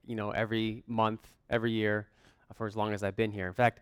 you 0.07 0.17
know, 0.17 0.31
every 0.31 0.83
month, 0.87 1.27
every 1.51 1.73
year 1.73 2.09
for 2.55 2.67
as 2.67 2.75
long 2.75 2.95
as 2.95 3.03
I've 3.03 3.17
been 3.17 3.33
here. 3.33 3.49
In 3.49 3.55
fact, 3.55 3.81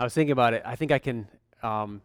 I 0.00 0.04
was 0.04 0.12
thinking 0.12 0.32
about 0.32 0.54
it. 0.54 0.62
I 0.64 0.74
think 0.74 0.90
I 0.90 0.98
can 0.98 1.28
um, 1.62 2.02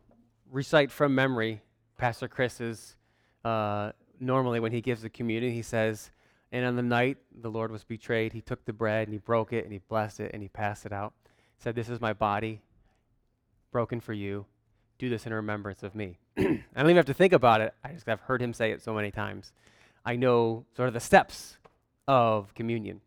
recite 0.51 0.91
from 0.91 1.15
memory 1.15 1.62
Pastor 1.97 2.27
Chris's. 2.27 2.95
Uh, 3.43 3.91
normally, 4.19 4.60
when 4.60 4.71
he 4.71 4.82
gives 4.82 5.01
the 5.01 5.10
communion, 5.10 5.53
he 5.53 5.62
says, 5.62 6.12
And 6.51 6.65
on 6.65 6.75
the 6.75 6.82
night 6.82 7.17
the 7.41 7.49
Lord 7.49 7.71
was 7.71 7.84
betrayed, 7.84 8.34
he 8.34 8.41
took 8.41 8.65
the 8.65 8.73
bread 8.73 9.08
and 9.08 9.13
he 9.13 9.19
broke 9.19 9.53
it 9.53 9.63
and 9.63 9.73
he 9.73 9.79
blessed 9.79 10.19
it 10.19 10.32
and 10.34 10.41
he 10.41 10.49
passed 10.49 10.86
it 10.86 10.93
out. 10.93 11.13
He 11.25 11.63
said, 11.63 11.75
This 11.75 11.89
is 11.89 12.01
my 12.01 12.13
body 12.13 12.62
broken 13.71 13.99
for 13.99 14.13
you. 14.13 14.45
Do 14.97 15.10
this 15.10 15.25
in 15.25 15.34
remembrance 15.34 15.84
of 15.84 15.95
me. 15.95 16.19
I 16.38 16.43
don't 16.43 16.86
even 16.86 16.95
have 16.95 17.06
to 17.08 17.13
think 17.13 17.34
about 17.34 17.62
it. 17.62 17.73
I 17.84 17.89
just 17.89 18.06
have 18.08 18.21
heard 18.21 18.41
him 18.41 18.53
say 18.53 18.71
it 18.71 18.82
so 18.82 18.93
many 18.93 19.12
times. 19.12 19.51
I 20.06 20.15
know 20.15 20.65
sort 20.75 20.88
of 20.88 20.93
the 20.93 20.99
steps 20.99 21.58
of 22.08 22.53
communion. 22.53 23.01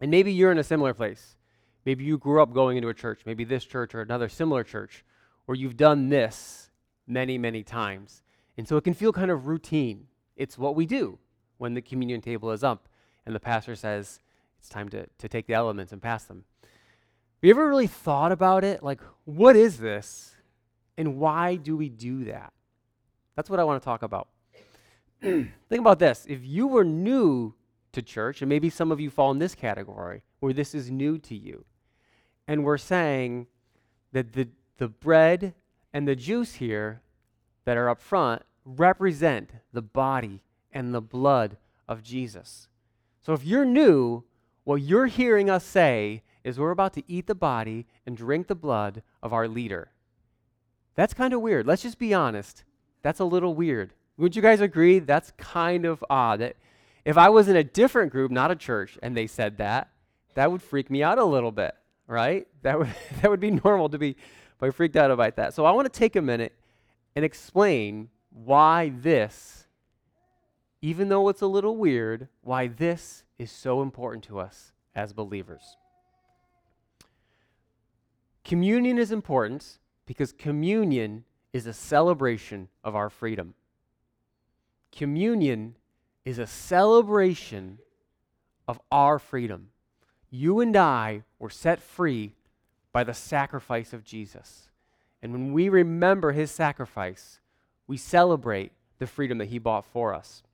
And 0.00 0.10
maybe 0.10 0.32
you're 0.32 0.52
in 0.52 0.58
a 0.58 0.64
similar 0.64 0.94
place. 0.94 1.36
Maybe 1.84 2.04
you 2.04 2.18
grew 2.18 2.42
up 2.42 2.52
going 2.52 2.76
into 2.76 2.88
a 2.88 2.94
church, 2.94 3.20
maybe 3.24 3.44
this 3.44 3.64
church 3.64 3.94
or 3.94 4.00
another 4.00 4.28
similar 4.28 4.64
church, 4.64 5.04
where 5.46 5.54
you've 5.56 5.76
done 5.76 6.08
this 6.08 6.70
many, 7.06 7.38
many 7.38 7.62
times. 7.62 8.22
And 8.56 8.66
so 8.66 8.76
it 8.76 8.84
can 8.84 8.94
feel 8.94 9.12
kind 9.12 9.30
of 9.30 9.46
routine. 9.46 10.06
It's 10.36 10.56
what 10.58 10.74
we 10.74 10.86
do 10.86 11.18
when 11.58 11.74
the 11.74 11.82
communion 11.82 12.20
table 12.20 12.50
is 12.50 12.64
up 12.64 12.88
and 13.24 13.34
the 13.34 13.40
pastor 13.40 13.74
says 13.74 14.20
it's 14.58 14.68
time 14.68 14.88
to, 14.90 15.06
to 15.18 15.28
take 15.28 15.46
the 15.46 15.54
elements 15.54 15.92
and 15.92 16.00
pass 16.00 16.24
them. 16.24 16.44
Have 16.62 16.70
you 17.42 17.50
ever 17.50 17.68
really 17.68 17.86
thought 17.86 18.32
about 18.32 18.64
it? 18.64 18.82
Like, 18.82 19.00
what 19.24 19.56
is 19.56 19.78
this? 19.78 20.34
And 20.96 21.18
why 21.18 21.56
do 21.56 21.76
we 21.76 21.88
do 21.88 22.24
that? 22.24 22.52
That's 23.34 23.50
what 23.50 23.60
I 23.60 23.64
want 23.64 23.82
to 23.82 23.84
talk 23.84 24.02
about. 24.02 24.28
Think 25.20 25.52
about 25.70 25.98
this. 25.98 26.24
If 26.28 26.44
you 26.44 26.66
were 26.66 26.84
new 26.84 27.54
to 27.92 28.00
church, 28.00 28.40
and 28.40 28.48
maybe 28.48 28.70
some 28.70 28.90
of 28.90 29.00
you 29.00 29.10
fall 29.10 29.30
in 29.30 29.38
this 29.38 29.54
category 29.54 30.22
where 30.40 30.52
this 30.52 30.74
is 30.74 30.90
new 30.90 31.18
to 31.18 31.34
you, 31.34 31.64
and 32.48 32.64
we're 32.64 32.78
saying 32.78 33.46
that 34.12 34.32
the, 34.32 34.48
the 34.78 34.88
bread 34.88 35.54
and 35.92 36.08
the 36.08 36.16
juice 36.16 36.54
here 36.54 37.02
that 37.66 37.76
are 37.76 37.90
up 37.90 38.00
front 38.00 38.42
represent 38.64 39.50
the 39.74 39.82
body 39.82 40.40
and 40.72 40.94
the 40.94 41.02
blood 41.02 41.58
of 41.86 42.02
Jesus. 42.02 42.68
So 43.22 43.34
if 43.34 43.44
you're 43.44 43.66
new, 43.66 44.24
what 44.64 44.80
you're 44.80 45.06
hearing 45.06 45.50
us 45.50 45.62
say 45.62 46.22
is 46.42 46.58
we're 46.58 46.70
about 46.70 46.94
to 46.94 47.02
eat 47.06 47.26
the 47.26 47.34
body 47.34 47.86
and 48.06 48.16
drink 48.16 48.46
the 48.46 48.54
blood 48.54 49.02
of 49.22 49.34
our 49.34 49.46
leader. 49.46 49.90
That's 50.94 51.12
kind 51.12 51.34
of 51.34 51.42
weird. 51.42 51.66
Let's 51.66 51.82
just 51.82 51.98
be 51.98 52.14
honest. 52.14 52.64
That's 53.02 53.20
a 53.20 53.24
little 53.24 53.54
weird. 53.54 53.92
Would 54.16 54.34
you 54.34 54.40
guys 54.40 54.62
agree? 54.62 54.98
That's 54.98 55.32
kind 55.36 55.84
of 55.84 56.02
odd. 56.08 56.40
That 56.40 56.56
if 57.04 57.18
I 57.18 57.28
was 57.28 57.48
in 57.48 57.56
a 57.56 57.62
different 57.62 58.10
group, 58.10 58.30
not 58.30 58.50
a 58.50 58.56
church, 58.56 58.98
and 59.02 59.14
they 59.14 59.26
said 59.26 59.58
that, 59.58 59.90
that 60.34 60.50
would 60.50 60.62
freak 60.62 60.90
me 60.90 61.02
out 61.02 61.18
a 61.18 61.24
little 61.24 61.52
bit 61.52 61.74
right? 62.06 62.46
That 62.62 62.78
would, 62.78 62.88
that 63.22 63.30
would 63.30 63.40
be 63.40 63.50
normal 63.50 63.88
to 63.88 63.98
be, 63.98 64.16
be 64.60 64.70
freaked 64.70 64.96
out 64.96 65.10
about 65.10 65.36
that. 65.36 65.54
So 65.54 65.64
I 65.64 65.72
want 65.72 65.92
to 65.92 65.98
take 65.98 66.16
a 66.16 66.22
minute 66.22 66.52
and 67.16 67.24
explain 67.24 68.10
why 68.30 68.90
this, 68.90 69.66
even 70.82 71.08
though 71.08 71.30
it's 71.30 71.40
a 71.40 71.46
little 71.46 71.76
weird, 71.76 72.28
why 72.42 72.66
this 72.68 73.24
is 73.38 73.50
so 73.50 73.80
important 73.82 74.22
to 74.24 74.38
us 74.38 74.72
as 74.94 75.14
believers. 75.14 75.78
Communion 78.44 78.98
is 78.98 79.10
important 79.10 79.78
because 80.04 80.30
communion 80.30 81.24
is 81.52 81.66
a 81.66 81.72
celebration 81.72 82.68
of 82.84 82.94
our 82.94 83.08
freedom. 83.08 83.54
Communion 84.92 85.74
is 86.24 86.38
a 86.38 86.46
celebration 86.46 87.78
of 88.68 88.78
our 88.92 89.18
freedom. 89.18 89.68
You 90.30 90.60
and 90.60 90.76
I 90.76 91.22
were 91.38 91.50
set 91.50 91.80
free 91.80 92.34
by 92.92 93.04
the 93.04 93.14
sacrifice 93.14 93.92
of 93.92 94.04
Jesus. 94.04 94.68
And 95.26 95.34
when 95.34 95.52
we 95.52 95.68
remember 95.68 96.30
his 96.30 96.52
sacrifice, 96.52 97.40
we 97.88 97.96
celebrate 97.96 98.70
the 99.00 99.08
freedom 99.08 99.38
that 99.38 99.46
he 99.46 99.58
bought 99.58 99.84
for 99.84 100.14
us. 100.14 100.44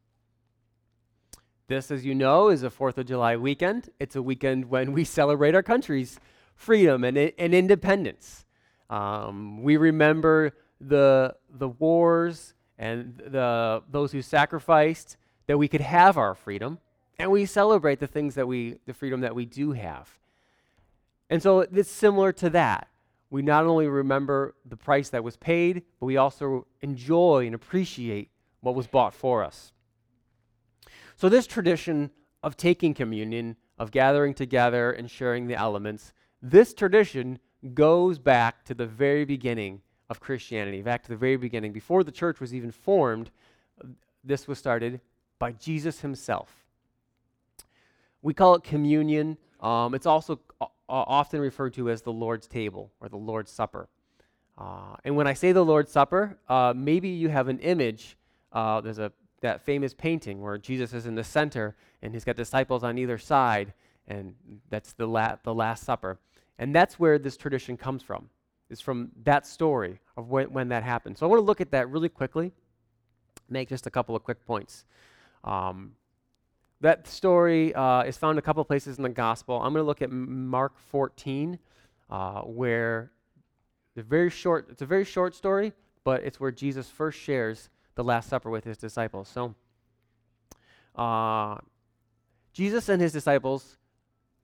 This, 1.68 1.90
as 1.90 2.06
you 2.06 2.14
know, 2.14 2.48
is 2.48 2.62
a 2.62 2.70
4th 2.70 2.96
of 2.96 3.04
July 3.04 3.36
weekend. 3.36 3.90
It's 4.00 4.16
a 4.16 4.22
weekend 4.22 4.70
when 4.70 4.92
we 4.92 5.04
celebrate 5.20 5.54
our 5.54 5.62
country's 5.62 6.18
freedom 6.54 7.04
and, 7.04 7.18
and 7.18 7.54
independence. 7.54 8.46
Um, 8.88 9.62
we 9.62 9.76
remember 9.76 10.54
the, 10.80 11.34
the 11.50 11.68
wars 11.68 12.54
and 12.78 13.18
the, 13.26 13.82
those 13.90 14.12
who 14.12 14.22
sacrificed 14.22 15.18
that 15.48 15.58
we 15.58 15.68
could 15.68 15.82
have 15.82 16.16
our 16.16 16.34
freedom 16.34 16.78
and 17.18 17.30
we 17.30 17.44
celebrate 17.44 18.00
the 18.00 18.06
things 18.06 18.36
that 18.36 18.48
we, 18.48 18.78
the 18.86 18.94
freedom 18.94 19.20
that 19.20 19.34
we 19.34 19.44
do 19.44 19.72
have. 19.72 20.08
And 21.28 21.42
so 21.42 21.60
it's 21.60 21.90
similar 21.90 22.32
to 22.32 22.48
that. 22.48 22.88
We 23.32 23.40
not 23.40 23.64
only 23.64 23.88
remember 23.88 24.54
the 24.66 24.76
price 24.76 25.08
that 25.08 25.24
was 25.24 25.38
paid, 25.38 25.84
but 25.98 26.04
we 26.04 26.18
also 26.18 26.66
enjoy 26.82 27.46
and 27.46 27.54
appreciate 27.54 28.30
what 28.60 28.74
was 28.74 28.86
bought 28.86 29.14
for 29.14 29.42
us. 29.42 29.72
So, 31.16 31.30
this 31.30 31.46
tradition 31.46 32.10
of 32.42 32.58
taking 32.58 32.92
communion, 32.92 33.56
of 33.78 33.90
gathering 33.90 34.34
together 34.34 34.92
and 34.92 35.10
sharing 35.10 35.46
the 35.46 35.54
elements, 35.54 36.12
this 36.42 36.74
tradition 36.74 37.38
goes 37.72 38.18
back 38.18 38.66
to 38.66 38.74
the 38.74 38.86
very 38.86 39.24
beginning 39.24 39.80
of 40.10 40.20
Christianity, 40.20 40.82
back 40.82 41.02
to 41.04 41.08
the 41.08 41.16
very 41.16 41.38
beginning. 41.38 41.72
Before 41.72 42.04
the 42.04 42.12
church 42.12 42.38
was 42.38 42.54
even 42.54 42.70
formed, 42.70 43.30
this 44.22 44.46
was 44.46 44.58
started 44.58 45.00
by 45.38 45.52
Jesus 45.52 46.00
himself. 46.00 46.66
We 48.20 48.34
call 48.34 48.56
it 48.56 48.62
communion. 48.62 49.38
Um, 49.58 49.94
it's 49.94 50.06
also 50.06 50.38
often 50.88 51.40
referred 51.40 51.74
to 51.74 51.90
as 51.90 52.02
the 52.02 52.12
Lord's 52.12 52.46
table 52.46 52.92
or 53.00 53.08
the 53.08 53.16
Lord's 53.16 53.50
supper. 53.50 53.88
Uh, 54.58 54.96
and 55.04 55.16
when 55.16 55.26
I 55.26 55.32
say 55.32 55.52
the 55.52 55.64
Lord's 55.64 55.90
supper, 55.90 56.38
uh, 56.48 56.74
maybe 56.76 57.08
you 57.08 57.28
have 57.28 57.48
an 57.48 57.58
image. 57.60 58.16
Uh, 58.52 58.80
there's 58.80 58.98
a 58.98 59.12
that 59.40 59.60
famous 59.60 59.92
painting 59.92 60.40
where 60.40 60.56
Jesus 60.56 60.94
is 60.94 61.06
in 61.06 61.16
the 61.16 61.24
center 61.24 61.74
and 62.00 62.14
he's 62.14 62.24
got 62.24 62.36
disciples 62.36 62.84
on 62.84 62.96
either 62.96 63.18
side, 63.18 63.72
and 64.06 64.34
that's 64.70 64.92
the 64.92 65.06
la- 65.06 65.36
the 65.42 65.54
Last 65.54 65.84
Supper. 65.84 66.18
And 66.58 66.74
that's 66.74 66.98
where 66.98 67.18
this 67.18 67.36
tradition 67.36 67.76
comes 67.76 68.02
from. 68.02 68.28
Is 68.70 68.80
from 68.80 69.10
that 69.24 69.46
story 69.46 70.00
of 70.16 70.30
when, 70.30 70.52
when 70.52 70.68
that 70.68 70.82
happened. 70.82 71.18
So 71.18 71.26
I 71.26 71.28
want 71.28 71.40
to 71.40 71.44
look 71.44 71.60
at 71.60 71.70
that 71.72 71.90
really 71.90 72.08
quickly. 72.08 72.52
Make 73.50 73.68
just 73.68 73.86
a 73.86 73.90
couple 73.90 74.16
of 74.16 74.22
quick 74.22 74.46
points. 74.46 74.86
Um, 75.44 75.92
that 76.82 77.06
story 77.06 77.72
uh, 77.74 78.02
is 78.02 78.16
found 78.16 78.38
a 78.38 78.42
couple 78.42 78.64
places 78.64 78.96
in 78.96 79.04
the 79.04 79.08
gospel. 79.08 79.56
I'm 79.56 79.72
going 79.72 79.82
to 79.82 79.86
look 79.86 80.02
at 80.02 80.10
Mark 80.10 80.76
14, 80.90 81.58
uh, 82.10 82.40
where 82.42 83.12
the 83.94 84.02
very 84.02 84.30
short, 84.30 84.66
it's 84.68 84.82
a 84.82 84.86
very 84.86 85.04
short 85.04 85.34
story, 85.34 85.72
but 86.02 86.24
it's 86.24 86.40
where 86.40 86.50
Jesus 86.50 86.88
first 86.88 87.20
shares 87.20 87.70
the 87.94 88.02
Last 88.02 88.28
Supper 88.28 88.50
with 88.50 88.64
his 88.64 88.76
disciples. 88.76 89.28
So, 89.28 89.54
uh, 90.96 91.58
Jesus 92.52 92.88
and 92.88 93.00
his 93.00 93.12
disciples 93.12 93.78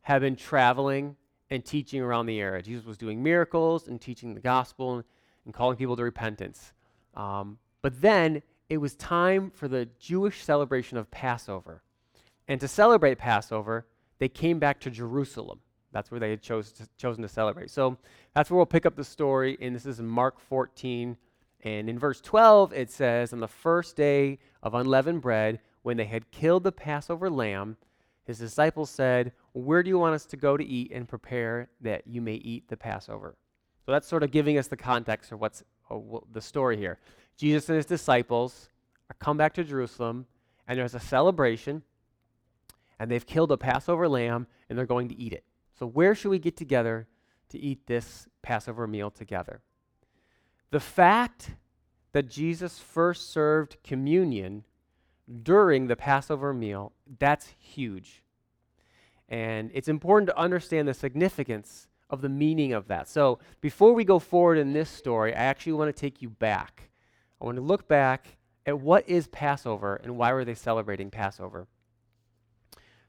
have 0.03 0.23
been 0.23 0.37
traveling 0.37 1.17
and 1.51 1.65
teaching 1.65 2.01
around 2.01 2.27
the 2.27 2.41
area. 2.41 2.63
Jesus 2.63 2.87
was 2.87 2.97
doing 2.97 3.21
miracles 3.21 3.89
and 3.89 4.01
teaching 4.01 4.35
the 4.35 4.41
gospel 4.41 5.03
and 5.45 5.53
calling 5.53 5.77
people 5.77 5.97
to 5.97 6.05
repentance. 6.05 6.73
Um, 7.15 7.59
but 7.83 8.01
then 8.01 8.43
it 8.69 8.79
was 8.79 8.95
time 8.95 9.51
for 9.51 9.67
the 9.67 9.89
Jewish 9.99 10.45
celebration 10.45 10.99
of 10.99 11.11
Passover. 11.11 11.83
And 12.49 12.61
to 12.61 12.69
celebrate 12.69 13.19
Passover, 13.19 13.87
they 14.19 14.29
came 14.29 14.59
back 14.59 14.81
to 14.81 14.91
Jerusalem. 14.91 15.61
That's 15.93 16.11
where 16.11 16.21
they 16.21 16.31
had 16.31 16.43
chose 16.43 16.73
to, 16.73 16.89
chosen 16.97 17.23
to 17.23 17.29
celebrate. 17.29 17.71
So 17.71 17.97
that's 18.35 18.51
where 18.51 18.57
we'll 18.57 18.67
pick 18.67 18.87
up 18.87 18.97
the 18.97 19.05
story. 19.05 19.57
And 19.61 19.75
this 19.75 19.87
is 19.87 20.01
Mark 20.01 20.41
14. 20.41 21.17
And 21.63 21.89
in 21.89 21.99
verse 21.99 22.21
12, 22.21 22.73
it 22.73 22.91
says, 22.91 23.33
On 23.33 23.41
the 23.41 23.49
first 23.49 23.97
day 23.97 24.39
of 24.63 24.75
unleavened 24.75 25.23
bread, 25.23 25.61
when 25.83 25.97
they 25.97 26.05
had 26.05 26.31
killed 26.31 26.65
the 26.65 26.73
Passover 26.73 27.31
lamb, 27.31 27.77
his 28.25 28.39
disciples 28.39 28.91
said, 28.91 29.33
Where 29.53 29.83
do 29.83 29.89
you 29.89 29.99
want 29.99 30.15
us 30.15 30.27
to 30.27 30.37
go 30.37 30.57
to 30.57 30.65
eat 30.65 30.93
and 30.93 31.09
prepare 31.09 31.69
that 31.81 32.07
you 32.07 32.21
may 32.21 32.35
eat 32.35 32.69
the 32.69 32.77
Passover? 32.77 33.37
So 33.87 33.93
that's 33.93 34.07
sort 34.07 34.23
of 34.23 34.31
giving 34.31 34.59
us 34.59 34.69
the 34.69 34.77
context 34.77 35.33
of 35.33 35.41
what's 35.41 35.65
uh, 35.91 35.97
the 36.33 36.43
story 36.43 36.77
here. 36.77 36.99
Jesus 37.37 37.69
and 37.71 37.77
his 37.77 37.87
disciples 37.87 38.69
come 39.19 39.39
back 39.39 39.55
to 39.55 39.65
Jerusalem, 39.65 40.27
and 40.67 40.79
there's 40.79 40.95
a 40.95 41.01
celebration, 41.01 41.83
and 42.99 43.11
they've 43.11 43.27
killed 43.27 43.53
a 43.53 43.57
Passover 43.57 44.09
lamb, 44.09 44.47
and 44.69 44.79
they're 44.79 44.87
going 44.87 45.09
to 45.09 45.19
eat 45.19 45.33
it. 45.33 45.45
So, 45.79 45.87
where 45.87 46.15
should 46.15 46.31
we 46.31 46.39
get 46.39 46.57
together 46.57 47.07
to 47.51 47.59
eat 47.59 47.87
this 47.87 48.27
Passover 48.43 48.87
meal 48.87 49.11
together? 49.11 49.61
The 50.71 50.81
fact 50.81 51.53
that 52.13 52.29
Jesus 52.29 52.79
first 52.79 53.33
served 53.33 53.77
communion 53.85 54.65
during 55.43 55.87
the 55.87 55.97
Passover 55.97 56.53
meal, 56.53 56.93
that's 57.19 57.55
huge. 57.59 58.23
And 59.29 59.71
it's 59.75 59.89
important 59.89 60.29
to 60.31 60.39
understand 60.39 60.89
the 60.89 60.95
significance 60.95 61.87
of 62.11 62.23
the 62.23 62.29
meaning 62.29 62.73
of 62.73 62.89
that. 62.89 63.09
So, 63.09 63.39
before 63.61 63.93
we 63.93 64.05
go 64.05 64.19
forward 64.19 64.59
in 64.59 64.73
this 64.73 64.91
story, 64.91 65.35
I 65.35 65.39
actually 65.39 65.75
want 65.75 65.95
to 65.95 66.01
take 66.01 66.23
you 66.23 66.31
back. 66.31 66.91
I 67.41 67.45
want 67.45 67.57
to 67.57 67.63
look 67.63 67.87
back 67.87 68.39
at 68.67 68.81
what 68.81 69.09
is 69.09 69.29
Passover 69.29 69.97
and 69.97 70.17
why 70.17 70.33
were 70.33 70.45
they 70.45 70.55
celebrating 70.55 71.11
Passover. 71.11 71.69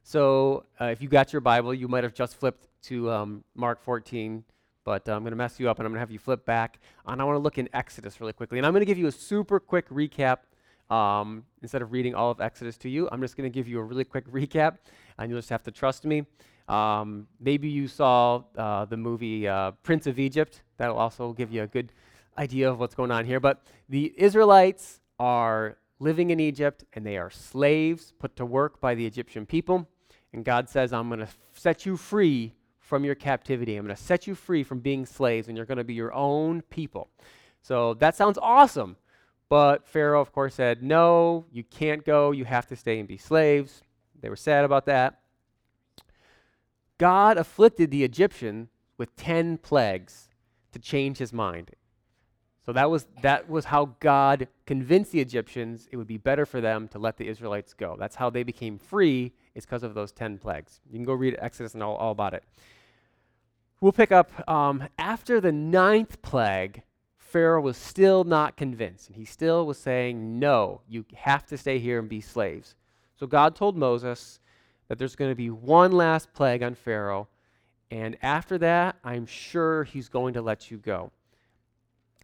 So, 0.03 0.65
uh, 0.79 0.85
if 0.85 1.01
you 1.01 1.09
got 1.09 1.33
your 1.33 1.41
Bible, 1.41 1.73
you 1.73 1.87
might 1.87 2.03
have 2.03 2.13
just 2.13 2.39
flipped 2.39 2.67
to 2.83 3.11
um, 3.11 3.43
Mark 3.55 3.81
14, 3.81 4.43
but 4.83 5.07
uh, 5.07 5.13
I'm 5.13 5.21
going 5.21 5.31
to 5.31 5.37
mess 5.37 5.59
you 5.59 5.69
up 5.69 5.79
and 5.79 5.85
I'm 5.85 5.91
going 5.91 5.97
to 5.97 6.01
have 6.01 6.11
you 6.11 6.19
flip 6.19 6.45
back. 6.45 6.79
And 7.05 7.21
I 7.21 7.25
want 7.25 7.35
to 7.35 7.39
look 7.39 7.57
in 7.57 7.69
Exodus 7.73 8.19
really 8.19 8.33
quickly. 8.33 8.57
And 8.57 8.65
I'm 8.65 8.73
going 8.73 8.81
to 8.81 8.85
give 8.85 8.97
you 8.97 9.07
a 9.07 9.11
super 9.11 9.59
quick 9.59 9.89
recap. 9.89 10.39
Um, 10.89 11.43
instead 11.61 11.83
of 11.83 11.91
reading 11.91 12.15
all 12.15 12.31
of 12.31 12.41
Exodus 12.41 12.75
to 12.77 12.89
you, 12.89 13.07
I'm 13.11 13.21
just 13.21 13.37
going 13.37 13.49
to 13.49 13.53
give 13.53 13.67
you 13.67 13.79
a 13.79 13.83
really 13.83 14.03
quick 14.03 14.27
recap, 14.31 14.77
and 15.17 15.29
you'll 15.29 15.39
just 15.39 15.49
have 15.49 15.63
to 15.63 15.71
trust 15.71 16.05
me. 16.05 16.25
Um, 16.67 17.27
maybe 17.39 17.67
you 17.67 17.87
saw 17.87 18.43
uh, 18.57 18.85
the 18.85 18.97
movie 18.97 19.47
uh, 19.47 19.71
Prince 19.83 20.07
of 20.07 20.17
Egypt. 20.17 20.61
That'll 20.77 20.97
also 20.97 21.33
give 21.33 21.51
you 21.51 21.63
a 21.63 21.67
good 21.67 21.91
idea 22.37 22.71
of 22.71 22.79
what's 22.79 22.95
going 22.95 23.11
on 23.11 23.25
here. 23.25 23.39
But 23.39 23.63
the 23.89 24.13
Israelites 24.17 25.01
are 25.19 25.77
living 25.99 26.29
in 26.29 26.39
Egypt, 26.39 26.83
and 26.93 27.05
they 27.05 27.17
are 27.17 27.29
slaves 27.29 28.13
put 28.17 28.35
to 28.37 28.45
work 28.45 28.79
by 28.79 28.95
the 28.95 29.05
Egyptian 29.05 29.45
people. 29.45 29.87
And 30.33 30.45
God 30.45 30.69
says, 30.69 30.93
I'm 30.93 31.09
going 31.09 31.19
to 31.19 31.27
set 31.53 31.85
you 31.85 31.97
free 31.97 32.53
from 32.79 33.03
your 33.03 33.15
captivity. 33.15 33.75
I'm 33.75 33.85
going 33.85 33.95
to 33.95 34.01
set 34.01 34.25
you 34.25 34.35
free 34.35 34.63
from 34.63 34.79
being 34.79 35.05
slaves, 35.05 35.47
and 35.47 35.57
you're 35.57 35.65
going 35.65 35.77
to 35.77 35.83
be 35.83 35.93
your 35.93 36.13
own 36.13 36.61
people. 36.63 37.09
So 37.61 37.93
that 37.95 38.15
sounds 38.15 38.37
awesome. 38.41 38.97
But 39.49 39.87
Pharaoh, 39.87 40.21
of 40.21 40.31
course, 40.31 40.55
said, 40.55 40.83
No, 40.83 41.45
you 41.51 41.63
can't 41.63 42.05
go. 42.05 42.31
You 42.31 42.45
have 42.45 42.67
to 42.67 42.75
stay 42.75 42.99
and 42.99 43.07
be 43.07 43.17
slaves. 43.17 43.81
They 44.21 44.29
were 44.29 44.35
sad 44.35 44.65
about 44.65 44.85
that. 44.85 45.19
God 46.97 47.37
afflicted 47.37 47.91
the 47.91 48.03
Egyptian 48.03 48.69
with 48.97 49.15
10 49.15 49.57
plagues 49.57 50.29
to 50.71 50.79
change 50.79 51.17
his 51.17 51.33
mind. 51.33 51.71
So 52.69 52.73
that 52.73 52.91
was, 52.91 53.07
that 53.23 53.49
was 53.49 53.65
how 53.65 53.95
God 53.99 54.47
convinced 54.67 55.11
the 55.11 55.19
Egyptians 55.19 55.87
it 55.91 55.97
would 55.97 56.05
be 56.05 56.19
better 56.19 56.45
for 56.45 56.61
them 56.61 56.87
to 56.89 56.99
let 56.99 57.17
the 57.17 57.27
Israelites 57.27 57.73
go. 57.73 57.95
That's 57.97 58.15
how 58.15 58.29
they 58.29 58.43
became 58.43 58.77
free, 58.77 59.33
is 59.55 59.65
because 59.65 59.81
of 59.81 59.95
those 59.95 60.11
10 60.11 60.37
plagues. 60.37 60.79
You 60.87 60.99
can 60.99 61.03
go 61.03 61.13
read 61.13 61.35
Exodus 61.39 61.73
and 61.73 61.81
all, 61.81 61.95
all 61.95 62.11
about 62.11 62.35
it. 62.35 62.43
We'll 63.81 63.91
pick 63.91 64.11
up 64.11 64.47
um, 64.47 64.83
after 64.99 65.41
the 65.41 65.51
ninth 65.51 66.21
plague, 66.21 66.83
Pharaoh 67.17 67.59
was 67.59 67.75
still 67.75 68.23
not 68.23 68.55
convinced. 68.55 69.07
And 69.07 69.15
he 69.15 69.25
still 69.25 69.65
was 69.65 69.79
saying, 69.79 70.37
No, 70.37 70.81
you 70.87 71.05
have 71.15 71.47
to 71.47 71.57
stay 71.57 71.79
here 71.79 71.97
and 71.97 72.07
be 72.07 72.21
slaves. 72.21 72.75
So 73.19 73.25
God 73.25 73.55
told 73.55 73.77
Moses 73.77 74.39
that 74.89 74.99
there's 74.99 75.15
going 75.15 75.31
to 75.31 75.35
be 75.35 75.49
one 75.49 75.91
last 75.91 76.33
plague 76.33 76.61
on 76.61 76.75
Pharaoh. 76.75 77.29
And 77.89 78.15
after 78.21 78.59
that, 78.59 78.97
I'm 79.03 79.25
sure 79.25 79.85
he's 79.85 80.07
going 80.07 80.35
to 80.35 80.43
let 80.43 80.69
you 80.69 80.77
go. 80.77 81.11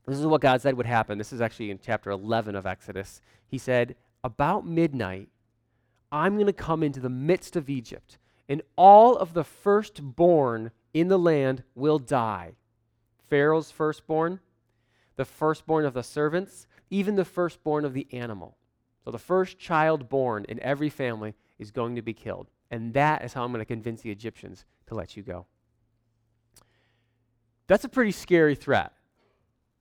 This 0.08 0.20
is 0.20 0.26
what 0.26 0.42
God 0.42 0.62
said 0.62 0.76
would 0.78 0.86
happen. 0.86 1.18
This 1.18 1.34
is 1.34 1.42
actually 1.42 1.72
in 1.72 1.80
chapter 1.84 2.12
11 2.12 2.56
of 2.56 2.66
Exodus. 2.66 3.22
He 3.48 3.58
said, 3.58 3.96
About 4.24 4.66
midnight, 4.66 5.30
I'm 6.12 6.36
going 6.36 6.46
to 6.46 6.54
come 6.54 6.84
into 6.84 7.00
the 7.00 7.10
midst 7.10 7.56
of 7.56 7.70
Egypt, 7.70 8.18
and 8.48 8.62
all 8.76 9.18
of 9.18 9.34
the 9.34 9.44
firstborn 9.44 10.72
in 10.94 11.08
the 11.08 11.18
land 11.20 11.64
will 11.74 11.98
die. 11.98 12.54
Pharaoh's 13.30 13.72
firstborn, 13.72 14.40
the 15.16 15.26
firstborn 15.26 15.86
of 15.86 15.94
the 15.94 16.04
servants, 16.04 16.68
even 16.90 17.16
the 17.16 17.26
firstborn 17.26 17.84
of 17.84 17.94
the 17.94 18.08
animal. 18.12 18.58
So 19.04 19.12
the 19.12 19.20
first 19.20 19.58
child 19.58 20.10
born 20.10 20.46
in 20.48 20.60
every 20.62 20.90
family 20.90 21.34
is 21.58 21.72
going 21.72 21.96
to 21.96 22.02
be 22.02 22.14
killed. 22.14 22.50
And 22.72 22.94
that 22.94 23.24
is 23.24 23.34
how 23.34 23.44
I'm 23.44 23.52
going 23.52 23.60
to 23.60 23.66
convince 23.66 24.02
the 24.02 24.12
Egyptians 24.12 24.66
to 24.88 24.96
let 24.96 25.18
you 25.18 25.24
go. 25.24 25.46
That's 27.68 27.84
a 27.84 27.90
pretty 27.90 28.12
scary 28.12 28.56
threat 28.56 28.94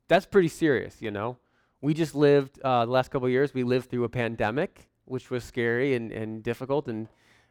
that's 0.08 0.26
pretty 0.26 0.48
serious, 0.48 1.00
you 1.00 1.10
know. 1.10 1.38
We 1.80 1.94
just 1.94 2.14
lived 2.14 2.60
uh, 2.62 2.86
the 2.86 2.90
last 2.90 3.10
couple 3.10 3.28
years. 3.28 3.52
We 3.52 3.64
lived 3.64 3.90
through 3.90 4.04
a 4.04 4.08
pandemic, 4.08 4.88
which 5.04 5.30
was 5.30 5.44
scary 5.44 5.94
and, 5.94 6.12
and 6.12 6.42
difficult 6.42 6.88
and 6.88 7.08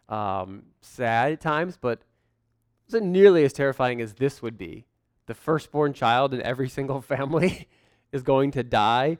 um, 0.09 0.63
sad 0.81 1.33
at 1.33 1.41
times, 1.41 1.77
but 1.79 1.99
it 1.99 2.93
wasn't 2.93 3.11
nearly 3.11 3.43
as 3.43 3.53
terrifying 3.53 4.01
as 4.01 4.13
this 4.13 4.41
would 4.41 4.57
be. 4.57 4.85
The 5.27 5.33
firstborn 5.33 5.93
child 5.93 6.33
in 6.33 6.41
every 6.41 6.69
single 6.77 7.01
family 7.01 7.67
is 8.11 8.23
going 8.23 8.51
to 8.51 8.63
die. 8.63 9.17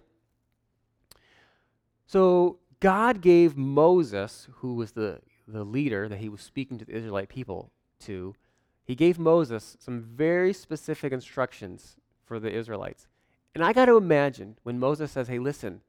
So 2.05 2.59
God 2.79 3.21
gave 3.21 3.55
Moses, 3.55 4.47
who 4.57 4.75
was 4.75 4.91
the, 4.91 5.21
the 5.47 5.63
leader 5.63 6.09
that 6.09 6.19
he 6.19 6.29
was 6.29 6.41
speaking 6.41 6.77
to 6.79 6.85
the 6.85 6.95
Israelite 6.95 7.29
people 7.29 7.71
to, 8.01 8.35
he 8.83 8.95
gave 8.95 9.17
Moses 9.17 9.77
some 9.79 10.01
very 10.01 10.53
specific 10.53 11.13
instructions 11.13 11.95
for 12.25 12.39
the 12.39 12.51
Israelites. 12.51 13.07
And 13.55 13.63
I 13.63 13.73
got 13.73 13.85
to 13.85 13.97
imagine 13.97 14.57
when 14.63 14.79
Moses 14.79 15.11
says, 15.11 15.27
hey, 15.27 15.39
listen, 15.39 15.81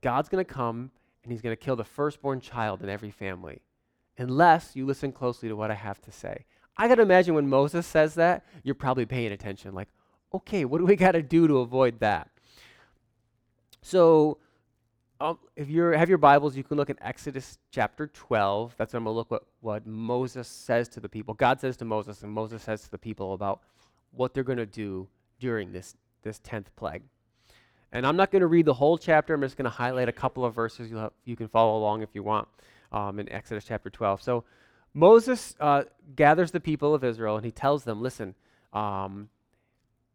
God's 0.00 0.28
going 0.28 0.44
to 0.44 0.52
come 0.52 0.90
and 1.22 1.32
he's 1.32 1.42
going 1.42 1.54
to 1.54 1.62
kill 1.62 1.76
the 1.76 1.84
firstborn 1.84 2.40
child 2.40 2.82
in 2.82 2.88
every 2.88 3.10
family, 3.10 3.62
unless 4.18 4.74
you 4.74 4.86
listen 4.86 5.12
closely 5.12 5.48
to 5.48 5.56
what 5.56 5.70
I 5.70 5.74
have 5.74 6.00
to 6.02 6.12
say. 6.12 6.44
I 6.76 6.88
got 6.88 6.96
to 6.96 7.02
imagine 7.02 7.34
when 7.34 7.48
Moses 7.48 7.86
says 7.86 8.14
that, 8.14 8.44
you're 8.62 8.74
probably 8.74 9.06
paying 9.06 9.32
attention, 9.32 9.74
like, 9.74 9.88
okay, 10.34 10.64
what 10.64 10.78
do 10.78 10.86
we 10.86 10.96
got 10.96 11.12
to 11.12 11.22
do 11.22 11.46
to 11.46 11.58
avoid 11.58 12.00
that? 12.00 12.30
So, 13.82 14.38
um, 15.20 15.38
if 15.54 15.68
you 15.68 15.82
have 15.82 16.08
your 16.08 16.18
Bibles, 16.18 16.56
you 16.56 16.64
can 16.64 16.76
look 16.76 16.90
at 16.90 16.96
Exodus 17.00 17.58
chapter 17.70 18.08
12. 18.08 18.74
That's 18.76 18.92
where 18.92 18.98
I'm 18.98 19.04
going 19.04 19.14
to 19.14 19.18
look 19.18 19.30
what, 19.30 19.44
what 19.60 19.86
Moses 19.86 20.48
says 20.48 20.88
to 20.90 21.00
the 21.00 21.08
people. 21.08 21.34
God 21.34 21.60
says 21.60 21.76
to 21.76 21.84
Moses, 21.84 22.22
and 22.22 22.32
Moses 22.32 22.62
says 22.62 22.82
to 22.82 22.90
the 22.90 22.98
people 22.98 23.34
about 23.34 23.60
what 24.10 24.34
they're 24.34 24.42
going 24.42 24.58
to 24.58 24.66
do 24.66 25.06
during 25.38 25.72
this 25.72 25.94
this 26.22 26.40
10th 26.40 26.66
plague. 26.76 27.02
And 27.92 28.06
I'm 28.06 28.16
not 28.16 28.30
going 28.30 28.40
to 28.40 28.46
read 28.46 28.64
the 28.64 28.74
whole 28.74 28.96
chapter. 28.96 29.34
I'm 29.34 29.42
just 29.42 29.56
going 29.56 29.64
to 29.64 29.70
highlight 29.70 30.08
a 30.08 30.12
couple 30.12 30.44
of 30.44 30.54
verses. 30.54 30.90
you 30.90 31.10
you 31.24 31.36
can 31.36 31.48
follow 31.48 31.76
along 31.78 32.02
if 32.02 32.10
you 32.14 32.22
want 32.22 32.48
um, 32.90 33.18
in 33.20 33.30
Exodus 33.30 33.64
chapter 33.64 33.90
12. 33.90 34.22
So 34.22 34.44
Moses 34.94 35.54
uh, 35.60 35.84
gathers 36.16 36.50
the 36.50 36.60
people 36.60 36.94
of 36.94 37.04
Israel 37.04 37.36
and 37.36 37.44
he 37.44 37.50
tells 37.50 37.84
them, 37.84 38.02
listen, 38.02 38.34
um, 38.72 39.28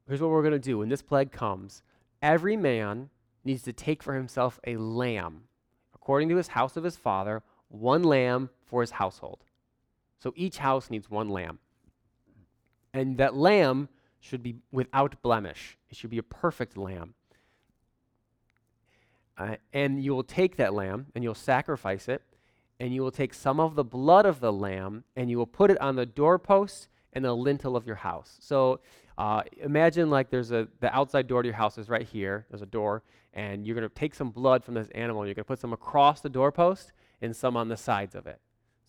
here's 0.07 0.21
what 0.21 0.31
we're 0.31 0.41
going 0.41 0.53
to 0.53 0.59
do. 0.59 0.79
When 0.79 0.89
this 0.89 1.01
plague 1.01 1.31
comes, 1.31 1.83
every 2.21 2.57
man 2.57 3.09
needs 3.43 3.63
to 3.63 3.73
take 3.73 4.03
for 4.03 4.15
himself 4.15 4.59
a 4.65 4.77
lamb, 4.77 5.43
according 5.93 6.29
to 6.29 6.35
his 6.35 6.49
house 6.49 6.77
of 6.77 6.83
his 6.83 6.97
father, 6.97 7.43
one 7.69 8.03
lamb 8.03 8.49
for 8.65 8.81
his 8.81 8.91
household. 8.91 9.43
So 10.19 10.33
each 10.35 10.57
house 10.57 10.89
needs 10.89 11.09
one 11.09 11.29
lamb. 11.29 11.59
And 12.93 13.17
that 13.17 13.35
lamb 13.35 13.89
should 14.27 14.43
be 14.43 14.57
without 14.71 15.21
blemish. 15.21 15.77
It 15.89 15.97
should 15.97 16.09
be 16.09 16.17
a 16.17 16.23
perfect 16.23 16.77
lamb. 16.77 17.13
Uh, 19.37 19.55
and 19.71 20.03
you 20.03 20.13
will 20.13 20.23
take 20.23 20.57
that 20.57 20.73
lamb 20.73 21.07
and 21.13 21.23
you'll 21.23 21.35
sacrifice 21.35 22.07
it, 22.07 22.21
and 22.79 22.93
you 22.93 23.01
will 23.01 23.11
take 23.11 23.33
some 23.33 23.59
of 23.59 23.75
the 23.75 23.83
blood 23.83 24.25
of 24.25 24.39
the 24.39 24.51
lamb 24.51 25.03
and 25.15 25.29
you 25.29 25.37
will 25.37 25.47
put 25.47 25.71
it 25.71 25.79
on 25.79 25.95
the 25.95 26.05
doorpost 26.05 26.89
and 27.13 27.23
the 27.23 27.33
lintel 27.33 27.75
of 27.75 27.87
your 27.87 27.95
house. 27.95 28.37
So 28.39 28.79
uh, 29.17 29.41
imagine 29.57 30.09
like 30.09 30.29
there's 30.29 30.51
a 30.51 30.67
the 30.79 30.95
outside 30.95 31.27
door 31.27 31.41
to 31.41 31.47
your 31.47 31.55
house 31.55 31.77
is 31.77 31.89
right 31.89 32.07
here. 32.07 32.45
There's 32.49 32.61
a 32.61 32.67
door, 32.67 33.03
and 33.33 33.65
you're 33.65 33.79
to 33.79 33.89
take 33.89 34.13
some 34.13 34.29
blood 34.29 34.63
from 34.63 34.75
this 34.75 34.87
animal. 34.93 35.21
And 35.21 35.29
you're 35.29 35.35
to 35.35 35.43
put 35.43 35.59
some 35.59 35.73
across 35.73 36.21
the 36.21 36.29
doorpost 36.29 36.93
and 37.21 37.35
some 37.35 37.57
on 37.57 37.67
the 37.69 37.77
sides 37.77 38.13
of 38.13 38.27
it. 38.27 38.39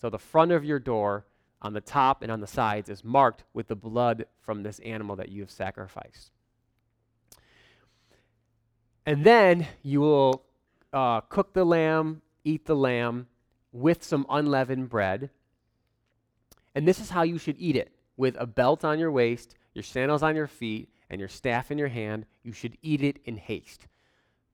So 0.01 0.11
the 0.11 0.19
front 0.19 0.53
of 0.53 0.65
your 0.65 0.79
door 0.79 1.25
on 1.61 1.73
the 1.73 1.81
top 1.81 2.23
and 2.23 2.31
on 2.31 2.41
the 2.41 2.47
sides 2.47 2.89
is 2.89 3.03
marked 3.03 3.45
with 3.53 3.69
the 3.69 3.77
blood 3.77 4.27
from 4.41 4.63
this 4.63 4.79
animal 4.81 5.17
that 5.17 5.29
you 5.29 5.41
have 5.41 5.51
sacrificed. 5.51 6.31
And 9.05 9.25
then 9.25 9.67
you 9.83 10.01
will 10.01 10.45
uh, 10.93 11.23
cook 11.23 11.55
the 11.55 11.65
lamb, 11.65 12.23
eat 12.45 12.67
the 12.67 12.77
lamb 12.77 13.27
with 13.73 14.05
some 14.05 14.27
unleavened 14.29 14.89
bread. 14.89 15.31
And 16.75 16.87
this 16.87 17.01
is 17.01 17.11
how 17.11 17.23
you 17.23 17.39
should 17.39 17.57
eat 17.59 17.75
it 17.75 17.93
with 18.17 18.37
a 18.39 18.47
belt 18.47 18.85
on 18.85 18.99
your 18.99 19.11
waist, 19.11 19.57
your 19.75 19.83
sandals 19.83 20.23
on 20.23 20.37
your 20.37 20.47
feet, 20.47 20.91
and 21.11 21.19
your 21.19 21.29
staff 21.29 21.71
in 21.71 21.79
your 21.79 21.89
hand. 21.89 22.27
You 22.43 22.53
should 22.53 22.77
eat 22.83 23.03
it 23.03 23.19
in 23.25 23.37
haste. 23.37 23.87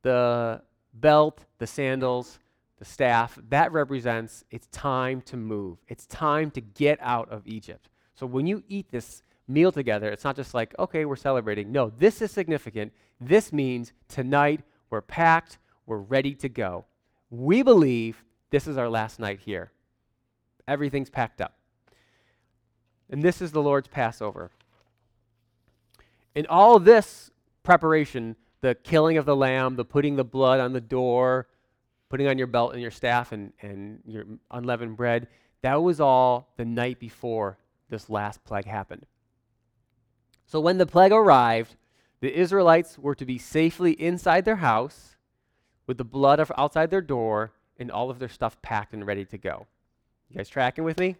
The 0.02 0.62
belt, 0.92 1.44
the 1.58 1.66
sandals, 1.66 2.38
the 2.84 2.90
staff, 2.90 3.38
that 3.48 3.72
represents 3.72 4.44
it's 4.50 4.66
time 4.66 5.22
to 5.22 5.36
move. 5.36 5.78
It's 5.88 6.06
time 6.06 6.50
to 6.52 6.60
get 6.60 6.98
out 7.00 7.30
of 7.30 7.46
Egypt. 7.46 7.88
So 8.14 8.26
when 8.26 8.46
you 8.46 8.62
eat 8.68 8.90
this 8.90 9.22
meal 9.48 9.72
together, 9.72 10.10
it's 10.10 10.24
not 10.24 10.36
just 10.36 10.54
like, 10.54 10.74
okay, 10.78 11.04
we're 11.04 11.16
celebrating. 11.16 11.72
No, 11.72 11.90
this 11.90 12.20
is 12.20 12.30
significant. 12.30 12.92
This 13.20 13.52
means 13.52 13.92
tonight 14.08 14.60
we're 14.90 15.00
packed, 15.00 15.58
we're 15.86 15.98
ready 15.98 16.34
to 16.36 16.48
go. 16.48 16.84
We 17.30 17.62
believe 17.62 18.22
this 18.50 18.66
is 18.66 18.76
our 18.76 18.88
last 18.88 19.18
night 19.18 19.40
here. 19.40 19.72
Everything's 20.68 21.10
packed 21.10 21.40
up. 21.40 21.56
And 23.10 23.22
this 23.22 23.40
is 23.40 23.52
the 23.52 23.62
Lord's 23.62 23.88
Passover. 23.88 24.50
In 26.34 26.46
all 26.46 26.78
this 26.78 27.30
preparation, 27.62 28.36
the 28.60 28.74
killing 28.74 29.16
of 29.16 29.24
the 29.24 29.36
lamb, 29.36 29.76
the 29.76 29.84
putting 29.84 30.16
the 30.16 30.24
blood 30.24 30.60
on 30.60 30.72
the 30.72 30.80
door, 30.80 31.46
putting 32.14 32.28
on 32.28 32.38
your 32.38 32.46
belt 32.46 32.74
and 32.74 32.80
your 32.80 32.92
staff 32.92 33.32
and, 33.32 33.52
and 33.60 33.98
your 34.06 34.24
unleavened 34.52 34.96
bread, 34.96 35.26
that 35.62 35.82
was 35.82 36.00
all 36.00 36.52
the 36.56 36.64
night 36.64 37.00
before 37.00 37.58
this 37.88 38.08
last 38.08 38.44
plague 38.44 38.66
happened. 38.66 39.04
So 40.46 40.60
when 40.60 40.78
the 40.78 40.86
plague 40.86 41.10
arrived, 41.10 41.74
the 42.20 42.32
Israelites 42.32 42.96
were 42.96 43.16
to 43.16 43.26
be 43.26 43.36
safely 43.36 44.00
inside 44.00 44.44
their 44.44 44.54
house 44.54 45.16
with 45.88 45.98
the 45.98 46.04
blood 46.04 46.38
outside 46.56 46.88
their 46.90 47.00
door 47.00 47.50
and 47.78 47.90
all 47.90 48.10
of 48.10 48.20
their 48.20 48.28
stuff 48.28 48.62
packed 48.62 48.94
and 48.94 49.04
ready 49.04 49.24
to 49.24 49.36
go. 49.36 49.66
You 50.28 50.36
guys 50.36 50.48
tracking 50.48 50.84
with 50.84 51.00
me? 51.00 51.16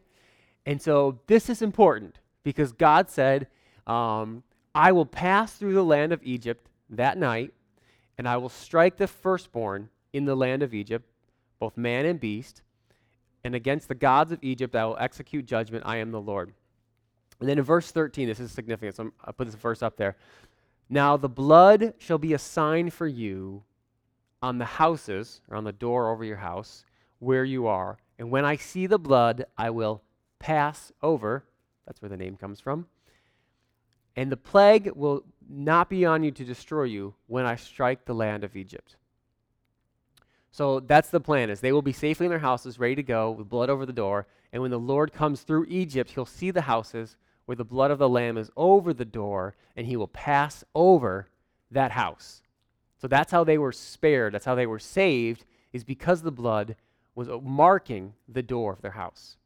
And 0.64 0.80
so 0.80 1.18
this 1.26 1.50
is 1.50 1.60
important 1.60 2.20
because 2.44 2.70
God 2.70 3.10
said, 3.10 3.48
um, 3.88 4.44
I 4.76 4.92
will 4.92 5.06
pass 5.06 5.54
through 5.54 5.74
the 5.74 5.82
land 5.82 6.12
of 6.12 6.20
Egypt 6.22 6.68
that 6.88 7.18
night, 7.18 7.52
and 8.16 8.28
I 8.28 8.36
will 8.36 8.48
strike 8.48 8.96
the 8.96 9.08
firstborn 9.08 9.88
in 10.14 10.24
the 10.24 10.34
land 10.34 10.62
of 10.62 10.72
Egypt, 10.72 11.06
both 11.58 11.76
man 11.76 12.06
and 12.06 12.18
beast, 12.18 12.62
and 13.42 13.54
against 13.54 13.88
the 13.88 13.94
gods 13.94 14.32
of 14.32 14.38
Egypt 14.42 14.74
I 14.74 14.86
will 14.86 14.96
execute 14.98 15.44
judgment. 15.44 15.84
I 15.84 15.98
am 15.98 16.12
the 16.12 16.20
Lord. 16.20 16.54
And 17.40 17.48
then 17.48 17.58
in 17.58 17.64
verse 17.64 17.90
13, 17.90 18.28
this 18.28 18.40
is 18.40 18.52
significant, 18.52 18.96
so 18.96 19.10
I'll 19.24 19.32
put 19.32 19.46
this 19.46 19.56
verse 19.56 19.82
up 19.82 19.96
there. 19.96 20.16
Now 20.88 21.16
the 21.16 21.28
blood 21.28 21.94
shall 21.98 22.16
be 22.16 22.32
a 22.32 22.38
sign 22.38 22.90
for 22.90 23.08
you 23.08 23.64
on 24.40 24.58
the 24.58 24.64
houses, 24.64 25.40
or 25.50 25.56
on 25.56 25.64
the 25.64 25.72
door 25.72 26.10
over 26.10 26.24
your 26.24 26.36
house, 26.36 26.84
where 27.18 27.44
you 27.44 27.66
are. 27.66 27.98
And 28.18 28.30
when 28.30 28.44
I 28.44 28.56
see 28.56 28.86
the 28.86 28.98
blood, 28.98 29.46
I 29.58 29.70
will 29.70 30.02
pass 30.38 30.92
over. 31.02 31.44
That's 31.86 32.00
where 32.00 32.10
the 32.10 32.16
name 32.16 32.36
comes 32.36 32.60
from. 32.60 32.86
And 34.16 34.30
the 34.30 34.36
plague 34.36 34.92
will 34.94 35.24
not 35.48 35.90
be 35.90 36.04
on 36.04 36.22
you 36.22 36.30
to 36.30 36.44
destroy 36.44 36.84
you 36.84 37.14
when 37.26 37.46
I 37.46 37.56
strike 37.56 38.04
the 38.04 38.14
land 38.14 38.44
of 38.44 38.54
Egypt. 38.54 38.96
So 40.54 40.78
that's 40.78 41.10
the 41.10 41.18
plan 41.18 41.50
is 41.50 41.58
they 41.58 41.72
will 41.72 41.82
be 41.82 41.92
safely 41.92 42.26
in 42.26 42.30
their 42.30 42.38
houses, 42.38 42.78
ready 42.78 42.94
to 42.94 43.02
go, 43.02 43.32
with 43.32 43.48
blood 43.48 43.70
over 43.70 43.84
the 43.84 43.92
door. 43.92 44.28
And 44.52 44.62
when 44.62 44.70
the 44.70 44.78
Lord 44.78 45.12
comes 45.12 45.40
through 45.40 45.66
Egypt, 45.68 46.12
he'll 46.12 46.24
see 46.24 46.52
the 46.52 46.60
houses 46.60 47.16
where 47.46 47.56
the 47.56 47.64
blood 47.64 47.90
of 47.90 47.98
the 47.98 48.08
lamb 48.08 48.38
is 48.38 48.52
over 48.56 48.94
the 48.94 49.04
door, 49.04 49.56
and 49.74 49.84
he 49.84 49.96
will 49.96 50.06
pass 50.06 50.62
over 50.72 51.28
that 51.72 51.90
house. 51.90 52.40
So 53.00 53.08
that's 53.08 53.32
how 53.32 53.42
they 53.42 53.58
were 53.58 53.72
spared. 53.72 54.32
That's 54.32 54.44
how 54.44 54.54
they 54.54 54.68
were 54.68 54.78
saved, 54.78 55.44
is 55.72 55.82
because 55.82 56.22
the 56.22 56.30
blood 56.30 56.76
was 57.16 57.28
marking 57.42 58.14
the 58.28 58.44
door 58.44 58.74
of 58.74 58.80
their 58.80 58.92
house. 58.92 59.36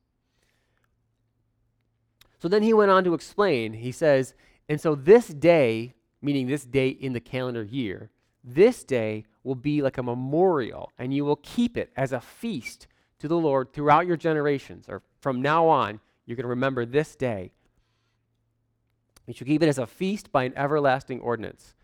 So 2.38 2.48
then 2.48 2.62
he 2.62 2.74
went 2.74 2.90
on 2.90 3.02
to 3.04 3.14
explain. 3.14 3.72
He 3.72 3.92
says, 3.92 4.34
and 4.68 4.78
so 4.78 4.94
this 4.94 5.28
day, 5.28 5.94
meaning 6.20 6.48
this 6.48 6.66
day 6.66 6.88
in 6.88 7.14
the 7.14 7.18
calendar 7.20 7.64
year, 7.64 8.10
this 8.44 8.84
day 8.84 9.24
will 9.48 9.54
be 9.54 9.82
like 9.82 9.98
a 9.98 10.02
memorial, 10.02 10.92
and 10.98 11.12
you 11.12 11.24
will 11.24 11.36
keep 11.36 11.76
it 11.76 11.90
as 11.96 12.12
a 12.12 12.20
feast 12.20 12.86
to 13.18 13.26
the 13.26 13.38
Lord 13.38 13.72
throughout 13.72 14.06
your 14.06 14.16
generations. 14.16 14.86
Or 14.88 15.02
from 15.20 15.42
now 15.42 15.66
on, 15.66 16.00
you're 16.26 16.36
going 16.36 16.44
to 16.44 16.48
remember 16.48 16.84
this 16.84 17.16
day. 17.16 17.52
You 19.26 19.34
should 19.34 19.46
keep 19.46 19.62
it 19.62 19.68
as 19.68 19.78
a 19.78 19.86
feast 19.86 20.30
by 20.30 20.44
an 20.44 20.52
everlasting 20.56 21.20
ordinance. 21.20 21.74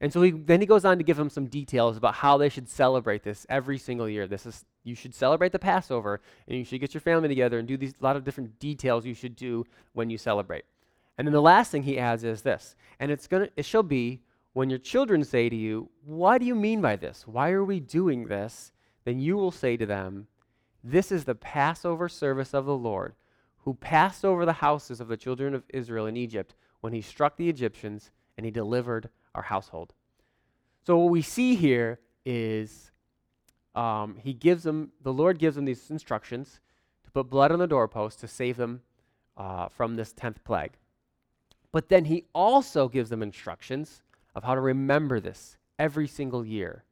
And 0.00 0.12
so 0.12 0.22
he, 0.22 0.30
then 0.30 0.60
he 0.60 0.66
goes 0.66 0.84
on 0.84 0.98
to 0.98 1.04
give 1.04 1.16
them 1.16 1.30
some 1.30 1.46
details 1.46 1.96
about 1.96 2.14
how 2.14 2.36
they 2.38 2.48
should 2.48 2.68
celebrate 2.68 3.24
this 3.24 3.46
every 3.48 3.78
single 3.78 4.08
year. 4.08 4.26
This 4.26 4.46
is 4.46 4.64
you 4.84 4.94
should 4.94 5.14
celebrate 5.14 5.52
the 5.52 5.58
Passover, 5.58 6.20
and 6.46 6.56
you 6.56 6.64
should 6.64 6.80
get 6.80 6.94
your 6.94 7.00
family 7.00 7.28
together 7.28 7.58
and 7.58 7.66
do 7.66 7.76
these 7.76 7.94
a 8.00 8.04
lot 8.04 8.16
of 8.16 8.24
different 8.24 8.58
details 8.58 9.04
you 9.04 9.14
should 9.14 9.34
do 9.34 9.66
when 9.92 10.08
you 10.08 10.16
celebrate. 10.16 10.64
And 11.16 11.26
then 11.26 11.32
the 11.32 11.42
last 11.42 11.72
thing 11.72 11.82
he 11.82 11.98
adds 11.98 12.22
is 12.22 12.42
this, 12.42 12.76
and 13.00 13.10
it's 13.10 13.26
gonna 13.26 13.48
it 13.56 13.64
shall 13.64 13.82
be 13.82 14.20
when 14.58 14.70
your 14.70 14.78
children 14.80 15.22
say 15.22 15.48
to 15.48 15.54
you, 15.54 15.88
What 16.04 16.38
do 16.38 16.44
you 16.44 16.56
mean 16.56 16.80
by 16.80 16.96
this? 16.96 17.28
Why 17.28 17.52
are 17.52 17.62
we 17.62 17.78
doing 17.78 18.26
this? 18.26 18.72
Then 19.04 19.20
you 19.20 19.36
will 19.36 19.52
say 19.52 19.76
to 19.76 19.86
them, 19.86 20.26
This 20.82 21.12
is 21.12 21.22
the 21.22 21.36
Passover 21.36 22.08
service 22.08 22.52
of 22.54 22.66
the 22.66 22.76
Lord, 22.76 23.14
who 23.58 23.74
passed 23.74 24.24
over 24.24 24.44
the 24.44 24.54
houses 24.54 25.00
of 25.00 25.06
the 25.06 25.16
children 25.16 25.54
of 25.54 25.62
Israel 25.68 26.06
in 26.06 26.16
Egypt 26.16 26.56
when 26.80 26.92
he 26.92 27.00
struck 27.00 27.36
the 27.36 27.48
Egyptians 27.48 28.10
and 28.36 28.44
he 28.44 28.50
delivered 28.50 29.10
our 29.32 29.44
household. 29.44 29.94
So 30.84 30.98
what 30.98 31.12
we 31.12 31.22
see 31.22 31.54
here 31.54 32.00
is 32.26 32.90
um, 33.76 34.16
he 34.20 34.32
gives 34.32 34.64
them, 34.64 34.90
the 35.04 35.12
Lord 35.12 35.38
gives 35.38 35.54
them 35.54 35.66
these 35.66 35.88
instructions 35.88 36.58
to 37.04 37.12
put 37.12 37.30
blood 37.30 37.52
on 37.52 37.60
the 37.60 37.68
doorpost 37.68 38.18
to 38.22 38.26
save 38.26 38.56
them 38.56 38.82
uh, 39.36 39.68
from 39.68 39.94
this 39.94 40.12
10th 40.12 40.42
plague. 40.42 40.72
But 41.70 41.90
then 41.90 42.06
he 42.06 42.24
also 42.34 42.88
gives 42.88 43.08
them 43.08 43.22
instructions 43.22 44.02
of 44.34 44.44
how 44.44 44.54
to 44.54 44.60
remember 44.60 45.20
this 45.20 45.56
every 45.78 46.06
single 46.06 46.44
year 46.44 46.84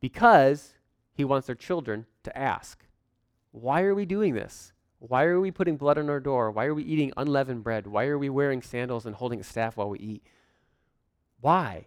because 0.00 0.74
he 1.14 1.24
wants 1.24 1.46
their 1.46 1.56
children 1.56 2.06
to 2.24 2.36
ask, 2.36 2.84
Why 3.50 3.82
are 3.82 3.94
we 3.94 4.06
doing 4.06 4.34
this? 4.34 4.72
Why 4.98 5.24
are 5.24 5.40
we 5.40 5.50
putting 5.50 5.76
blood 5.76 5.98
on 5.98 6.08
our 6.08 6.20
door? 6.20 6.50
Why 6.50 6.66
are 6.66 6.74
we 6.74 6.84
eating 6.84 7.12
unleavened 7.16 7.64
bread? 7.64 7.86
Why 7.86 8.06
are 8.06 8.18
we 8.18 8.28
wearing 8.28 8.62
sandals 8.62 9.04
and 9.04 9.16
holding 9.16 9.40
a 9.40 9.44
staff 9.44 9.76
while 9.76 9.88
we 9.88 9.98
eat? 9.98 10.22
Why? 11.40 11.86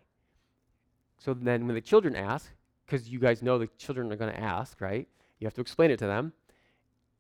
So 1.18 1.34
then, 1.34 1.66
when 1.66 1.76
the 1.76 1.82
children 1.82 2.16
ask, 2.16 2.52
because 2.86 3.10
you 3.10 3.20
guys 3.20 3.42
know 3.42 3.58
the 3.58 3.70
children 3.78 4.12
are 4.12 4.18
going 4.18 4.34
to 4.34 4.40
ask, 4.40 4.82
right? 4.82 5.08
You 5.40 5.48
have 5.48 5.54
to 5.56 5.62
explain 5.62 5.92
it 5.92 6.00
to 6.00 6.06
them. 6.06 6.34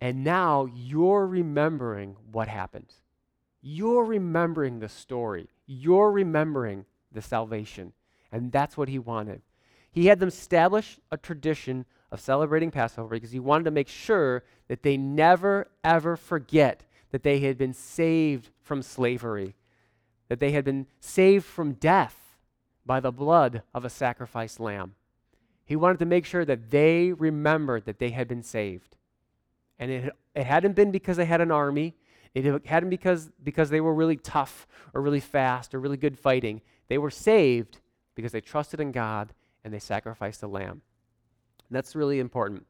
And 0.01 0.23
now 0.23 0.67
you're 0.73 1.25
remembering 1.25 2.17
what 2.31 2.47
happened. 2.47 2.93
You're 3.61 4.03
remembering 4.03 4.79
the 4.79 4.89
story. 4.89 5.49
You're 5.65 6.11
remembering 6.11 6.85
the 7.11 7.21
salvation. 7.21 7.93
And 8.31 8.51
that's 8.51 8.77
what 8.77 8.89
he 8.89 8.99
wanted. 8.99 9.41
He 9.91 10.07
had 10.07 10.19
them 10.19 10.29
establish 10.29 10.99
a 11.11 11.17
tradition 11.17 11.85
of 12.11 12.19
celebrating 12.19 12.71
Passover 12.71 13.15
because 13.15 13.31
he 13.31 13.39
wanted 13.39 13.63
to 13.65 13.71
make 13.71 13.87
sure 13.87 14.43
that 14.67 14.83
they 14.83 14.97
never, 14.97 15.67
ever 15.83 16.17
forget 16.17 16.83
that 17.11 17.23
they 17.23 17.39
had 17.39 17.57
been 17.57 17.73
saved 17.73 18.49
from 18.61 18.81
slavery, 18.81 19.55
that 20.27 20.39
they 20.39 20.51
had 20.51 20.65
been 20.65 20.87
saved 20.99 21.45
from 21.45 21.73
death 21.73 22.37
by 22.85 22.99
the 22.99 23.11
blood 23.11 23.63
of 23.73 23.85
a 23.85 23.89
sacrificed 23.89 24.59
lamb. 24.59 24.95
He 25.65 25.75
wanted 25.75 25.99
to 25.99 26.05
make 26.05 26.25
sure 26.25 26.45
that 26.45 26.69
they 26.69 27.11
remembered 27.13 27.86
that 27.86 27.99
they 27.99 28.11
had 28.11 28.27
been 28.27 28.43
saved. 28.43 28.97
And 29.80 29.91
it, 29.91 30.13
it 30.36 30.45
hadn't 30.45 30.75
been 30.75 30.91
because 30.91 31.17
they 31.17 31.25
had 31.25 31.41
an 31.41 31.51
army. 31.51 31.95
It 32.34 32.65
hadn't 32.65 32.89
because 32.89 33.32
because 33.43 33.69
they 33.69 33.82
were 33.82 33.93
really 33.93 34.17
tough 34.17 34.67
or 34.93 35.01
really 35.01 35.19
fast 35.21 35.73
or 35.73 35.80
really 35.80 35.97
good 35.97 36.19
fighting. 36.19 36.61
They 36.88 36.97
were 36.97 37.11
saved 37.11 37.79
because 38.15 38.31
they 38.31 38.41
trusted 38.41 38.79
in 38.79 38.91
God 38.91 39.33
and 39.63 39.73
they 39.73 39.79
sacrificed 39.79 40.43
a 40.43 40.47
lamb. 40.47 40.81
And 41.69 41.75
that's 41.75 41.95
really 41.95 42.19
important. 42.19 42.65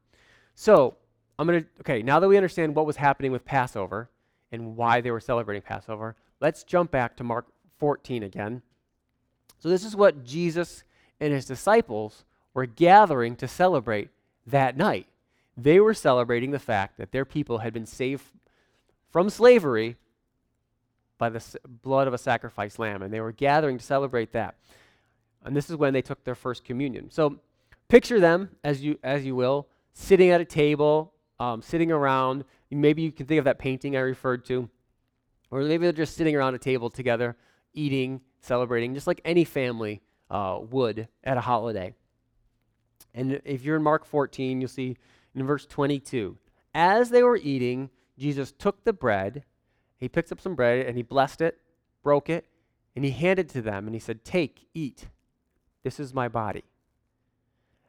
So, 0.55 0.95
I'm 1.37 1.47
going 1.47 1.63
to, 1.63 1.69
okay, 1.81 2.01
now 2.01 2.19
that 2.19 2.29
we 2.29 2.37
understand 2.37 2.75
what 2.75 2.85
was 2.85 2.95
happening 2.95 3.31
with 3.31 3.43
Passover 3.43 4.09
and 4.51 4.77
why 4.77 5.01
they 5.01 5.11
were 5.11 5.19
celebrating 5.19 5.61
Passover, 5.61 6.15
let's 6.39 6.63
jump 6.63 6.91
back 6.91 7.17
to 7.17 7.23
Mark 7.23 7.47
14 7.77 8.23
again. 8.23 8.61
So, 9.59 9.67
this 9.67 9.83
is 9.83 9.95
what 9.95 10.23
Jesus 10.23 10.83
and 11.19 11.33
his 11.33 11.45
disciples 11.45 12.23
were 12.53 12.65
gathering 12.65 13.35
to 13.35 13.47
celebrate 13.47 14.09
that 14.47 14.77
night. 14.77 15.07
They 15.57 15.79
were 15.79 15.93
celebrating 15.93 16.51
the 16.51 16.59
fact 16.59 16.97
that 16.97 17.11
their 17.11 17.25
people 17.25 17.59
had 17.59 17.73
been 17.73 17.85
saved 17.85 18.25
from 19.09 19.29
slavery 19.29 19.97
by 21.25 21.39
the 21.39 21.59
blood 21.81 22.07
of 22.07 22.13
a 22.13 22.17
sacrificed 22.17 22.77
lamb, 22.77 23.01
and 23.01 23.11
they 23.11 23.19
were 23.19 23.31
gathering 23.31 23.77
to 23.77 23.83
celebrate 23.83 24.31
that. 24.33 24.55
And 25.43 25.55
this 25.55 25.69
is 25.69 25.75
when 25.75 25.93
they 25.93 26.01
took 26.01 26.23
their 26.23 26.35
first 26.35 26.63
communion. 26.63 27.09
So 27.09 27.39
picture 27.87 28.19
them, 28.19 28.49
as 28.63 28.81
you, 28.83 28.99
as 29.03 29.25
you 29.25 29.35
will, 29.35 29.67
sitting 29.93 30.29
at 30.29 30.41
a 30.41 30.45
table, 30.45 31.13
um, 31.39 31.61
sitting 31.61 31.91
around. 31.91 32.45
Maybe 32.69 33.01
you 33.01 33.11
can 33.11 33.25
think 33.25 33.39
of 33.39 33.45
that 33.45 33.59
painting 33.59 33.95
I 33.95 34.01
referred 34.01 34.45
to, 34.45 34.69
or 35.49 35.61
maybe 35.61 35.85
they're 35.85 35.93
just 35.93 36.15
sitting 36.15 36.35
around 36.35 36.55
a 36.55 36.59
table 36.59 36.89
together, 36.89 37.35
eating, 37.73 38.21
celebrating, 38.39 38.93
just 38.93 39.07
like 39.07 39.21
any 39.25 39.45
family 39.45 40.01
uh, 40.29 40.59
would 40.69 41.07
at 41.23 41.37
a 41.37 41.41
holiday. 41.41 41.93
And 43.13 43.41
if 43.45 43.63
you're 43.63 43.77
in 43.77 43.83
Mark 43.83 44.05
14, 44.05 44.61
you'll 44.61 44.67
see 44.67 44.97
in 45.33 45.45
verse 45.45 45.65
22 45.65 46.37
as 46.75 47.09
they 47.09 47.23
were 47.23 47.37
eating, 47.37 47.89
Jesus 48.19 48.51
took 48.51 48.83
the 48.83 48.93
bread, 48.93 49.45
he 49.97 50.09
picked 50.09 50.31
up 50.31 50.41
some 50.41 50.55
bread, 50.55 50.85
and 50.85 50.97
he 50.97 51.03
blessed 51.03 51.41
it, 51.41 51.59
broke 52.03 52.29
it, 52.29 52.45
and 52.95 53.03
he 53.05 53.11
handed 53.11 53.47
it 53.47 53.53
to 53.53 53.61
them, 53.61 53.85
and 53.85 53.95
he 53.95 53.99
said, 53.99 54.23
Take, 54.23 54.67
eat. 54.73 55.07
This 55.83 55.99
is 55.99 56.13
my 56.13 56.27
body. 56.27 56.63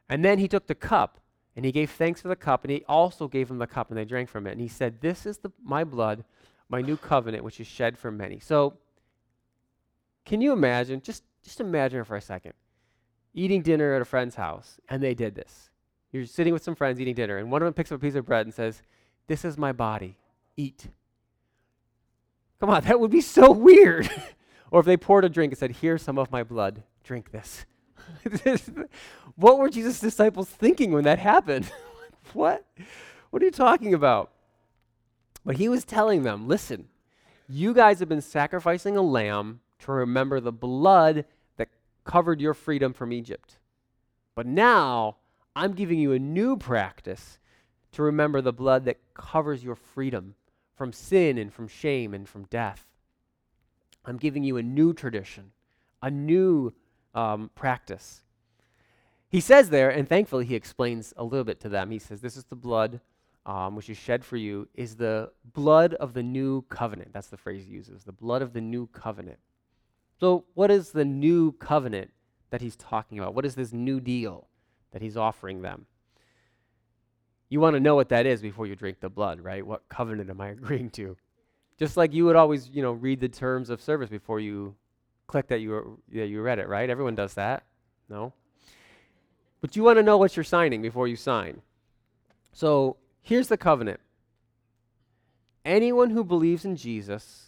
And 0.09 0.23
then 0.23 0.39
he 0.39 0.47
took 0.47 0.67
the 0.67 0.75
cup, 0.75 1.19
and 1.55 1.65
he 1.65 1.71
gave 1.71 1.91
thanks 1.91 2.21
for 2.21 2.27
the 2.27 2.35
cup, 2.35 2.63
and 2.63 2.71
he 2.71 2.83
also 2.87 3.27
gave 3.27 3.47
them 3.47 3.57
the 3.57 3.67
cup, 3.67 3.89
and 3.89 3.97
they 3.97 4.05
drank 4.05 4.29
from 4.29 4.47
it. 4.47 4.51
And 4.51 4.61
he 4.61 4.67
said, 4.67 5.01
This 5.01 5.25
is 5.25 5.39
the, 5.39 5.51
my 5.63 5.83
blood, 5.83 6.23
my 6.69 6.81
new 6.81 6.97
covenant, 6.97 7.43
which 7.43 7.59
is 7.59 7.67
shed 7.67 7.97
for 7.97 8.11
many. 8.11 8.39
So, 8.39 8.77
can 10.25 10.41
you 10.41 10.51
imagine? 10.53 11.01
Just, 11.01 11.23
just 11.43 11.59
imagine 11.59 12.03
for 12.03 12.15
a 12.15 12.21
second 12.21 12.53
eating 13.37 13.61
dinner 13.61 13.93
at 13.93 14.01
a 14.01 14.05
friend's 14.05 14.35
house, 14.35 14.79
and 14.89 15.01
they 15.01 15.13
did 15.13 15.35
this. 15.35 15.69
You're 16.11 16.25
sitting 16.25 16.53
with 16.53 16.63
some 16.63 16.75
friends 16.75 16.99
eating 16.99 17.13
dinner, 17.13 17.37
and 17.37 17.51
one 17.51 17.61
of 17.61 17.67
them 17.67 17.73
picks 17.73 17.91
up 17.91 17.97
a 17.97 18.01
piece 18.01 18.15
of 18.15 18.25
bread 18.25 18.45
and 18.45 18.53
says, 18.53 18.81
This 19.27 19.45
is 19.45 19.57
my 19.57 19.71
body. 19.71 20.17
Eat. 20.55 20.87
Come 22.59 22.69
on, 22.69 22.83
that 22.85 22.99
would 22.99 23.11
be 23.11 23.21
so 23.21 23.51
weird. 23.51 24.09
or 24.71 24.79
if 24.79 24.85
they 24.85 24.97
poured 24.97 25.25
a 25.25 25.29
drink 25.29 25.51
and 25.51 25.59
said, 25.59 25.77
Here's 25.77 26.01
some 26.01 26.17
of 26.17 26.31
my 26.31 26.43
blood. 26.43 26.83
Drink 27.03 27.31
this. 27.31 27.65
what 29.35 29.57
were 29.57 29.69
Jesus' 29.69 29.99
disciples 29.99 30.49
thinking 30.49 30.91
when 30.91 31.03
that 31.03 31.19
happened? 31.19 31.71
what? 32.33 32.65
What 33.29 33.41
are 33.41 33.45
you 33.45 33.51
talking 33.51 33.93
about? 33.93 34.31
But 35.45 35.57
he 35.57 35.69
was 35.69 35.85
telling 35.85 36.23
them, 36.23 36.47
Listen, 36.47 36.89
you 37.47 37.73
guys 37.73 37.99
have 37.99 38.09
been 38.09 38.21
sacrificing 38.21 38.97
a 38.97 39.01
lamb 39.01 39.61
to 39.79 39.91
remember 39.91 40.39
the 40.39 40.51
blood 40.51 41.25
that 41.57 41.69
covered 42.03 42.41
your 42.41 42.53
freedom 42.53 42.93
from 42.93 43.13
Egypt. 43.13 43.57
But 44.35 44.45
now 44.45 45.17
I'm 45.55 45.73
giving 45.73 45.99
you 45.99 46.11
a 46.11 46.19
new 46.19 46.57
practice 46.57 47.39
to 47.93 48.03
remember 48.03 48.41
the 48.41 48.53
blood 48.53 48.85
that 48.85 48.99
covers 49.13 49.63
your 49.63 49.75
freedom 49.75 50.35
from 50.77 50.93
sin 50.93 51.37
and 51.37 51.51
from 51.51 51.67
shame 51.67 52.13
and 52.13 52.29
from 52.29 52.43
death. 52.45 52.85
I'm 54.05 54.17
giving 54.17 54.43
you 54.43 54.55
a 54.55 54.63
new 54.63 54.93
tradition, 54.93 55.51
a 56.01 56.09
new 56.09 56.73
um, 57.13 57.49
practice. 57.55 58.21
He 59.27 59.41
says 59.41 59.69
there, 59.69 59.89
and 59.89 60.07
thankfully 60.07 60.45
he 60.45 60.55
explains 60.55 61.13
a 61.17 61.23
little 61.23 61.43
bit 61.43 61.59
to 61.61 61.69
them. 61.69 61.91
He 61.91 61.99
says, 61.99 62.21
This 62.21 62.37
is 62.37 62.45
the 62.45 62.55
blood 62.55 63.01
um, 63.47 63.75
which 63.75 63.89
is 63.89 63.97
shed 63.97 64.23
for 64.23 64.37
you, 64.37 64.67
is 64.75 64.97
the 64.97 65.31
blood 65.53 65.93
of 65.95 66.13
the 66.13 66.21
new 66.21 66.61
covenant. 66.63 67.13
That's 67.13 67.27
the 67.27 67.37
phrase 67.37 67.65
he 67.65 67.73
uses, 67.73 68.03
the 68.03 68.11
blood 68.11 68.41
of 68.41 68.53
the 68.53 68.61
new 68.61 68.87
covenant. 68.87 69.39
So, 70.19 70.45
what 70.53 70.69
is 70.69 70.91
the 70.91 71.05
new 71.05 71.53
covenant 71.53 72.11
that 72.49 72.61
he's 72.61 72.75
talking 72.75 73.19
about? 73.19 73.33
What 73.33 73.45
is 73.45 73.55
this 73.55 73.71
new 73.71 73.99
deal 73.99 74.47
that 74.91 75.01
he's 75.01 75.15
offering 75.15 75.61
them? 75.61 75.85
You 77.49 77.59
want 77.59 77.75
to 77.75 77.79
know 77.79 77.95
what 77.95 78.09
that 78.09 78.25
is 78.25 78.41
before 78.41 78.67
you 78.67 78.75
drink 78.75 78.99
the 78.99 79.09
blood, 79.09 79.39
right? 79.39 79.65
What 79.65 79.87
covenant 79.89 80.29
am 80.29 80.41
I 80.41 80.47
agreeing 80.49 80.89
to? 80.91 81.15
Just 81.77 81.95
like 81.95 82.13
you 82.13 82.25
would 82.25 82.35
always, 82.35 82.69
you 82.69 82.81
know, 82.81 82.91
read 82.91 83.19
the 83.19 83.29
terms 83.29 83.69
of 83.69 83.81
service 83.81 84.09
before 84.09 84.39
you 84.39 84.75
click 85.27 85.47
that 85.47 85.59
you 85.59 85.99
yeah, 86.11 86.23
you 86.23 86.41
read 86.41 86.59
it, 86.59 86.67
right? 86.67 86.89
Everyone 86.89 87.15
does 87.15 87.35
that. 87.35 87.63
No? 88.09 88.33
But 89.61 89.75
you 89.75 89.83
want 89.83 89.97
to 89.97 90.03
know 90.03 90.17
what 90.17 90.35
you're 90.35 90.43
signing 90.43 90.81
before 90.81 91.07
you 91.07 91.15
sign. 91.15 91.61
So, 92.53 92.97
here's 93.21 93.49
the 93.49 93.57
covenant. 93.57 93.99
Anyone 95.65 96.11
who 96.11 96.23
believes 96.23 96.63
in 96.63 96.75
Jesus, 96.75 97.47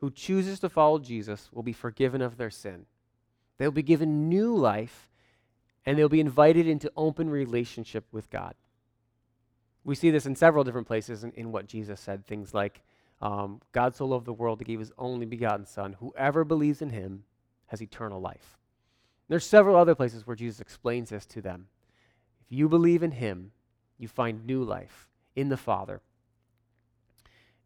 who 0.00 0.10
chooses 0.10 0.58
to 0.60 0.68
follow 0.68 0.98
Jesus, 0.98 1.48
will 1.52 1.62
be 1.62 1.72
forgiven 1.72 2.20
of 2.20 2.36
their 2.36 2.50
sin. 2.50 2.86
They'll 3.58 3.70
be 3.70 3.82
given 3.82 4.28
new 4.28 4.54
life 4.54 5.08
and 5.86 5.96
they'll 5.96 6.08
be 6.08 6.20
invited 6.20 6.66
into 6.66 6.90
open 6.96 7.30
relationship 7.30 8.04
with 8.10 8.28
God. 8.28 8.54
We 9.86 9.94
see 9.94 10.10
this 10.10 10.26
in 10.26 10.34
several 10.34 10.64
different 10.64 10.88
places 10.88 11.22
in, 11.22 11.30
in 11.32 11.52
what 11.52 11.68
Jesus 11.68 12.00
said. 12.00 12.26
Things 12.26 12.52
like, 12.52 12.82
um, 13.22 13.60
God 13.70 13.94
so 13.94 14.04
loved 14.04 14.26
the 14.26 14.32
world, 14.32 14.58
he 14.58 14.64
gave 14.64 14.80
his 14.80 14.92
only 14.98 15.26
begotten 15.26 15.64
Son. 15.64 15.94
Whoever 16.00 16.44
believes 16.44 16.82
in 16.82 16.90
him 16.90 17.22
has 17.68 17.80
eternal 17.80 18.20
life. 18.20 18.58
There's 19.28 19.46
several 19.46 19.76
other 19.76 19.94
places 19.94 20.26
where 20.26 20.34
Jesus 20.34 20.60
explains 20.60 21.10
this 21.10 21.24
to 21.26 21.40
them. 21.40 21.68
If 22.40 22.46
you 22.50 22.68
believe 22.68 23.04
in 23.04 23.12
him, 23.12 23.52
you 23.96 24.08
find 24.08 24.44
new 24.44 24.64
life 24.64 25.08
in 25.36 25.50
the 25.50 25.56
Father. 25.56 26.00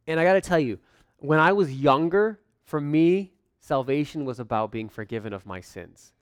And 0.07 0.21
I 0.21 0.25
got 0.25 0.35
to 0.35 0.43
tell 0.43 0.61
you, 0.61 0.79
when 1.17 1.39
I 1.39 1.53
was 1.53 1.73
younger, 1.73 2.39
for 2.65 2.83
me, 2.83 3.33
salvation 3.61 4.27
was 4.27 4.39
about 4.39 4.71
being 4.71 4.91
forgiven 4.91 5.33
of 5.33 5.47
my 5.47 5.63
sins. 5.63 6.13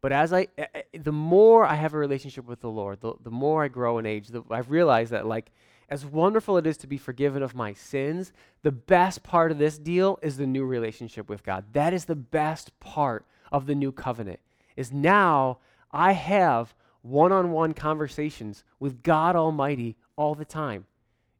But 0.00 0.12
as 0.12 0.32
I, 0.32 0.46
the 0.92 1.12
more 1.12 1.64
I 1.64 1.74
have 1.74 1.92
a 1.92 1.98
relationship 1.98 2.46
with 2.46 2.60
the 2.60 2.70
Lord, 2.70 3.00
the, 3.00 3.14
the 3.22 3.30
more 3.30 3.64
I 3.64 3.68
grow 3.68 3.98
in 3.98 4.06
age, 4.06 4.28
the, 4.28 4.42
I've 4.50 4.70
realized 4.70 5.10
that, 5.10 5.26
like, 5.26 5.50
as 5.88 6.04
wonderful 6.04 6.56
it 6.56 6.66
is 6.66 6.76
to 6.78 6.86
be 6.86 6.98
forgiven 6.98 7.42
of 7.42 7.54
my 7.54 7.72
sins, 7.72 8.32
the 8.62 8.70
best 8.70 9.22
part 9.22 9.50
of 9.50 9.58
this 9.58 9.78
deal 9.78 10.18
is 10.22 10.36
the 10.36 10.46
new 10.46 10.64
relationship 10.64 11.28
with 11.28 11.42
God. 11.42 11.64
That 11.72 11.92
is 11.94 12.04
the 12.04 12.14
best 12.14 12.78
part 12.78 13.24
of 13.50 13.66
the 13.66 13.74
new 13.74 13.90
covenant. 13.90 14.38
Is 14.76 14.92
now 14.92 15.58
I 15.90 16.12
have 16.12 16.74
one-on-one 17.02 17.72
conversations 17.74 18.64
with 18.78 19.02
God 19.02 19.34
Almighty 19.34 19.96
all 20.16 20.34
the 20.34 20.44
time. 20.44 20.86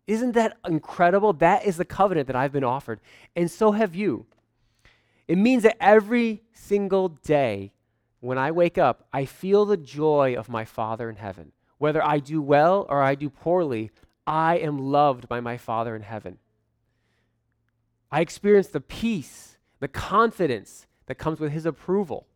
Isn't 0.07 0.33
that 0.33 0.57
incredible? 0.67 1.35
That 1.35 1.67
is 1.67 1.77
the 1.77 1.85
covenant 1.85 2.27
that 2.29 2.37
I've 2.37 2.53
been 2.53 2.65
offered. 2.65 3.01
And 3.37 3.51
so 3.51 3.73
have 3.73 3.95
you. 3.95 4.27
It 5.29 5.37
means 5.37 5.63
that 5.65 5.77
every 5.79 6.43
single 6.55 7.09
day 7.09 7.73
when 8.21 8.39
I 8.39 8.51
wake 8.51 8.79
up, 8.79 9.07
I 9.13 9.25
feel 9.25 9.65
the 9.65 9.77
joy 9.77 10.35
of 10.37 10.49
my 10.49 10.65
Father 10.65 11.09
in 11.09 11.17
heaven. 11.17 11.53
Whether 11.79 12.05
I 12.05 12.19
do 12.19 12.43
well 12.43 12.87
or 12.89 13.03
I 13.03 13.15
do 13.15 13.31
poorly, 13.31 13.91
I 14.27 14.59
am 14.59 14.79
loved 14.79 15.29
by 15.29 15.41
my 15.41 15.57
Father 15.57 15.95
in 15.95 16.03
heaven. 16.03 16.39
I 18.11 18.21
experience 18.21 18.69
the 18.69 18.81
peace, 18.81 19.59
the 19.81 19.89
confidence 19.89 20.87
that 21.07 21.17
comes 21.17 21.39
with 21.39 21.53
His 21.53 21.67
approval. 21.67 22.27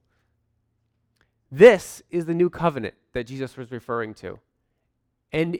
This 1.50 2.02
is 2.10 2.26
the 2.26 2.34
new 2.34 2.48
covenant 2.48 2.94
that 3.12 3.26
Jesus 3.26 3.56
was 3.56 3.70
referring 3.70 4.14
to. 4.14 4.38
And 5.32 5.58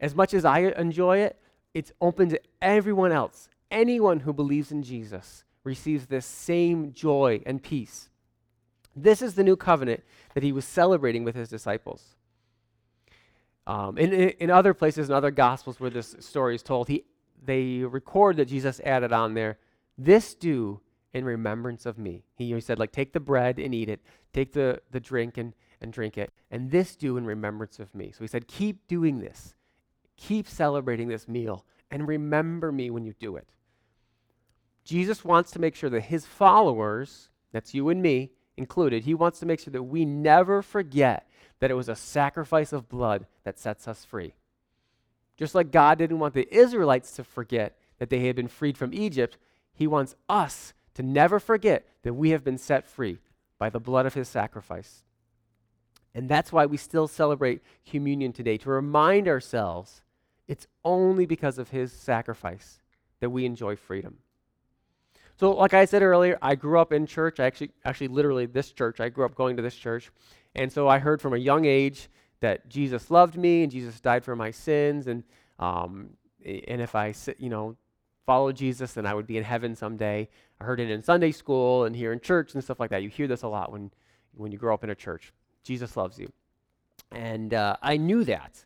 as 0.00 0.14
much 0.14 0.34
as 0.34 0.44
I 0.44 0.60
enjoy 0.60 1.18
it, 1.18 1.38
it's 1.74 1.92
open 2.00 2.28
to 2.28 2.40
everyone 2.60 3.12
else. 3.12 3.48
Anyone 3.70 4.20
who 4.20 4.32
believes 4.32 4.70
in 4.70 4.82
Jesus 4.82 5.44
receives 5.64 6.06
this 6.06 6.26
same 6.26 6.92
joy 6.92 7.40
and 7.46 7.62
peace. 7.62 8.10
This 8.94 9.22
is 9.22 9.34
the 9.34 9.44
new 9.44 9.56
covenant 9.56 10.02
that 10.34 10.42
he 10.42 10.52
was 10.52 10.64
celebrating 10.64 11.24
with 11.24 11.34
his 11.34 11.48
disciples. 11.48 12.16
Um, 13.66 13.96
in, 13.96 14.12
in 14.12 14.50
other 14.50 14.74
places, 14.74 15.08
in 15.08 15.14
other 15.14 15.30
gospels 15.30 15.78
where 15.78 15.90
this 15.90 16.16
story 16.20 16.54
is 16.54 16.62
told, 16.62 16.88
he, 16.88 17.04
they 17.44 17.78
record 17.78 18.36
that 18.36 18.46
Jesus 18.46 18.80
added 18.84 19.12
on 19.12 19.34
there, 19.34 19.58
This 19.96 20.34
do 20.34 20.80
in 21.12 21.24
remembrance 21.24 21.86
of 21.86 21.98
me. 21.98 22.24
He, 22.34 22.52
he 22.52 22.60
said, 22.60 22.78
like, 22.78 22.92
take 22.92 23.12
the 23.12 23.20
bread 23.20 23.58
and 23.58 23.74
eat 23.74 23.88
it, 23.88 24.00
take 24.32 24.52
the, 24.52 24.80
the 24.90 25.00
drink 25.00 25.38
and, 25.38 25.52
and 25.80 25.92
drink 25.92 26.18
it, 26.18 26.32
and 26.50 26.70
this 26.70 26.96
do 26.96 27.16
in 27.16 27.24
remembrance 27.24 27.78
of 27.78 27.94
me. 27.94 28.12
So 28.12 28.24
he 28.24 28.28
said, 28.28 28.48
keep 28.48 28.86
doing 28.88 29.20
this. 29.20 29.54
Keep 30.16 30.46
celebrating 30.46 31.08
this 31.08 31.26
meal, 31.26 31.64
and 31.90 32.06
remember 32.06 32.70
me 32.70 32.90
when 32.90 33.04
you 33.04 33.12
do 33.18 33.36
it. 33.36 33.48
Jesus 34.84 35.24
wants 35.24 35.50
to 35.52 35.58
make 35.58 35.74
sure 35.74 35.90
that 35.90 36.02
his 36.02 36.26
followers, 36.26 37.30
that's 37.50 37.74
you 37.74 37.88
and 37.88 38.00
me, 38.00 38.30
included, 38.56 39.04
he 39.04 39.14
wants 39.14 39.40
to 39.40 39.46
make 39.46 39.60
sure 39.60 39.72
that 39.72 39.82
we 39.82 40.04
never 40.04 40.62
forget 40.62 41.28
that 41.60 41.70
it 41.70 41.74
was 41.74 41.88
a 41.88 41.96
sacrifice 41.96 42.72
of 42.72 42.88
blood 42.88 43.26
that 43.44 43.58
sets 43.58 43.86
us 43.86 44.04
free. 44.04 44.34
Just 45.36 45.54
like 45.54 45.70
God 45.70 45.98
didn't 45.98 46.18
want 46.18 46.34
the 46.34 46.52
Israelites 46.54 47.12
to 47.12 47.24
forget 47.24 47.76
that 47.98 48.10
they 48.10 48.26
had 48.26 48.36
been 48.36 48.48
freed 48.48 48.76
from 48.76 48.92
Egypt, 48.92 49.38
he 49.72 49.86
wants 49.86 50.14
us 50.28 50.74
to 50.94 51.02
never 51.02 51.38
forget 51.40 51.86
that 52.02 52.14
we 52.14 52.30
have 52.30 52.44
been 52.44 52.58
set 52.58 52.86
free 52.86 53.18
by 53.58 53.70
the 53.70 53.80
blood 53.80 54.06
of 54.06 54.14
his 54.14 54.28
sacrifice. 54.28 55.04
And 56.14 56.28
that's 56.28 56.52
why 56.52 56.66
we 56.66 56.76
still 56.76 57.08
celebrate 57.08 57.62
communion 57.88 58.32
today, 58.32 58.58
to 58.58 58.70
remind 58.70 59.28
ourselves 59.28 60.02
it's 60.46 60.66
only 60.84 61.24
because 61.24 61.58
of 61.58 61.70
his 61.70 61.92
sacrifice 61.92 62.80
that 63.20 63.30
we 63.30 63.46
enjoy 63.46 63.76
freedom. 63.76 64.18
So, 65.42 65.50
like 65.50 65.74
I 65.74 65.86
said 65.86 66.02
earlier, 66.02 66.38
I 66.40 66.54
grew 66.54 66.78
up 66.78 66.92
in 66.92 67.04
church. 67.04 67.40
I 67.40 67.46
actually, 67.46 67.70
actually, 67.84 68.06
literally, 68.06 68.46
this 68.46 68.70
church. 68.70 69.00
I 69.00 69.08
grew 69.08 69.24
up 69.24 69.34
going 69.34 69.56
to 69.56 69.62
this 69.62 69.74
church, 69.74 70.12
and 70.54 70.72
so 70.72 70.86
I 70.86 71.00
heard 71.00 71.20
from 71.20 71.34
a 71.34 71.36
young 71.36 71.64
age 71.64 72.08
that 72.38 72.68
Jesus 72.68 73.10
loved 73.10 73.36
me 73.36 73.64
and 73.64 73.72
Jesus 73.72 73.98
died 73.98 74.24
for 74.24 74.36
my 74.36 74.52
sins, 74.52 75.08
and 75.08 75.24
um, 75.58 76.10
and 76.46 76.80
if 76.80 76.94
I, 76.94 77.12
you 77.38 77.48
know, 77.48 77.74
followed 78.24 78.54
Jesus, 78.54 78.92
then 78.92 79.04
I 79.04 79.14
would 79.14 79.26
be 79.26 79.36
in 79.36 79.42
heaven 79.42 79.74
someday. 79.74 80.28
I 80.60 80.64
heard 80.64 80.78
it 80.78 80.88
in 80.88 81.02
Sunday 81.02 81.32
school 81.32 81.86
and 81.86 81.96
here 81.96 82.12
in 82.12 82.20
church 82.20 82.54
and 82.54 82.62
stuff 82.62 82.78
like 82.78 82.90
that. 82.90 83.02
You 83.02 83.08
hear 83.08 83.26
this 83.26 83.42
a 83.42 83.48
lot 83.48 83.72
when 83.72 83.90
when 84.36 84.52
you 84.52 84.58
grow 84.58 84.72
up 84.72 84.84
in 84.84 84.90
a 84.90 84.94
church. 84.94 85.32
Jesus 85.64 85.96
loves 85.96 86.20
you, 86.20 86.30
and 87.10 87.52
uh, 87.52 87.78
I 87.82 87.96
knew 87.96 88.22
that, 88.22 88.64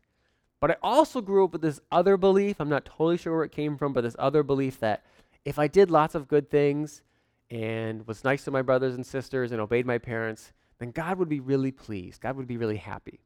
But 0.61 0.73
I 0.73 0.77
also 0.83 1.23
grew 1.23 1.47
up 1.47 1.55
with 1.55 1.63
this 1.63 1.81
other 1.91 2.19
belief. 2.19 2.61
I'm 2.61 2.69
not 2.69 2.85
totally 2.85 3.17
sure 3.17 3.35
where 3.35 3.45
it 3.45 3.53
came 3.53 3.79
from, 3.79 3.95
but 3.95 4.03
this 4.03 4.17
other 4.19 4.43
belief 4.43 4.79
that 4.81 5.07
if 5.47 5.61
I 5.61 5.69
did 5.69 5.93
lots 5.93 6.17
of 6.17 6.27
good 6.27 6.51
things 6.51 7.03
and 7.51 8.05
was 8.07 8.25
nice 8.25 8.45
to 8.45 8.51
my 8.51 8.63
brothers 8.63 8.97
and 8.97 9.07
sisters 9.07 9.53
and 9.53 9.61
obeyed 9.61 9.87
my 9.87 9.97
parents, 9.97 10.53
then 10.81 10.91
God 10.91 11.19
would 11.19 11.29
be 11.29 11.39
really 11.39 11.71
pleased. 11.71 12.21
God 12.21 12.37
would 12.37 12.49
be 12.49 12.57
really 12.57 12.77
happy. 12.77 13.21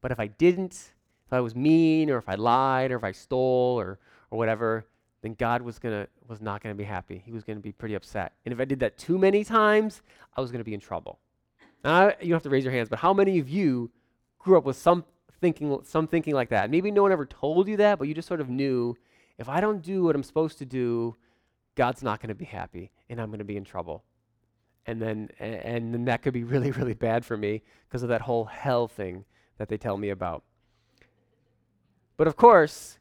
But 0.00 0.10
if 0.10 0.18
I 0.18 0.26
didn't, 0.26 0.72
if 1.26 1.32
I 1.32 1.40
was 1.40 1.54
mean 1.54 2.10
or 2.10 2.18
if 2.18 2.28
I 2.28 2.34
lied 2.34 2.90
or 2.90 2.96
if 2.96 3.04
I 3.04 3.12
stole 3.12 3.78
or, 3.78 4.00
or 4.32 4.38
whatever, 4.38 4.84
then 5.22 5.34
God 5.34 5.62
was 5.62 5.78
gonna 5.78 6.08
was 6.26 6.40
not 6.40 6.60
gonna 6.60 6.74
be 6.74 6.84
happy. 6.84 7.22
He 7.24 7.30
was 7.30 7.44
gonna 7.44 7.60
be 7.60 7.72
pretty 7.72 7.94
upset. 7.94 8.32
And 8.44 8.52
if 8.52 8.58
I 8.58 8.64
did 8.64 8.80
that 8.80 8.98
too 8.98 9.16
many 9.16 9.44
times, 9.44 10.02
I 10.36 10.40
was 10.40 10.50
gonna 10.50 10.64
be 10.64 10.74
in 10.74 10.80
trouble. 10.80 11.20
Now, 11.84 12.08
you 12.20 12.30
don't 12.30 12.32
have 12.32 12.42
to 12.42 12.50
raise 12.50 12.64
your 12.64 12.72
hands, 12.72 12.88
but 12.88 12.98
how 12.98 13.14
many 13.14 13.38
of 13.38 13.48
you 13.48 13.92
grew 14.40 14.58
up 14.58 14.64
with 14.64 14.76
some 14.76 15.04
thinking 15.40 15.78
some 15.84 16.08
thinking 16.08 16.34
like 16.34 16.48
that? 16.48 16.68
Maybe 16.68 16.90
no 16.90 17.02
one 17.02 17.12
ever 17.12 17.26
told 17.26 17.68
you 17.68 17.76
that, 17.76 18.00
but 18.00 18.08
you 18.08 18.14
just 18.14 18.26
sort 18.26 18.40
of 18.40 18.48
knew 18.50 18.96
if 19.38 19.48
I 19.48 19.60
don't 19.60 19.82
do 19.82 20.02
what 20.02 20.16
I'm 20.16 20.24
supposed 20.24 20.58
to 20.58 20.66
do, 20.66 21.14
God's 21.74 22.02
not 22.02 22.20
going 22.20 22.28
to 22.28 22.34
be 22.34 22.44
happy 22.44 22.90
and 23.08 23.20
I'm 23.20 23.28
going 23.28 23.38
to 23.38 23.44
be 23.44 23.56
in 23.56 23.64
trouble. 23.64 24.04
And 24.86 25.00
then 25.00 25.28
and 25.38 25.94
then 25.94 26.04
that 26.06 26.22
could 26.22 26.32
be 26.32 26.44
really 26.52 26.70
really 26.70 26.94
bad 26.94 27.24
for 27.24 27.36
me 27.36 27.62
because 27.88 28.02
of 28.02 28.08
that 28.08 28.22
whole 28.22 28.46
hell 28.46 28.88
thing 28.88 29.24
that 29.58 29.68
they 29.68 29.76
tell 29.76 29.96
me 29.96 30.10
about. 30.10 30.42
But 32.16 32.26
of 32.26 32.36
course, 32.36 32.98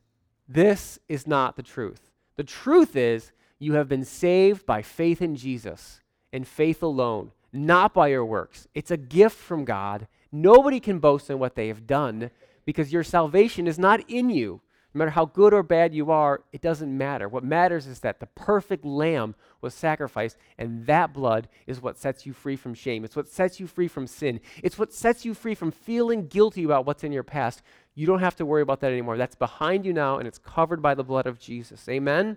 this 0.47 0.99
is 1.07 1.27
not 1.27 1.55
the 1.55 1.63
truth. 1.63 2.11
The 2.35 2.43
truth 2.43 2.95
is, 2.95 3.31
you 3.59 3.73
have 3.73 3.89
been 3.89 4.05
saved 4.05 4.65
by 4.65 4.81
faith 4.81 5.21
in 5.21 5.35
Jesus 5.35 5.99
and 6.31 6.47
faith 6.47 6.81
alone, 6.81 7.31
not 7.51 7.93
by 7.93 8.07
your 8.07 8.25
works. 8.25 8.67
It's 8.73 8.91
a 8.91 8.97
gift 8.97 9.37
from 9.37 9.65
God. 9.65 10.07
Nobody 10.31 10.79
can 10.79 10.99
boast 10.99 11.29
in 11.29 11.39
what 11.39 11.55
they 11.55 11.67
have 11.67 11.85
done 11.85 12.31
because 12.65 12.93
your 12.93 13.03
salvation 13.03 13.67
is 13.67 13.77
not 13.77 14.01
in 14.09 14.29
you. 14.29 14.61
Matter 14.99 15.11
how 15.11 15.25
good 15.25 15.53
or 15.53 15.63
bad 15.63 15.93
you 15.93 16.11
are, 16.11 16.43
it 16.51 16.61
doesn't 16.61 16.95
matter. 16.95 17.29
What 17.29 17.45
matters 17.45 17.87
is 17.87 18.01
that 18.01 18.19
the 18.19 18.25
perfect 18.25 18.83
lamb 18.83 19.33
was 19.61 19.73
sacrificed, 19.73 20.35
and 20.57 20.85
that 20.87 21.13
blood 21.13 21.47
is 21.65 21.81
what 21.81 21.97
sets 21.97 22.25
you 22.25 22.33
free 22.33 22.57
from 22.57 22.73
shame. 22.73 23.05
It's 23.05 23.15
what 23.15 23.29
sets 23.29 23.61
you 23.61 23.67
free 23.67 23.87
from 23.87 24.07
sin. 24.07 24.41
It's 24.61 24.77
what 24.77 24.91
sets 24.91 25.23
you 25.23 25.33
free 25.33 25.55
from 25.55 25.71
feeling 25.71 26.27
guilty 26.27 26.65
about 26.65 26.85
what's 26.85 27.05
in 27.05 27.13
your 27.13 27.23
past. 27.23 27.61
You 27.95 28.07
don't 28.07 28.19
have 28.19 28.35
to 28.35 28.45
worry 28.45 28.61
about 28.61 28.81
that 28.81 28.91
anymore. 28.91 29.15
That's 29.15 29.35
behind 29.35 29.85
you 29.85 29.93
now, 29.93 30.17
and 30.17 30.27
it's 30.27 30.37
covered 30.37 30.81
by 30.81 30.95
the 30.95 31.03
blood 31.05 31.27
of 31.27 31.39
Jesus. 31.39 31.87
Amen? 31.87 32.35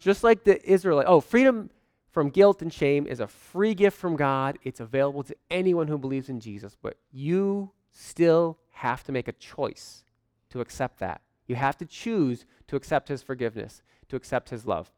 Just 0.00 0.24
like 0.24 0.42
the 0.42 0.60
Israelite. 0.68 1.06
Oh, 1.06 1.20
freedom 1.20 1.70
from 2.10 2.30
guilt 2.30 2.60
and 2.60 2.72
shame 2.72 3.06
is 3.06 3.20
a 3.20 3.28
free 3.28 3.74
gift 3.74 3.96
from 3.96 4.16
God. 4.16 4.58
It's 4.64 4.80
available 4.80 5.22
to 5.22 5.36
anyone 5.48 5.86
who 5.86 5.96
believes 5.96 6.28
in 6.28 6.40
Jesus, 6.40 6.76
but 6.82 6.96
you 7.12 7.70
still 7.92 8.58
have 8.72 9.04
to 9.04 9.12
make 9.12 9.28
a 9.28 9.32
choice 9.32 10.02
to 10.50 10.60
accept 10.60 10.98
that. 10.98 11.20
You 11.48 11.56
have 11.56 11.76
to 11.78 11.86
choose 11.86 12.44
to 12.68 12.76
accept 12.76 13.08
his 13.08 13.22
forgiveness, 13.22 13.82
to 14.10 14.16
accept 14.16 14.50
his 14.50 14.66
love. 14.66 14.92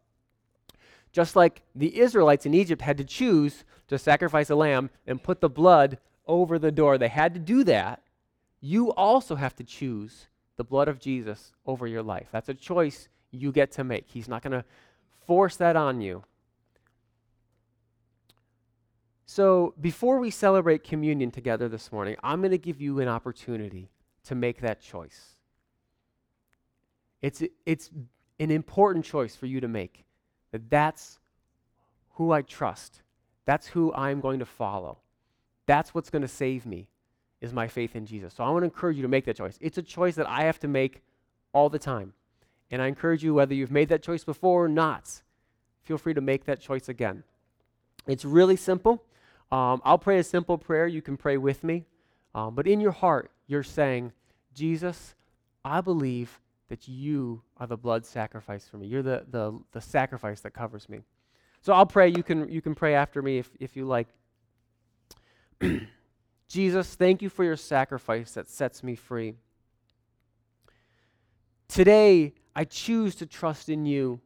Just 1.13 1.35
like 1.35 1.63
the 1.75 1.99
Israelites 1.99 2.47
in 2.47 2.55
Egypt 2.55 2.83
had 2.83 2.99
to 2.99 3.05
choose 3.05 3.65
to 3.89 3.99
sacrifice 3.99 4.51
a 4.51 4.55
lamb 4.55 4.91
and 5.07 5.23
put 5.23 5.41
the 5.41 5.49
blood 5.49 5.99
over 6.27 6.59
the 6.59 6.71
door, 6.71 6.99
they 6.99 7.09
had 7.09 7.35
to 7.35 7.41
do 7.41 7.65
that. 7.65 8.03
You 8.61 8.93
also 8.93 9.37
have 9.37 9.57
to 9.57 9.65
choose 9.65 10.29
the 10.57 10.65
blood 10.65 10.89
of 10.89 11.01
Jesus 11.01 11.53
over 11.65 11.87
your 11.87 12.03
life. 12.03 12.29
That's 12.31 12.49
a 12.49 12.55
choice 12.55 13.09
you 13.31 13.51
get 13.51 13.73
to 13.73 13.85
make. 13.85 14.09
He's 14.09 14.29
not 14.29 14.43
going 14.43 14.53
to 14.53 14.65
force 15.27 15.57
that 15.57 15.77
on 15.77 16.01
you. 16.01 16.25
So, 19.27 19.75
before 19.81 20.19
we 20.19 20.31
celebrate 20.31 20.83
communion 20.83 21.31
together 21.31 21.69
this 21.69 21.93
morning, 21.93 22.17
I'm 22.23 22.41
going 22.41 22.51
to 22.51 22.59
give 22.59 22.81
you 22.81 22.99
an 22.99 23.07
opportunity 23.07 23.91
to 24.25 24.35
make 24.35 24.61
that 24.61 24.81
choice. 24.81 25.37
It's, 27.23 27.43
it's 27.67 27.91
an 28.39 28.51
important 28.51 29.05
choice 29.05 29.37
for 29.37 29.47
you 29.47 29.61
to 29.61 29.69
make. 29.69 30.05
That 30.53 30.71
that's 30.71 31.19
who 32.15 32.33
I 32.33 32.43
trust. 32.43 33.03
That's 33.45 33.67
who 33.69 33.93
I'm 33.95 34.21
going 34.21 34.39
to 34.39 34.47
follow. 34.47 34.99
That's 35.67 35.95
what's 35.95 36.11
going 36.11 36.23
to 36.23 36.29
save 36.29 36.67
me 36.67 36.89
is 37.41 37.53
my 37.53 37.69
faith 37.69 37.97
in 37.97 38.07
Jesus. 38.07 38.35
So 38.35 38.45
I 38.45 38.51
want 38.51 38.63
to 38.63 38.67
encourage 38.67 38.97
you 38.97 39.03
to 39.03 39.09
make 39.09 39.25
that 39.25 39.37
choice. 39.37 39.59
It's 39.61 39.79
a 39.79 39.83
choice 39.83 40.15
that 40.17 40.29
I 40.29 40.43
have 40.43 40.59
to 40.61 40.69
make 40.69 41.03
all 41.53 41.69
the 41.69 41.79
time. 41.79 42.13
And 42.71 42.81
I 42.83 42.87
encourage 42.87 43.25
you, 43.25 43.35
whether 43.35 43.55
you've 43.55 43.71
made 43.71 43.89
that 43.89 44.03
choice 44.03 44.25
before 44.25 44.65
or 44.65 44.69
not, 44.69 45.23
feel 45.83 45.99
free 45.99 46.15
to 46.15 46.21
make 46.21 46.45
that 46.45 46.61
choice 46.61 46.89
again. 46.89 47.25
It's 48.07 48.25
really 48.25 48.57
simple. 48.57 49.03
Um, 49.51 49.81
I'll 49.85 49.99
pray 49.99 50.19
a 50.19 50.25
simple 50.25 50.59
prayer. 50.59 50.87
You 50.87 51.03
can 51.03 51.17
pray 51.17 51.37
with 51.37 51.65
me. 51.65 51.87
Um, 52.35 52.55
but 52.55 52.67
in 52.67 52.81
your 52.81 52.93
heart, 52.93 53.31
you're 53.47 53.65
saying, 53.65 54.13
Jesus, 54.55 55.15
I 55.65 55.81
believe 55.81 56.41
that 56.71 56.87
you 56.87 57.43
are 57.57 57.67
the 57.67 57.77
blood 57.77 58.07
sacrifice 58.07 58.67
for 58.67 58.79
me. 58.79 58.87
You're 58.87 59.03
the, 59.03 59.27
the, 59.29 59.59
the 59.73 59.81
sacrifice 59.81 60.41
that 60.43 60.53
covers 60.53 60.89
me. 60.89 61.01
So 61.63 61.73
I'll 61.73 61.85
pray. 61.85 62.09
You 62.09 62.23
can, 62.23 62.49
you 62.49 62.63
can 62.63 62.77
pray 62.77 62.95
after 62.95 63.21
me 63.21 63.39
if, 63.39 63.51
if 63.59 63.77
you 63.77 63.87
like. 63.87 64.07
Jesus, 66.49 66.95
thank 66.95 67.23
you 67.23 67.29
for 67.29 67.45
your 67.45 67.57
sacrifice 67.57 68.33
that 68.33 68.49
sets 68.49 68.85
me 68.85 68.95
free. 68.95 69.35
Today, 71.67 72.35
I 72.55 72.65
choose 72.65 73.17
to 73.17 73.27
trust 73.27 73.69
in 73.69 73.85
you. 73.85 74.21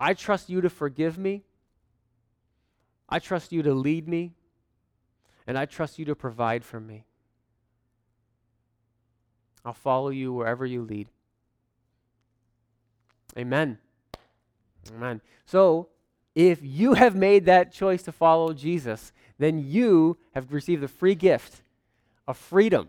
I 0.00 0.14
trust 0.14 0.48
you 0.48 0.62
to 0.62 0.70
forgive 0.70 1.18
me. 1.18 1.44
I 3.10 3.18
trust 3.18 3.52
you 3.52 3.62
to 3.62 3.74
lead 3.74 4.08
me. 4.08 4.32
And 5.46 5.58
I 5.58 5.66
trust 5.66 5.98
you 5.98 6.06
to 6.06 6.14
provide 6.14 6.64
for 6.64 6.80
me. 6.80 7.04
I'll 9.64 9.74
follow 9.74 10.10
you 10.10 10.32
wherever 10.32 10.64
you 10.64 10.82
lead. 10.82 11.08
Amen. 13.36 13.78
Amen. 14.94 15.20
So, 15.46 15.88
if 16.34 16.60
you 16.62 16.94
have 16.94 17.14
made 17.14 17.46
that 17.46 17.72
choice 17.72 18.02
to 18.04 18.12
follow 18.12 18.52
Jesus, 18.52 19.12
then 19.38 19.58
you 19.58 20.18
have 20.34 20.52
received 20.52 20.82
the 20.82 20.88
free 20.88 21.14
gift 21.14 21.62
of 22.26 22.36
freedom 22.36 22.88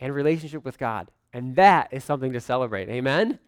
and 0.00 0.14
relationship 0.14 0.64
with 0.64 0.78
God. 0.78 1.10
And 1.32 1.56
that 1.56 1.88
is 1.92 2.04
something 2.04 2.32
to 2.32 2.40
celebrate. 2.40 2.88
Amen? 2.88 3.38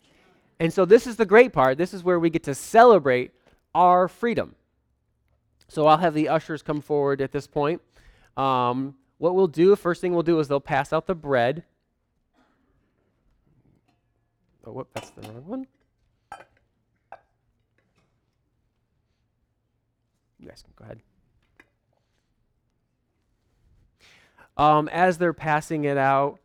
And 0.61 0.72
so, 0.72 0.85
this 0.85 1.07
is 1.07 1.16
the 1.16 1.26
great 1.26 1.53
part. 1.53 1.79
This 1.79 1.95
is 1.95 2.05
where 2.05 2.18
we 2.18 2.31
get 2.31 2.45
to 2.45 2.55
celebrate 2.55 3.33
our 3.74 4.09
freedom. 4.09 4.55
So, 5.68 5.87
I'll 5.87 5.99
have 5.99 6.14
the 6.14 6.29
ushers 6.29 6.62
come 6.62 6.81
forward 6.81 7.20
at 7.20 7.33
this 7.33 7.47
point. 7.47 7.81
Um, 8.37 8.95
what 9.18 9.35
we'll 9.35 9.49
do, 9.49 9.74
first 9.74 10.01
thing 10.01 10.12
we'll 10.12 10.22
do 10.22 10.39
is 10.39 10.49
they'll 10.49 10.61
pass 10.61 10.93
out 10.93 11.07
the 11.07 11.14
bread. 11.14 11.64
Oh, 14.68 14.72
whoop, 14.72 14.88
that's 14.92 15.08
the 15.10 15.22
wrong 15.22 15.46
one. 15.46 15.66
You 20.38 20.48
guys 20.48 20.62
can 20.62 20.74
go 20.76 20.84
ahead. 20.84 21.00
Um, 24.58 24.88
as 24.88 25.16
they're 25.16 25.32
passing 25.32 25.84
it 25.84 25.96
out, 25.96 26.38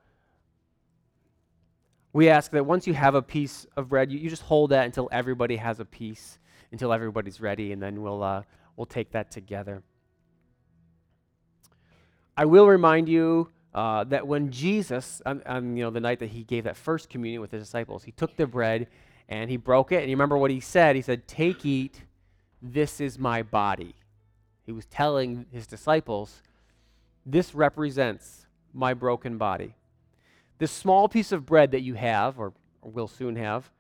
we 2.13 2.29
ask 2.29 2.51
that 2.51 2.65
once 2.65 2.87
you 2.87 2.93
have 2.93 3.13
a 3.13 3.21
piece 3.21 3.65
of 3.75 3.89
bread, 3.89 4.09
you, 4.09 4.19
you 4.19 4.29
just 4.29 4.43
hold 4.43 4.69
that 4.69 4.85
until 4.85 5.09
everybody 5.11 5.57
has 5.57 5.81
a 5.81 5.85
piece, 5.85 6.39
until 6.71 6.93
everybody's 6.93 7.41
ready, 7.41 7.73
and 7.73 7.83
then 7.83 8.01
we'll, 8.01 8.23
uh, 8.23 8.43
we'll 8.77 8.85
take 8.85 9.11
that 9.11 9.31
together. 9.31 9.83
I 12.37 12.45
will 12.45 12.67
remind 12.67 13.09
you 13.09 13.49
uh, 13.73 14.03
that 14.05 14.27
when 14.27 14.51
Jesus, 14.51 15.21
on, 15.25 15.75
you 15.75 15.83
know, 15.83 15.89
the 15.89 15.99
night 15.99 16.19
that 16.19 16.29
he 16.29 16.43
gave 16.43 16.65
that 16.65 16.77
first 16.77 17.09
communion 17.09 17.41
with 17.41 17.51
his 17.51 17.63
disciples, 17.63 18.03
he 18.03 18.11
took 18.11 18.35
the 18.35 18.45
bread 18.45 18.87
and 19.27 19.49
he 19.49 19.57
broke 19.57 19.91
it. 19.91 20.01
And 20.01 20.09
you 20.09 20.15
remember 20.15 20.37
what 20.37 20.51
he 20.51 20.59
said? 20.59 20.95
He 20.95 21.01
said, 21.01 21.27
Take, 21.27 21.65
eat, 21.65 22.01
this 22.61 23.01
is 23.01 23.17
my 23.17 23.41
body. 23.41 23.95
He 24.65 24.71
was 24.71 24.85
telling 24.85 25.45
his 25.51 25.65
disciples, 25.65 26.41
This 27.25 27.55
represents 27.55 28.45
my 28.73 28.93
broken 28.93 29.37
body. 29.37 29.75
This 30.59 30.71
small 30.71 31.09
piece 31.09 31.31
of 31.31 31.45
bread 31.45 31.71
that 31.71 31.81
you 31.81 31.95
have, 31.95 32.39
or 32.39 32.53
will 32.81 33.07
soon 33.07 33.35
have, 33.35 33.71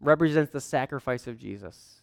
represents 0.00 0.52
the 0.52 0.60
sacrifice 0.60 1.26
of 1.26 1.38
Jesus. 1.38 2.02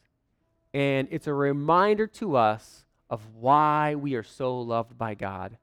And 0.73 1.07
it's 1.11 1.27
a 1.27 1.33
reminder 1.33 2.07
to 2.07 2.35
us 2.35 2.83
of 3.09 3.21
why 3.33 3.95
we 3.95 4.15
are 4.15 4.23
so 4.23 4.59
loved 4.59 4.97
by 4.97 5.15
God. 5.15 5.57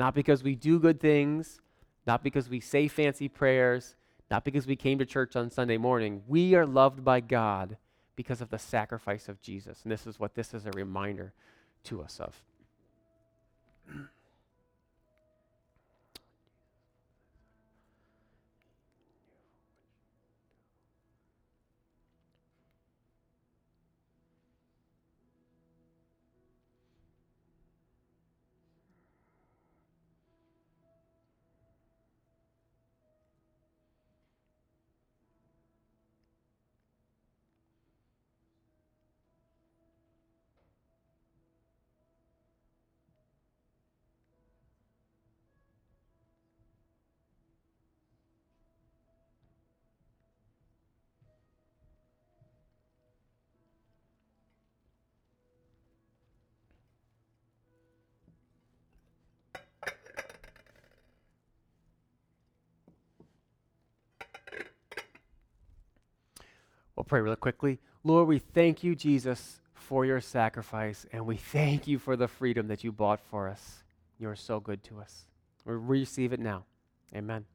Not 0.00 0.14
because 0.14 0.42
we 0.42 0.54
do 0.54 0.80
good 0.80 0.98
things, 0.98 1.60
not 2.06 2.24
because 2.24 2.48
we 2.48 2.58
say 2.58 2.88
fancy 2.88 3.28
prayers, 3.28 3.96
not 4.30 4.46
because 4.46 4.66
we 4.66 4.74
came 4.74 4.98
to 4.98 5.04
church 5.04 5.36
on 5.36 5.50
Sunday 5.50 5.76
morning. 5.76 6.22
We 6.26 6.54
are 6.54 6.64
loved 6.64 7.04
by 7.04 7.20
God 7.20 7.76
because 8.16 8.40
of 8.40 8.48
the 8.48 8.58
sacrifice 8.58 9.28
of 9.28 9.42
Jesus. 9.42 9.82
And 9.82 9.92
this 9.92 10.06
is 10.06 10.18
what 10.18 10.34
this 10.34 10.54
is 10.54 10.64
a 10.64 10.70
reminder 10.70 11.34
to 11.84 12.00
us 12.00 12.18
of. 12.18 12.42
Pray 67.10 67.20
really 67.20 67.34
quickly. 67.34 67.80
Lord, 68.04 68.28
we 68.28 68.38
thank 68.38 68.84
you, 68.84 68.94
Jesus, 68.94 69.60
for 69.74 70.06
your 70.06 70.20
sacrifice, 70.20 71.06
and 71.12 71.26
we 71.26 71.36
thank 71.36 71.88
you 71.88 71.98
for 71.98 72.14
the 72.14 72.28
freedom 72.28 72.68
that 72.68 72.84
you 72.84 72.92
bought 72.92 73.18
for 73.18 73.48
us. 73.48 73.82
You 74.20 74.28
are 74.28 74.36
so 74.36 74.60
good 74.60 74.84
to 74.84 75.00
us. 75.00 75.26
We 75.64 75.74
receive 75.74 76.32
it 76.32 76.38
now. 76.38 76.66
Amen. 77.12 77.46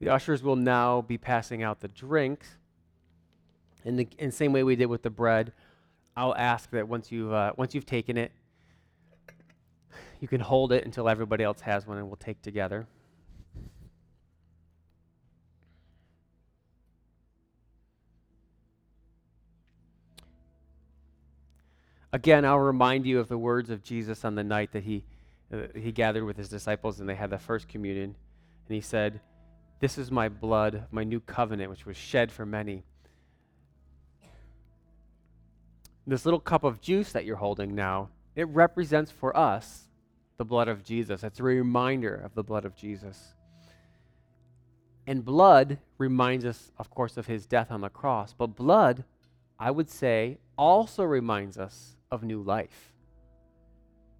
The 0.00 0.08
ushers 0.08 0.42
will 0.42 0.56
now 0.56 1.02
be 1.02 1.18
passing 1.18 1.62
out 1.62 1.80
the 1.80 1.88
drinks. 1.88 2.56
In 3.84 3.96
the 3.96 4.08
in 4.18 4.32
same 4.32 4.54
way 4.54 4.62
we 4.62 4.74
did 4.74 4.86
with 4.86 5.02
the 5.02 5.10
bread, 5.10 5.52
I'll 6.16 6.34
ask 6.34 6.70
that 6.70 6.88
once 6.88 7.10
you've 7.10 7.32
uh, 7.32 7.52
once 7.56 7.74
you've 7.74 7.86
taken 7.86 8.16
it, 8.16 8.30
you 10.20 10.28
can 10.28 10.40
hold 10.40 10.72
it 10.72 10.84
until 10.84 11.08
everybody 11.08 11.42
else 11.42 11.60
has 11.62 11.86
one, 11.86 11.98
and 11.98 12.06
we'll 12.06 12.16
take 12.16 12.40
together. 12.40 12.86
Again, 22.12 22.44
I'll 22.44 22.60
remind 22.60 23.06
you 23.06 23.18
of 23.18 23.26
the 23.26 23.36
words 23.36 23.70
of 23.70 23.82
Jesus 23.82 24.24
on 24.24 24.36
the 24.36 24.44
night 24.44 24.70
that 24.70 24.84
he 24.84 25.04
uh, 25.52 25.62
he 25.74 25.90
gathered 25.90 26.24
with 26.24 26.36
his 26.36 26.48
disciples 26.48 27.00
and 27.00 27.08
they 27.08 27.16
had 27.16 27.30
the 27.30 27.38
first 27.38 27.66
communion, 27.66 28.14
and 28.68 28.74
he 28.74 28.80
said, 28.80 29.20
"This 29.80 29.98
is 29.98 30.12
my 30.12 30.28
blood, 30.28 30.84
my 30.92 31.02
new 31.02 31.18
covenant, 31.18 31.70
which 31.70 31.84
was 31.84 31.96
shed 31.96 32.30
for 32.30 32.46
many." 32.46 32.84
This 36.06 36.24
little 36.24 36.40
cup 36.40 36.64
of 36.64 36.80
juice 36.80 37.12
that 37.12 37.24
you're 37.24 37.36
holding 37.36 37.74
now, 37.74 38.10
it 38.36 38.48
represents 38.48 39.10
for 39.10 39.36
us 39.36 39.84
the 40.36 40.44
blood 40.44 40.68
of 40.68 40.84
Jesus. 40.84 41.22
It's 41.22 41.40
a 41.40 41.44
reminder 41.44 42.14
of 42.14 42.34
the 42.34 42.42
blood 42.42 42.64
of 42.64 42.76
Jesus. 42.76 43.34
And 45.06 45.24
blood 45.24 45.78
reminds 45.98 46.44
us, 46.44 46.72
of 46.78 46.90
course, 46.90 47.16
of 47.16 47.26
his 47.26 47.46
death 47.46 47.70
on 47.70 47.80
the 47.80 47.88
cross. 47.88 48.34
But 48.36 48.48
blood, 48.48 49.04
I 49.58 49.70
would 49.70 49.88
say, 49.88 50.38
also 50.58 51.04
reminds 51.04 51.58
us 51.58 51.96
of 52.10 52.22
new 52.22 52.42
life. 52.42 52.92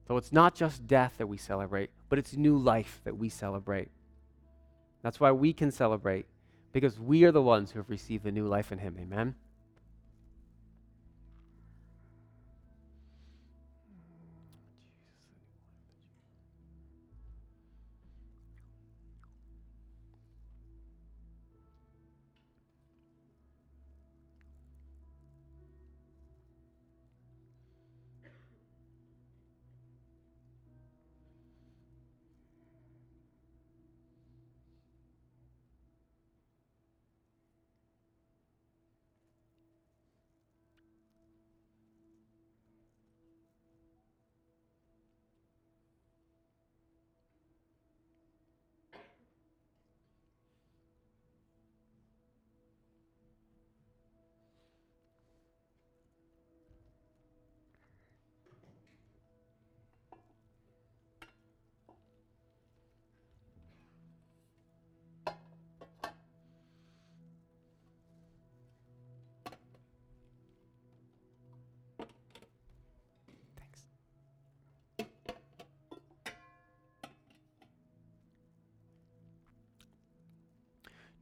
So 0.06 0.16
it's 0.16 0.32
not 0.32 0.54
just 0.54 0.86
death 0.86 1.14
that 1.18 1.26
we 1.26 1.38
celebrate, 1.38 1.90
but 2.08 2.18
it's 2.18 2.36
new 2.36 2.56
life 2.56 3.00
that 3.04 3.16
we 3.16 3.28
celebrate. 3.28 3.88
That's 5.02 5.20
why 5.20 5.32
we 5.32 5.52
can 5.52 5.70
celebrate, 5.70 6.26
because 6.72 6.98
we 6.98 7.24
are 7.24 7.32
the 7.32 7.42
ones 7.42 7.70
who 7.70 7.78
have 7.78 7.90
received 7.90 8.24
the 8.24 8.32
new 8.32 8.46
life 8.46 8.72
in 8.72 8.78
him. 8.78 8.96
Amen? 9.00 9.34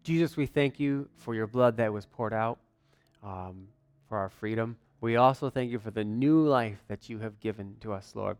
Jesus, 0.02 0.36
we 0.36 0.46
thank 0.46 0.80
you 0.80 1.08
for 1.16 1.34
your 1.34 1.46
blood 1.46 1.76
that 1.76 1.92
was 1.92 2.06
poured 2.06 2.32
out 2.32 2.58
um, 3.22 3.68
for 4.08 4.18
our 4.18 4.28
freedom. 4.28 4.76
We 5.00 5.16
also 5.16 5.48
thank 5.50 5.70
you 5.70 5.78
for 5.78 5.90
the 5.90 6.04
new 6.04 6.46
life 6.46 6.78
that 6.88 7.08
you 7.08 7.18
have 7.18 7.38
given 7.40 7.76
to 7.80 7.92
us, 7.92 8.12
Lord. 8.14 8.36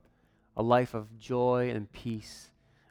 A 0.56 0.62
life 0.62 0.94
of 0.94 1.18
joy 1.18 1.70
and 1.70 1.90
peace 1.92 2.50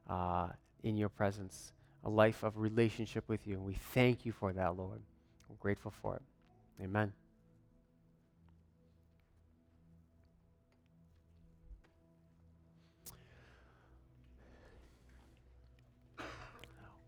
uh, 0.09 0.47
in 0.84 0.97
your 0.97 1.09
presence, 1.09 1.74
a 2.03 2.09
life 2.09 2.43
of 2.43 2.57
relationship 2.57 3.24
with 3.28 3.45
you. 3.45 3.55
And 3.55 3.65
we 3.65 3.76
thank 3.93 4.26
you 4.26 4.32
for 4.32 4.51
that, 4.53 4.76
Lord. 4.78 5.01
We're 5.49 5.55
grateful 5.59 5.93
for 6.01 6.15
it. 6.15 6.22
Amen. 6.84 7.20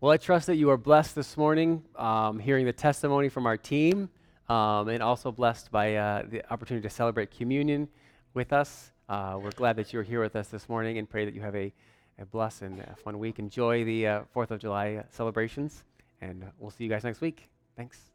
Well, 0.04 0.12
I 0.12 0.18
trust 0.18 0.48
that 0.48 0.56
you 0.56 0.68
are 0.68 0.76
blessed 0.76 1.14
this 1.14 1.34
morning 1.34 1.82
um, 1.96 2.38
hearing 2.38 2.66
the 2.66 2.74
testimony 2.74 3.30
from 3.30 3.46
our 3.46 3.56
team 3.56 4.10
um, 4.50 4.88
and 4.88 5.02
also 5.02 5.32
blessed 5.32 5.70
by 5.70 5.94
uh, 5.94 6.24
the 6.28 6.42
opportunity 6.52 6.86
to 6.86 6.94
celebrate 6.94 7.30
communion 7.30 7.88
with 8.34 8.52
us. 8.52 8.90
Uh, 9.08 9.38
we're 9.42 9.50
glad 9.52 9.76
that 9.76 9.94
you're 9.94 10.02
here 10.02 10.20
with 10.20 10.36
us 10.36 10.48
this 10.48 10.68
morning 10.68 10.98
and 10.98 11.08
pray 11.08 11.24
that 11.24 11.32
you 11.32 11.40
have 11.40 11.56
a, 11.56 11.72
a 12.18 12.26
blessed 12.26 12.60
and 12.60 12.80
a 12.80 12.94
fun 12.96 13.18
week. 13.18 13.38
Enjoy 13.38 13.82
the 13.82 14.06
uh, 14.06 14.22
4th 14.36 14.50
of 14.50 14.60
July 14.60 15.02
celebrations, 15.08 15.84
and 16.20 16.44
we'll 16.58 16.70
see 16.70 16.84
you 16.84 16.90
guys 16.90 17.02
next 17.02 17.22
week. 17.22 17.48
Thanks. 17.74 18.13